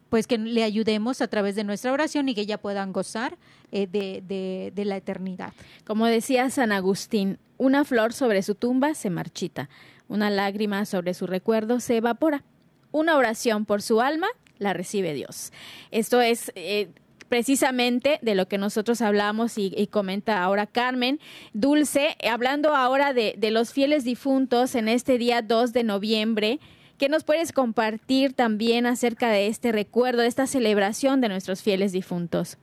pues 0.10 0.28
que 0.28 0.38
le 0.38 0.64
ayudemos 0.64 1.22
a 1.22 1.28
través 1.28 1.56
de 1.56 1.64
nuestra 1.64 1.92
oración 1.92 2.30
y 2.30 2.36
que 2.36 2.46
ya 2.46 2.58
puedan 2.60 2.94
gozar 2.94 3.38
eh, 3.72 3.88
de, 3.88 4.22
de- 4.28 4.72
de 4.76 4.86
la 4.86 4.98
eternidad. 4.98 5.54
Como 5.86 6.06
decía 6.06 6.50
San 6.50 6.72
Agustín, 6.72 7.40
una 7.58 7.84
flor 7.86 8.14
sobre 8.14 8.42
su 8.42 8.56
tumba 8.56 8.94
se 8.94 9.10
marchita, 9.10 9.70
una 10.08 10.30
lágrima 10.30 10.86
sobre 10.86 11.14
su 11.14 11.28
recuerdo 11.28 11.80
se 11.80 11.98
evapora, 11.98 12.44
una 12.92 13.18
oración 13.18 13.66
por 13.66 13.82
su 13.82 14.02
alma 14.02 14.28
la 14.60 14.74
recibe 14.74 15.14
Dios. 15.14 15.52
Esto 15.92 16.22
es 16.22 16.52
eh, 16.56 16.90
precisamente 17.30 18.20
de 18.22 18.36
lo 18.36 18.48
que 18.48 18.58
nosotros 18.58 19.02
hablamos 19.02 19.58
y, 19.58 19.88
comenta 19.88 20.42
ahora 20.42 20.66
Carmen. 20.66 21.20
Dulce, 21.54 22.16
eh, 22.20 22.30
hablando 22.30 22.76
ahora 22.76 23.14
de, 23.14 23.36
de 23.38 23.52
los 23.52 23.74
fieles 23.74 24.04
difuntos 24.04 24.76
en 24.76 24.88
este 24.88 25.18
día 25.18 25.42
2 25.42 25.74
de 25.74 25.84
noviembre, 25.84 26.60
¿Qué 26.98 27.10
nos 27.10 27.24
puedes 27.24 27.52
compartir 27.52 28.34
también 28.34 28.88
acerca 28.88 29.30
de 29.30 29.46
este 29.46 29.72
recuerdo, 29.72 30.24
de 30.24 30.28
esta 30.28 30.48
celebración 30.48 31.22
de 31.22 31.30
nuestros 31.30 31.62
fieles 31.62 31.92
difuntos? 31.92 32.58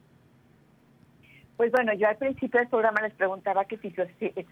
Pues 1.56 1.70
bueno, 1.70 1.92
yo 1.94 2.08
al 2.08 2.16
principio 2.16 2.58
del 2.58 2.68
programa 2.68 3.00
les 3.02 3.12
preguntaba 3.14 3.64
que 3.64 3.78
si, 3.78 3.94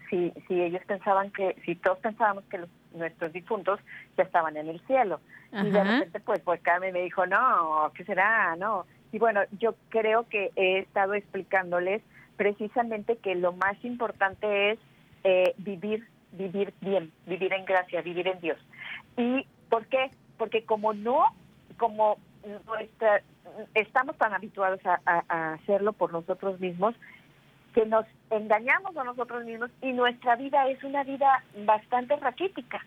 si, 0.09 0.33
si, 0.47 0.61
ellos 0.61 0.81
pensaban 0.87 1.31
que, 1.31 1.55
si 1.65 1.75
todos 1.75 1.99
pensábamos 1.99 2.45
que 2.45 2.61
nuestros 2.93 3.33
difuntos 3.33 3.79
ya 4.17 4.23
estaban 4.23 4.55
en 4.55 4.69
el 4.69 4.79
cielo. 4.87 5.19
Y 5.51 5.69
de 5.69 5.83
repente, 5.83 6.19
pues, 6.21 6.39
pues 6.39 6.61
Carmen 6.61 6.93
me 6.93 7.01
dijo, 7.01 7.25
no, 7.25 7.91
¿qué 7.93 8.05
será? 8.05 8.55
No. 8.55 8.85
Y 9.11 9.19
bueno, 9.19 9.41
yo 9.59 9.75
creo 9.89 10.27
que 10.29 10.51
he 10.55 10.79
estado 10.79 11.13
explicándoles 11.13 12.01
precisamente 12.37 13.17
que 13.17 13.35
lo 13.35 13.51
más 13.51 13.75
importante 13.83 14.71
es 14.71 14.79
eh, 15.23 15.53
vivir, 15.57 16.07
vivir 16.31 16.73
bien, 16.81 17.11
vivir 17.27 17.53
en 17.53 17.65
gracia, 17.65 18.01
vivir 18.01 18.27
en 18.27 18.39
Dios. 18.39 18.57
¿Y 19.17 19.45
por 19.69 19.85
qué? 19.87 20.09
Porque 20.37 20.63
como 20.63 20.93
no, 20.93 21.25
como 21.77 22.17
nuestra, 22.65 23.21
estamos 23.73 24.17
tan 24.17 24.33
habituados 24.33 24.79
a, 24.85 25.53
hacerlo 25.53 25.93
por 25.93 26.11
nosotros 26.11 26.59
mismos 26.59 26.95
que 27.73 27.85
nos 27.85 28.05
engañamos 28.29 28.95
a 28.97 29.03
nosotros 29.03 29.45
mismos 29.45 29.71
y 29.81 29.93
nuestra 29.93 30.35
vida 30.35 30.67
es 30.69 30.83
una 30.83 31.03
vida 31.03 31.43
bastante 31.65 32.15
raquítica. 32.17 32.85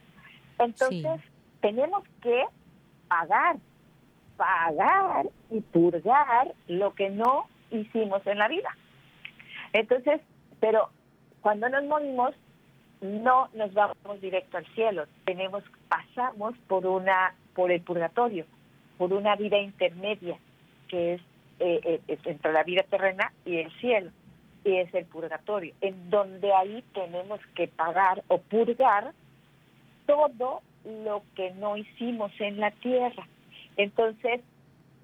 Entonces, 0.58 1.20
tenemos 1.60 2.04
que 2.22 2.44
pagar, 3.08 3.56
pagar 4.36 5.26
y 5.50 5.60
purgar 5.60 6.54
lo 6.68 6.94
que 6.94 7.10
no 7.10 7.48
hicimos 7.70 8.24
en 8.26 8.38
la 8.38 8.48
vida. 8.48 8.68
Entonces, 9.72 10.20
pero 10.60 10.90
cuando 11.40 11.68
nos 11.68 11.84
morimos, 11.84 12.34
no 13.00 13.48
nos 13.54 13.74
vamos 13.74 14.20
directo 14.20 14.56
al 14.56 14.66
cielo, 14.74 15.06
tenemos, 15.24 15.62
pasamos 15.88 16.56
por 16.66 16.86
una, 16.86 17.34
por 17.54 17.70
el 17.70 17.82
purgatorio, 17.82 18.46
por 18.98 19.12
una 19.12 19.36
vida 19.36 19.58
intermedia 19.58 20.38
que 20.88 21.14
eh, 21.14 21.20
eh, 21.58 22.00
es, 22.06 22.26
entre 22.26 22.52
la 22.52 22.62
vida 22.62 22.82
terrena 22.82 23.32
y 23.44 23.56
el 23.56 23.70
cielo, 23.80 24.10
y 24.64 24.76
es 24.76 24.92
el 24.94 25.06
purgatorio, 25.06 25.74
en 25.80 26.10
donde 26.10 26.52
ahí 26.52 26.84
tenemos 26.92 27.40
que 27.54 27.68
pagar 27.68 28.22
o 28.28 28.38
purgar 28.38 29.12
todo 30.06 30.60
lo 30.84 31.22
que 31.34 31.52
no 31.52 31.76
hicimos 31.76 32.32
en 32.40 32.60
la 32.60 32.70
tierra. 32.70 33.26
Entonces, 33.76 34.40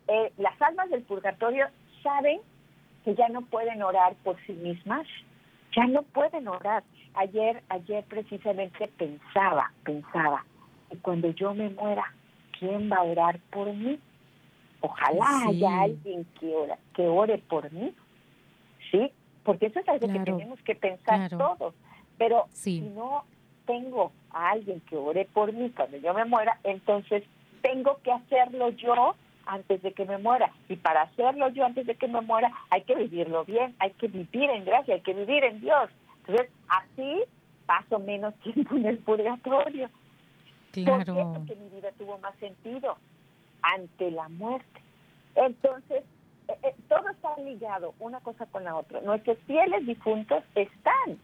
eh, 0.09 0.33
las 0.39 0.61
almas 0.61 0.91
del 0.91 1.03
purgatorio 1.03 1.69
saben 2.03 2.41
que 3.05 3.15
ya 3.15 3.29
no 3.29 3.43
pueden 3.43 3.83
orar 3.83 4.15
por 4.23 4.37
sí 4.47 4.53
mismas, 4.53 5.07
ya 5.75 5.87
no 5.87 6.03
pueden 6.03 6.49
orar. 6.49 6.83
Ayer, 7.15 7.63
ayer 7.69 8.05
precisamente 8.05 8.89
pensaba, 8.97 9.73
pensaba, 9.85 10.45
que 10.91 10.99
cuando 10.99 11.31
yo 11.31 11.55
me 11.55 11.71
muera, 11.71 12.13
¿quién 12.63 12.91
va 12.91 12.99
a 12.99 13.03
orar 13.03 13.41
por 13.51 13.73
mí? 13.75 13.99
Ojalá 14.81 15.47
haya 15.49 15.83
alguien 15.83 16.25
que, 16.39 16.55
ora, 16.55 16.79
que 16.95 17.07
ore 17.09 17.39
por 17.39 17.71
mí, 17.73 17.93
¿sí? 18.91 19.11
Porque 19.43 19.67
eso 19.67 19.81
es 19.81 19.89
algo 19.89 20.07
que 20.07 20.21
tenemos 20.21 20.61
que 20.63 20.77
pensar 20.77 21.29
todos. 21.31 21.75
Pero 22.19 22.47
si 22.53 22.81
no 22.81 23.25
tengo 23.67 24.13
a 24.31 24.51
alguien 24.51 24.81
que 24.83 24.97
ore 24.97 25.25
por 25.33 25.53
mí 25.53 25.71
cuando 25.71 25.97
yo 25.97 26.15
me 26.15 26.25
muera, 26.25 26.59
entonces 26.63 27.25
tengo 27.63 27.99
que 28.05 28.13
hacerlo 28.13 28.71
yo 28.71 29.17
antes 29.47 29.83
de 29.83 29.93
que 29.93 30.05
me 30.05 30.19
muera. 30.19 30.53
Y 30.69 30.77
para 30.77 31.03
hacerlo 31.03 31.49
yo 31.49 31.65
antes 31.65 31.87
de 31.87 31.97
que 31.97 32.07
me 32.07 32.21
muera, 32.21 32.53
hay 32.71 32.83
que 32.83 32.95
vivirlo 32.95 33.45
bien, 33.45 33.75
hay 33.81 33.91
que 33.93 34.07
vivir 34.07 34.51
en 34.51 34.65
gracia, 34.65 34.95
hay 34.95 35.01
que 35.01 35.15
vivir 35.15 35.43
en 35.43 35.61
Dios. 35.61 35.91
Entonces, 36.21 36.49
así 36.69 37.23
paso 37.67 37.99
menos 37.99 38.35
tiempo 38.43 38.77
en 38.77 38.87
el 38.87 38.99
purgatorio. 38.99 39.91
Claro. 40.73 41.35
Porque 41.35 41.55
mi 41.55 41.69
vida 41.69 41.93
tuvo 41.99 42.19
más 42.19 42.35
sentido 42.37 42.97
ante 43.63 44.11
la 44.11 44.29
muerte. 44.29 44.81
Entonces, 45.35 46.03
eh, 46.49 46.59
eh, 46.63 46.75
todo 46.89 47.09
está 47.09 47.37
ligado 47.39 47.95
una 48.01 48.21
cosa 48.21 48.47
con 48.47 48.65
la 48.65 48.77
otra. 48.77 49.01
Nuestros 49.01 49.39
fieles 49.47 49.87
difuntos 49.87 50.43
están, 50.55 51.19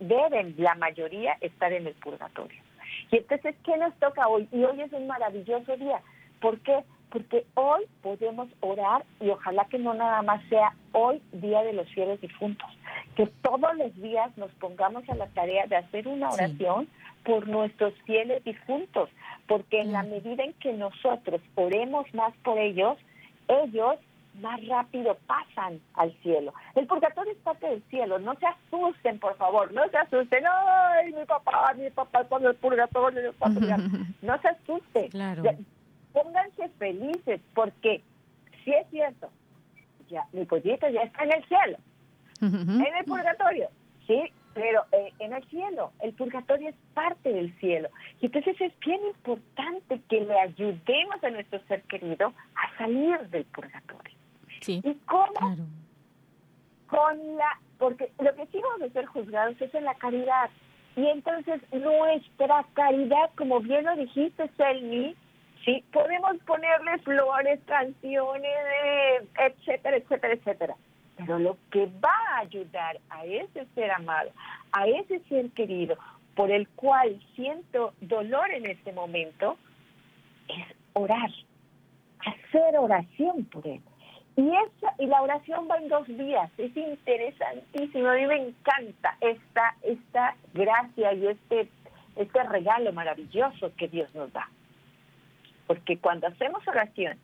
deben 0.00 0.54
la 0.58 0.74
mayoría 0.74 1.36
estar 1.40 1.72
en 1.72 1.86
el 1.86 1.94
purgatorio. 1.94 2.60
Y 3.10 3.16
entonces, 3.16 3.54
¿qué 3.64 3.76
nos 3.76 3.94
toca 3.96 4.26
hoy? 4.28 4.48
Y 4.52 4.64
hoy 4.64 4.80
es 4.80 4.92
un 4.92 5.06
maravilloso 5.06 5.76
día. 5.76 6.00
¿Por 6.40 6.60
qué? 6.60 6.84
Porque 7.10 7.46
hoy 7.54 7.84
podemos 8.02 8.48
orar 8.60 9.04
y 9.20 9.30
ojalá 9.30 9.64
que 9.66 9.78
no 9.78 9.94
nada 9.94 10.22
más 10.22 10.42
sea 10.48 10.74
hoy 10.92 11.22
Día 11.32 11.62
de 11.62 11.72
los 11.72 11.88
Fieles 11.90 12.20
Difuntos, 12.20 12.68
que 13.16 13.26
todos 13.42 13.76
los 13.76 13.94
días 13.96 14.36
nos 14.36 14.50
pongamos 14.52 15.08
a 15.08 15.14
la 15.14 15.26
tarea 15.28 15.66
de 15.66 15.76
hacer 15.76 16.06
una 16.06 16.30
oración 16.30 16.86
por 17.24 17.48
nuestros 17.48 17.94
fieles 18.04 18.44
difuntos, 18.44 19.08
porque 19.48 19.80
en 19.80 19.92
la 19.92 20.02
medida 20.02 20.44
en 20.44 20.52
que 20.54 20.72
nosotros 20.74 21.40
oremos 21.54 22.06
más 22.14 22.32
por 22.44 22.58
ellos, 22.58 22.98
ellos 23.48 23.96
más 24.40 24.64
rápido 24.66 25.16
pasan 25.26 25.80
al 25.94 26.12
cielo. 26.22 26.52
El 26.74 26.86
purgatorio 26.86 27.32
es 27.32 27.38
parte 27.38 27.66
del 27.66 27.82
cielo, 27.84 28.18
no 28.18 28.34
se 28.34 28.46
asusten, 28.46 29.18
por 29.18 29.34
favor, 29.38 29.72
no 29.72 29.88
se 29.88 29.96
asusten, 29.96 30.44
ay, 30.46 31.12
mi 31.12 31.24
papá, 31.24 31.72
mi 31.74 31.88
papá 31.90 32.24
con 32.24 32.44
el 32.44 32.54
purgatorio, 32.56 33.32
no 34.22 34.40
se 34.42 34.48
asusten, 34.48 35.08
claro. 35.08 35.42
pónganse 36.12 36.68
felices, 36.78 37.40
porque 37.54 38.02
si 38.62 38.72
es 38.72 38.86
cierto, 38.90 39.30
ya 40.10 40.26
mi 40.32 40.44
pollito 40.44 40.86
ya 40.90 41.02
está 41.02 41.24
en 41.24 41.32
el 41.32 41.44
cielo, 41.46 41.78
en 42.40 42.80
el 42.80 43.04
purgatorio, 43.04 43.68
sí, 44.06 44.32
pero 44.56 44.84
eh, 44.92 45.12
en 45.18 45.34
el 45.34 45.44
cielo, 45.48 45.92
el 46.00 46.14
purgatorio 46.14 46.70
es 46.70 46.74
parte 46.94 47.30
del 47.30 47.54
cielo. 47.58 47.90
Y 48.22 48.26
entonces 48.26 48.58
es 48.58 48.72
bien 48.80 49.04
importante 49.04 50.00
que 50.08 50.22
le 50.22 50.40
ayudemos 50.40 51.22
a 51.22 51.28
nuestro 51.28 51.60
ser 51.68 51.82
querido 51.82 52.32
a 52.54 52.78
salir 52.78 53.18
del 53.28 53.44
purgatorio. 53.44 54.16
Sí. 54.62 54.80
¿Y 54.82 54.94
cómo? 55.04 55.56
Con 56.86 57.36
la, 57.36 57.60
porque 57.78 58.10
lo 58.18 58.34
que 58.34 58.46
sí 58.46 58.58
vamos 58.62 58.88
a 58.88 58.92
ser 58.94 59.04
juzgados 59.04 59.60
es 59.60 59.74
en 59.74 59.84
la 59.84 59.94
caridad. 59.96 60.48
Y 60.96 61.06
entonces 61.06 61.60
nuestra 61.72 62.64
caridad, 62.72 63.30
como 63.36 63.60
bien 63.60 63.84
lo 63.84 63.94
dijiste, 63.96 64.48
Selmi, 64.56 65.14
sí, 65.66 65.84
podemos 65.92 66.38
ponerle 66.46 66.96
flores, 67.00 67.60
canciones, 67.66 68.50
etcétera, 69.38 69.98
etcétera, 69.98 70.32
etcétera 70.32 70.76
pero 71.16 71.38
lo 71.38 71.56
que 71.70 71.86
va 72.04 72.14
a 72.32 72.40
ayudar 72.40 72.98
a 73.10 73.24
ese 73.24 73.66
ser 73.74 73.90
amado, 73.90 74.30
a 74.72 74.86
ese 74.86 75.20
ser 75.28 75.50
querido, 75.50 75.96
por 76.34 76.50
el 76.50 76.68
cual 76.68 77.18
siento 77.34 77.94
dolor 78.00 78.50
en 78.50 78.66
este 78.66 78.92
momento, 78.92 79.56
es 80.48 80.76
orar, 80.92 81.30
hacer 82.20 82.76
oración 82.78 83.44
por 83.46 83.66
él. 83.66 83.80
Y, 84.36 84.46
esa, 84.48 84.94
y 84.98 85.06
la 85.06 85.22
oración 85.22 85.66
va 85.70 85.78
en 85.78 85.88
dos 85.88 86.06
días, 86.06 86.50
es 86.58 86.76
interesantísimo, 86.76 88.10
a 88.10 88.14
mí 88.14 88.26
me 88.26 88.48
encanta 88.48 89.16
esta, 89.22 89.74
esta 89.82 90.36
gracia 90.52 91.14
y 91.14 91.28
este, 91.28 91.70
este 92.16 92.42
regalo 92.42 92.92
maravilloso 92.92 93.72
que 93.78 93.88
Dios 93.88 94.14
nos 94.14 94.30
da. 94.34 94.50
Porque 95.66 95.98
cuando 95.98 96.26
hacemos 96.26 96.68
oración 96.68 97.18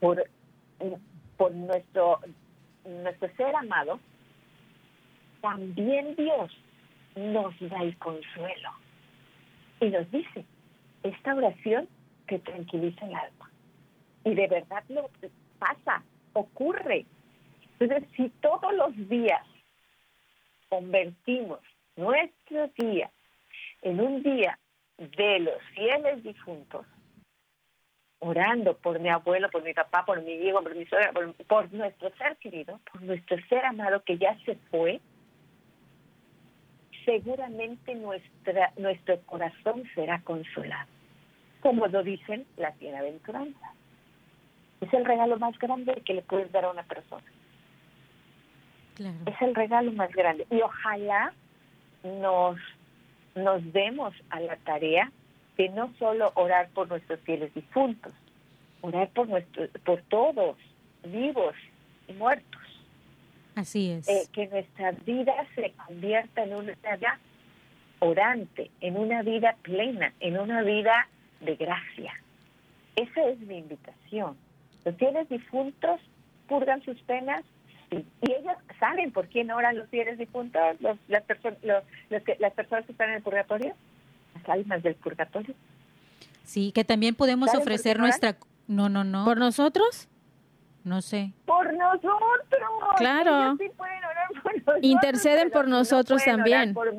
por, 0.00 0.24
por 1.36 1.52
nuestro 1.52 2.18
nuestro 2.84 3.28
ser 3.36 3.54
amado, 3.56 4.00
también 5.40 6.14
Dios 6.16 6.50
nos 7.16 7.58
da 7.60 7.82
el 7.82 7.96
consuelo. 7.98 8.70
Y 9.80 9.86
nos 9.86 10.10
dice, 10.10 10.44
esta 11.02 11.34
oración 11.34 11.88
que 12.26 12.38
tranquiliza 12.38 13.06
el 13.06 13.14
alma. 13.14 13.50
Y 14.24 14.34
de 14.34 14.46
verdad 14.46 14.84
lo 14.88 15.10
pasa, 15.58 16.02
ocurre. 16.34 17.06
Entonces, 17.78 18.08
si 18.16 18.28
todos 18.40 18.74
los 18.74 19.08
días 19.08 19.42
convertimos 20.68 21.60
nuestro 21.96 22.68
día 22.78 23.10
en 23.82 24.00
un 24.00 24.22
día 24.22 24.58
de 24.98 25.40
los 25.40 25.62
fieles 25.74 26.22
difuntos, 26.22 26.86
orando 28.20 28.76
por 28.76 29.00
mi 29.00 29.08
abuelo, 29.08 29.50
por 29.50 29.62
mi 29.62 29.74
papá, 29.74 30.04
por 30.04 30.22
mi 30.22 30.32
hijo, 30.32 30.62
por 30.62 30.74
mi 30.74 30.84
suegra, 30.86 31.12
por, 31.48 31.72
nuestro 31.72 32.10
ser 32.16 32.36
querido, 32.36 32.78
por 32.90 33.02
nuestro 33.02 33.36
ser 33.48 33.64
amado 33.64 34.02
que 34.04 34.18
ya 34.18 34.36
se 34.44 34.54
fue, 34.70 35.00
seguramente 37.04 37.94
nuestra, 37.94 38.72
nuestro 38.76 39.20
corazón 39.22 39.84
será 39.94 40.20
consolado, 40.22 40.88
como 41.60 41.86
lo 41.86 42.02
dicen 42.02 42.46
las 42.56 42.78
bienaventuranzas. 42.78 43.74
Es 44.82 44.92
el 44.94 45.04
regalo 45.04 45.38
más 45.38 45.58
grande 45.58 46.02
que 46.04 46.14
le 46.14 46.22
puedes 46.22 46.52
dar 46.52 46.64
a 46.64 46.70
una 46.70 46.82
persona. 46.82 47.24
Es 49.26 49.40
el 49.40 49.54
regalo 49.54 49.92
más 49.92 50.10
grande. 50.12 50.46
Y 50.50 50.60
ojalá 50.60 51.32
nos, 52.02 52.58
nos 53.34 53.72
demos 53.72 54.14
a 54.28 54.40
la 54.40 54.56
tarea 54.56 55.10
que 55.60 55.68
no 55.68 55.92
solo 55.98 56.32
orar 56.36 56.70
por 56.70 56.88
nuestros 56.88 57.20
fieles 57.20 57.52
difuntos, 57.52 58.14
orar 58.80 59.10
por 59.10 59.28
nuestro, 59.28 59.68
por 59.84 60.00
todos, 60.08 60.56
vivos 61.04 61.54
y 62.08 62.14
muertos. 62.14 62.62
Así 63.56 63.90
es. 63.90 64.08
Eh, 64.08 64.26
que 64.32 64.46
nuestra 64.46 64.92
vida 64.92 65.34
se 65.54 65.72
convierta 65.72 66.44
en 66.44 66.54
una 66.54 66.72
vida 66.96 67.18
orante, 67.98 68.70
en 68.80 68.96
una 68.96 69.20
vida 69.22 69.54
plena, 69.60 70.14
en 70.20 70.38
una 70.40 70.62
vida 70.62 71.08
de 71.40 71.56
gracia. 71.56 72.14
Esa 72.96 73.28
es 73.28 73.38
mi 73.40 73.58
invitación. 73.58 74.38
Los 74.86 74.96
fieles 74.96 75.28
difuntos 75.28 76.00
purgan 76.48 76.82
sus 76.84 76.98
penas 77.02 77.44
y 77.90 77.96
ellos 78.22 78.56
saben 78.78 79.12
por 79.12 79.28
quién 79.28 79.50
oran 79.50 79.76
los 79.76 79.90
fieles 79.90 80.16
difuntos, 80.16 80.80
los, 80.80 80.96
las, 81.08 81.22
perso- 81.26 81.54
los- 81.62 81.84
los 82.08 82.22
que, 82.22 82.36
las 82.38 82.54
personas 82.54 82.86
que 82.86 82.92
están 82.92 83.10
en 83.10 83.16
el 83.16 83.22
purgatorio, 83.22 83.74
las 84.34 84.48
almas 84.48 84.82
del 84.82 84.94
purgatorio. 84.94 85.54
Sí, 86.44 86.72
que 86.72 86.84
también 86.84 87.14
podemos 87.14 87.46
¿Saben 87.50 87.60
por 87.64 87.72
ofrecer 87.72 87.98
nuestra... 87.98 88.36
No, 88.66 88.88
no, 88.88 89.02
no, 89.04 89.24
¿Por 89.24 89.38
nosotros? 89.38 90.08
no 90.84 91.02
sé. 91.02 91.32
Por 91.44 91.74
nosotros. 91.74 92.18
Claro. 92.96 93.56
Sí 93.58 93.68
pueden 93.76 93.98
orar 94.04 94.42
por 94.42 94.52
nosotros, 94.54 94.78
Interceden 94.82 95.50
por 95.50 95.68
no 95.68 95.78
nosotros 95.78 96.24
también. 96.24 96.72
Por, 96.72 96.94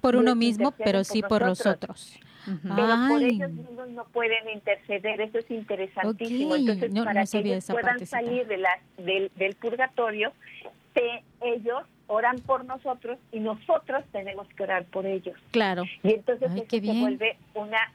Por 0.00 0.16
uno 0.16 0.34
mismo, 0.34 0.72
pero 0.72 1.04
sí 1.04 1.22
por 1.22 1.42
los 1.42 1.58
nosotros. 1.64 2.16
otros. 2.16 2.56
Ujú. 2.56 2.74
Pero 2.74 2.88
por 3.08 3.22
ellos 3.22 3.50
mismos 3.50 3.88
no 3.90 4.04
pueden 4.06 4.48
interceder, 4.50 5.20
eso 5.20 5.38
es 5.38 5.50
interesantísimo. 5.50 6.50
Ok, 6.54 6.58
Entonces, 6.60 6.92
no- 6.92 7.04
para 7.04 7.14
no 7.14 7.20
que 7.20 7.26
sabía 7.26 7.52
ellos 7.54 7.66
puedan 7.66 7.84
partecita. 7.84 8.20
salir 8.20 8.46
de 8.46 8.56
la, 8.58 8.70
del, 8.98 9.30
del 9.36 9.54
purgatorio, 9.54 10.32
te- 10.94 11.22
ellos 11.42 11.84
oran 12.06 12.38
por 12.40 12.64
nosotros 12.64 13.18
y 13.32 13.40
nosotros 13.40 14.04
tenemos 14.12 14.46
que 14.56 14.62
orar 14.62 14.84
por 14.84 15.06
ellos. 15.06 15.36
Claro. 15.50 15.84
Y 16.02 16.12
entonces 16.14 16.50
Ay, 16.52 16.66
se 16.68 16.80
vuelve 16.80 17.36
una, 17.54 17.92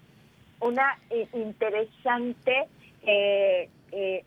una 0.62 0.97
eh, 1.10 1.28
interesante... 1.34 2.68
eh, 3.03 3.70
eh, 3.91 4.24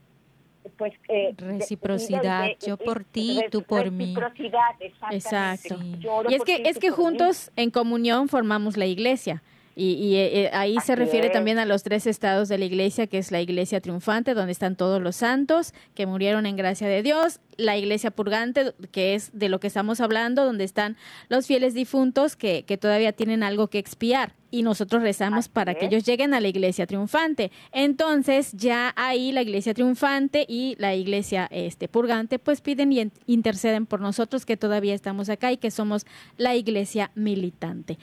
pues 0.76 0.92
eh, 1.08 1.34
Reciprocidad, 1.36 2.42
de- 2.42 2.48
de- 2.50 2.66
yo 2.66 2.76
por 2.76 3.02
ti, 3.02 3.40
tú 3.50 3.62
por 3.64 3.90
mí. 3.90 4.14
Reciprocidad. 4.14 4.76
Exacto. 5.10 5.76
Sí. 5.76 5.98
Y 6.28 6.34
es 6.34 6.42
que, 6.44 6.56
ti, 6.58 6.68
es 6.68 6.78
que 6.78 6.90
mí. 6.90 6.96
juntos 6.96 7.50
en 7.56 7.70
comunión 7.72 8.28
formamos 8.28 8.76
la 8.76 8.86
iglesia. 8.86 9.42
Y, 9.74 9.94
y, 9.94 10.16
eh, 10.16 10.50
ahí 10.52 10.76
se 10.80 10.94
refiere 10.94 11.28
es. 11.28 11.32
también 11.32 11.58
a 11.58 11.64
los 11.64 11.82
tres 11.82 12.06
estados 12.06 12.48
de 12.48 12.58
la 12.58 12.66
iglesia, 12.66 13.06
que 13.08 13.18
es 13.18 13.32
la 13.32 13.40
iglesia 13.40 13.80
triunfante, 13.80 14.34
donde 14.34 14.52
están 14.52 14.76
todos 14.76 15.00
los 15.02 15.16
santos 15.16 15.72
que 15.94 16.06
murieron 16.06 16.44
en 16.46 16.56
gracia 16.56 16.86
de 16.86 17.02
Dios, 17.02 17.40
la 17.56 17.76
iglesia 17.76 18.10
purgante, 18.10 18.72
que 18.90 19.14
es 19.14 19.30
de 19.38 19.48
lo 19.48 19.60
que 19.60 19.66
estamos 19.66 20.00
hablando, 20.00 20.44
donde 20.44 20.64
están 20.64 20.96
los 21.28 21.46
fieles 21.46 21.74
difuntos 21.74 22.36
que, 22.36 22.64
que 22.64 22.76
todavía 22.78 23.12
tienen 23.12 23.42
algo 23.42 23.68
que 23.68 23.78
expiar. 23.78 24.34
Y 24.50 24.62
nosotros 24.62 25.02
rezamos 25.02 25.46
Así 25.46 25.50
para 25.52 25.74
que 25.74 25.86
ellos 25.86 26.04
lleguen 26.04 26.34
a 26.34 26.40
la 26.40 26.48
iglesia 26.48 26.86
triunfante. 26.86 27.50
Entonces, 27.72 28.52
ya 28.52 28.92
ahí 28.96 29.32
la 29.32 29.40
iglesia 29.42 29.72
triunfante 29.74 30.44
y 30.46 30.76
la 30.78 30.94
iglesia 30.94 31.48
este, 31.50 31.88
purgante, 31.88 32.38
pues 32.38 32.60
piden 32.60 32.92
y 32.92 33.00
en- 33.00 33.12
interceden 33.26 33.86
por 33.86 34.00
nosotros 34.00 34.44
que 34.44 34.58
todavía 34.58 34.94
estamos 34.94 35.28
acá 35.30 35.52
y 35.52 35.56
que 35.56 35.70
somos 35.70 36.04
la 36.36 36.54
iglesia 36.54 37.10
militante. 37.14 37.94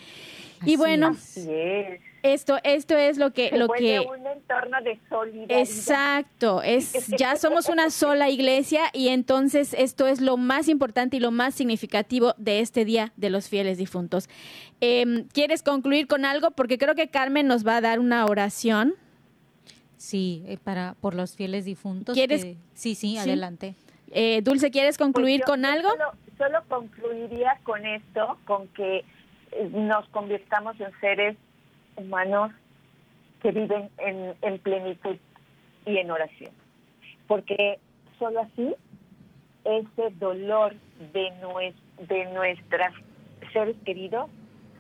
y 0.62 0.74
Así 0.74 0.76
bueno, 0.78 1.12
es. 1.12 1.48
Esto, 2.22 2.58
esto 2.64 2.98
es 2.98 3.18
lo 3.18 3.32
que, 3.32 3.50
Se 3.50 3.58
lo 3.58 3.70
que 3.70 4.00
un 4.02 4.28
entorno 4.28 4.82
de 4.82 5.00
solidaridad. 5.10 5.60
Exacto, 5.60 6.62
es 6.62 7.08
ya 7.18 7.38
somos 7.38 7.70
una 7.70 7.90
sola 7.90 8.30
iglesia 8.30 8.82
y 8.94 9.08
entonces 9.10 9.74
esto 9.78 10.06
es 10.08 10.20
lo 10.20 10.36
más 10.36 10.68
importante 10.68 11.16
y 11.18 11.20
lo 11.22 11.32
más 11.32 11.56
significativo 11.56 12.34
de 12.38 12.60
este 12.60 12.84
día 12.84 13.14
de 13.16 13.30
los 13.30 13.48
fieles 13.48 13.78
difuntos. 13.78 14.28
Em, 14.82 15.28
¿Quieres 15.34 15.64
concluir 15.64 16.08
con 16.08 16.26
algo? 16.26 16.52
Porque 16.52 16.78
creo 16.78 16.94
que 16.96 17.08
Carmen 17.08 17.48
nos 17.48 17.66
va 17.66 17.78
a 17.78 17.82
dar 17.82 18.00
una 18.00 18.26
oración. 18.26 18.96
Sí, 19.98 20.44
eh, 20.48 20.58
para 20.64 20.96
por 21.02 21.14
los 21.14 21.36
fieles 21.36 21.66
difuntos. 21.66 22.16
¿Quieres- 22.16 22.44
que- 22.46 22.58
sí, 22.74 22.96
sí, 22.96 23.12
Sí. 23.12 23.18
adelante. 23.18 23.76
Eh, 24.12 24.42
Dulce, 24.42 24.72
¿quieres 24.72 24.98
concluir 24.98 25.42
Pues 25.42 25.48
yo- 25.48 25.54
con 25.54 25.62
yo 25.64 25.68
algo? 25.70 25.90
Solo, 25.90 26.12
solo 26.38 26.64
concluiría 26.68 27.60
con 27.64 27.86
esto, 27.86 28.38
con 28.46 28.68
que 28.70 29.04
eh, 29.52 29.68
nos 29.74 30.08
convirtamos 30.10 30.80
en 30.80 30.92
seres 31.02 31.36
humanos 32.00 32.52
que 33.42 33.52
viven 33.52 33.90
en, 33.98 34.36
en 34.42 34.60
plenitud 34.60 35.18
y 35.86 35.98
en 35.98 36.12
oración. 36.12 36.52
Porque 37.28 37.80
solo 38.18 38.42
así 38.42 38.76
ese 39.64 40.16
dolor 40.20 40.76
de, 41.14 41.32
nues, 41.42 41.76
de 42.08 42.26
nuestros 42.34 42.94
seres 43.54 43.76
queridos 43.86 44.30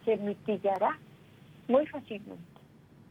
se 0.05 0.17
mitigará 0.17 0.97
muy 1.67 1.85
fácilmente. 1.87 2.43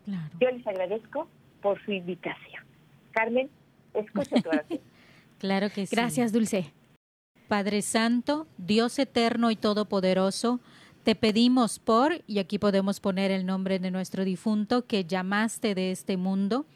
Claro. 0.05 0.31
Yo 0.41 0.51
les 0.51 0.67
agradezco 0.67 1.29
por 1.63 1.83
su 1.85 1.93
invitación. 1.93 2.65
Carmen, 3.13 3.51
escucha 3.95 4.41
tu 4.41 4.49
oración. 4.49 4.81
Claro 5.39 5.71
que 5.71 5.87
sí. 5.87 5.95
Gracias, 5.95 6.33
Dulce. 6.33 6.73
Padre 7.47 7.81
Santo, 7.83 8.49
Dios 8.59 8.99
eterno 8.99 9.53
y 9.53 9.57
todopoderoso, 9.57 10.59
te 11.09 11.15
pedimos 11.15 11.79
por, 11.79 12.23
y 12.27 12.39
aquí 12.39 12.59
podemos 12.59 13.01
poner 13.01 13.31
el 13.31 13.47
nombre 13.47 13.79
de 13.79 13.91
nuestro 13.91 14.27
difunto 14.27 14.87
que 14.87 15.07
llamaste 15.07 15.75
de 15.75 15.91
este 15.91 16.19
mundo, 16.19 16.67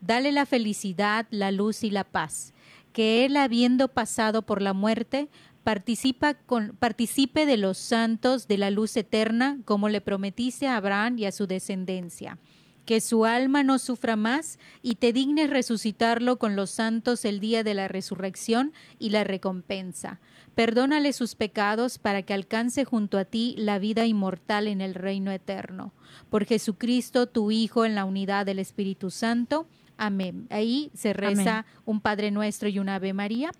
dale 0.00 0.32
la 0.32 0.44
felicidad, 0.44 1.28
la 1.30 1.52
luz 1.52 1.84
y 1.84 1.90
la 1.90 2.02
paz, 2.02 2.52
que 2.92 3.24
él 3.24 3.36
habiendo 3.36 3.86
pasado 3.86 4.42
por 4.42 4.60
la 4.60 4.72
muerte, 4.72 5.28
participe 5.62 7.46
de 7.46 7.56
los 7.56 7.78
santos 7.78 8.48
de 8.48 8.58
la 8.58 8.72
luz 8.72 8.96
eterna, 8.96 9.58
como 9.64 9.88
le 9.88 10.00
prometiste 10.00 10.66
a 10.66 10.78
Abraham 10.78 11.20
y 11.20 11.26
a 11.26 11.30
su 11.30 11.46
descendencia 11.46 12.40
que 12.86 13.00
su 13.00 13.24
alma 13.26 13.64
no 13.64 13.78
sufra 13.78 14.16
más 14.16 14.58
y 14.80 14.94
te 14.94 15.12
dignes 15.12 15.50
resucitarlo 15.50 16.38
con 16.38 16.56
los 16.56 16.70
santos 16.70 17.24
el 17.24 17.40
día 17.40 17.64
de 17.64 17.74
la 17.74 17.88
resurrección 17.88 18.72
y 18.98 19.10
la 19.10 19.24
recompensa. 19.24 20.20
Perdónale 20.54 21.12
sus 21.12 21.34
pecados 21.34 21.98
para 21.98 22.22
que 22.22 22.32
alcance 22.32 22.86
junto 22.86 23.18
a 23.18 23.26
ti 23.26 23.54
la 23.58 23.78
vida 23.78 24.06
inmortal 24.06 24.68
en 24.68 24.80
el 24.80 24.94
reino 24.94 25.30
eterno. 25.30 25.92
Por 26.30 26.46
Jesucristo, 26.46 27.26
tu 27.26 27.50
Hijo, 27.50 27.84
en 27.84 27.94
la 27.94 28.06
unidad 28.06 28.46
del 28.46 28.60
Espíritu 28.60 29.10
Santo. 29.10 29.66
Amén. 29.98 30.46
Ahí 30.48 30.90
se 30.94 31.12
reza 31.12 31.66
un 31.84 32.00
Padre 32.00 32.30
Nuestro 32.30 32.68
y 32.68 32.78
un 32.78 32.88
Ave 32.88 33.12
María. 33.12 33.50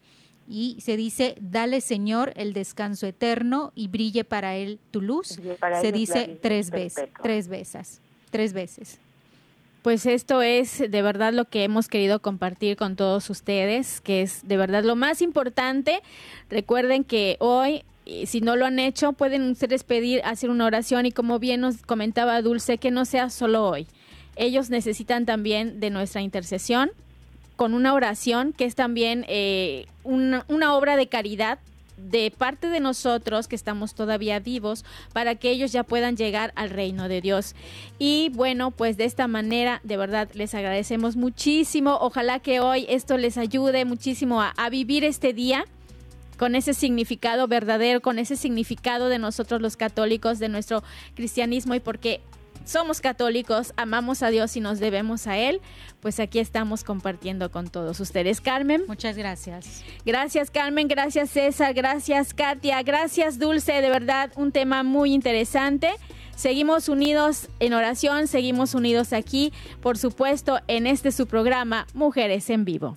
Y 0.49 0.79
se 0.81 0.97
dice, 0.97 1.35
dale 1.41 1.81
Señor 1.81 2.33
el 2.37 2.53
descanso 2.53 3.07
eterno 3.07 3.73
y 3.75 3.89
brille 3.89 4.23
para 4.25 4.55
él 4.55 4.79
tu 4.93 5.03
luz. 5.03 5.37
Brille 5.37 5.55
para 5.55 5.81
se 5.81 5.91
dice 5.91 6.39
tres 6.41 6.71
veces, 6.71 7.09
tres 7.21 7.49
veces, 7.49 8.01
tres 8.31 8.53
veces. 8.53 9.01
Pues 9.87 10.05
esto 10.05 10.43
es 10.43 10.83
de 10.91 11.01
verdad 11.01 11.33
lo 11.33 11.45
que 11.45 11.63
hemos 11.63 11.87
querido 11.87 12.19
compartir 12.19 12.77
con 12.77 12.97
todos 12.97 13.31
ustedes, 13.31 14.01
que 14.01 14.21
es 14.21 14.41
de 14.43 14.57
verdad 14.57 14.83
lo 14.83 14.97
más 14.97 15.23
importante. 15.23 16.03
Recuerden 16.51 17.05
que 17.05 17.37
hoy, 17.39 17.85
si 18.25 18.41
no 18.41 18.57
lo 18.57 18.67
han 18.67 18.81
hecho, 18.81 19.13
pueden 19.13 19.49
ustedes 19.49 19.85
pedir, 19.85 20.23
hacer 20.25 20.51
una 20.51 20.65
oración 20.65 21.07
y 21.07 21.13
como 21.13 21.39
bien 21.39 21.61
nos 21.61 21.83
comentaba 21.83 22.43
Dulce, 22.43 22.79
que 22.79 22.91
no 22.91 23.05
sea 23.05 23.31
solo 23.31 23.65
hoy. 23.65 23.87
Ellos 24.35 24.71
necesitan 24.71 25.25
también 25.25 25.79
de 25.79 25.91
nuestra 25.91 26.21
intercesión 26.21 26.91
con 27.55 27.73
una 27.73 27.95
oración 27.95 28.55
que 28.55 28.65
es 28.65 28.75
también 28.75 29.25
eh, 29.29 29.87
una 30.03 30.75
obra 30.75 30.97
de 30.97 31.07
caridad 31.07 31.61
de 31.97 32.31
parte 32.31 32.69
de 32.69 32.81
nosotros 32.81 33.49
que 33.49 33.57
estamos 33.57 33.95
todavía 33.95 34.39
vivos 34.39 34.85
para 35.13 35.35
que 35.35 35.51
ellos 35.51 35.73
ya 35.73 35.83
puedan 35.83 36.17
llegar 36.17 36.53
al 36.57 36.71
reino 36.71 37.09
de 37.09 37.21
Dios. 37.21 37.55
Y 37.99 38.31
bueno, 38.35 38.71
pues 38.71 38.97
de 38.97 39.05
esta 39.05 39.29
manera, 39.29 39.81
de 39.85 39.97
verdad, 39.97 40.29
les 40.35 40.55
agradecemos 40.55 41.17
muchísimo. 41.17 41.99
Ojalá 42.01 42.41
que 42.41 42.61
hoy 42.61 42.87
esto 42.89 43.17
les 43.17 43.39
ayude 43.39 43.85
muchísimo 43.85 44.43
a, 44.43 44.51
a 44.51 44.71
vivir 44.71 45.05
este 45.05 45.33
día 45.33 45.65
con 46.37 46.55
ese 46.55 46.75
significado 46.75 47.49
verdadero, 47.49 48.01
con 48.01 48.19
ese 48.19 48.37
significado 48.37 49.09
de 49.09 49.19
nosotros 49.19 49.61
los 49.61 49.77
católicos, 49.77 50.39
de 50.39 50.49
nuestro 50.49 50.83
cristianismo 51.15 51.75
y 51.75 51.81
porque 51.81 52.21
somos 52.67 53.01
católicos, 53.01 53.73
amamos 53.77 54.23
a 54.23 54.29
Dios 54.29 54.55
y 54.57 54.61
nos 54.61 54.81
debemos 54.81 55.27
a 55.27 55.39
Él, 55.39 55.63
pues 56.01 56.21
aquí 56.21 56.39
estamos 56.41 56.85
compartiendo 56.85 57.51
con 57.51 57.69
todos 57.69 58.01
ustedes. 58.01 58.43
Carmen, 58.43 58.83
Muchas 58.87 59.17
gracias. 59.17 59.85
gracias 60.05 60.51
Carmen, 60.51 60.89
gracias 60.89 61.31
César, 61.31 61.73
gracias 61.73 62.35
Katia, 62.35 62.83
gracias 62.83 63.39
Dulce, 63.39 63.81
de 63.81 63.89
verdad 63.89 64.33
un 64.37 64.53
tema 64.53 64.83
muy 64.83 65.15
interesante. 65.15 65.91
Seguimos 66.35 66.91
unidos 66.91 67.49
en 67.61 67.73
oración, 67.73 68.27
seguimos 68.27 68.75
unidos 68.75 69.15
aquí, 69.15 69.55
por 69.81 69.97
supuesto, 69.97 70.61
en 70.69 70.87
este 70.87 71.11
su 71.13 71.27
programa 71.27 71.87
Mujeres 71.95 72.51
en 72.51 72.67
Vivo. 72.67 72.97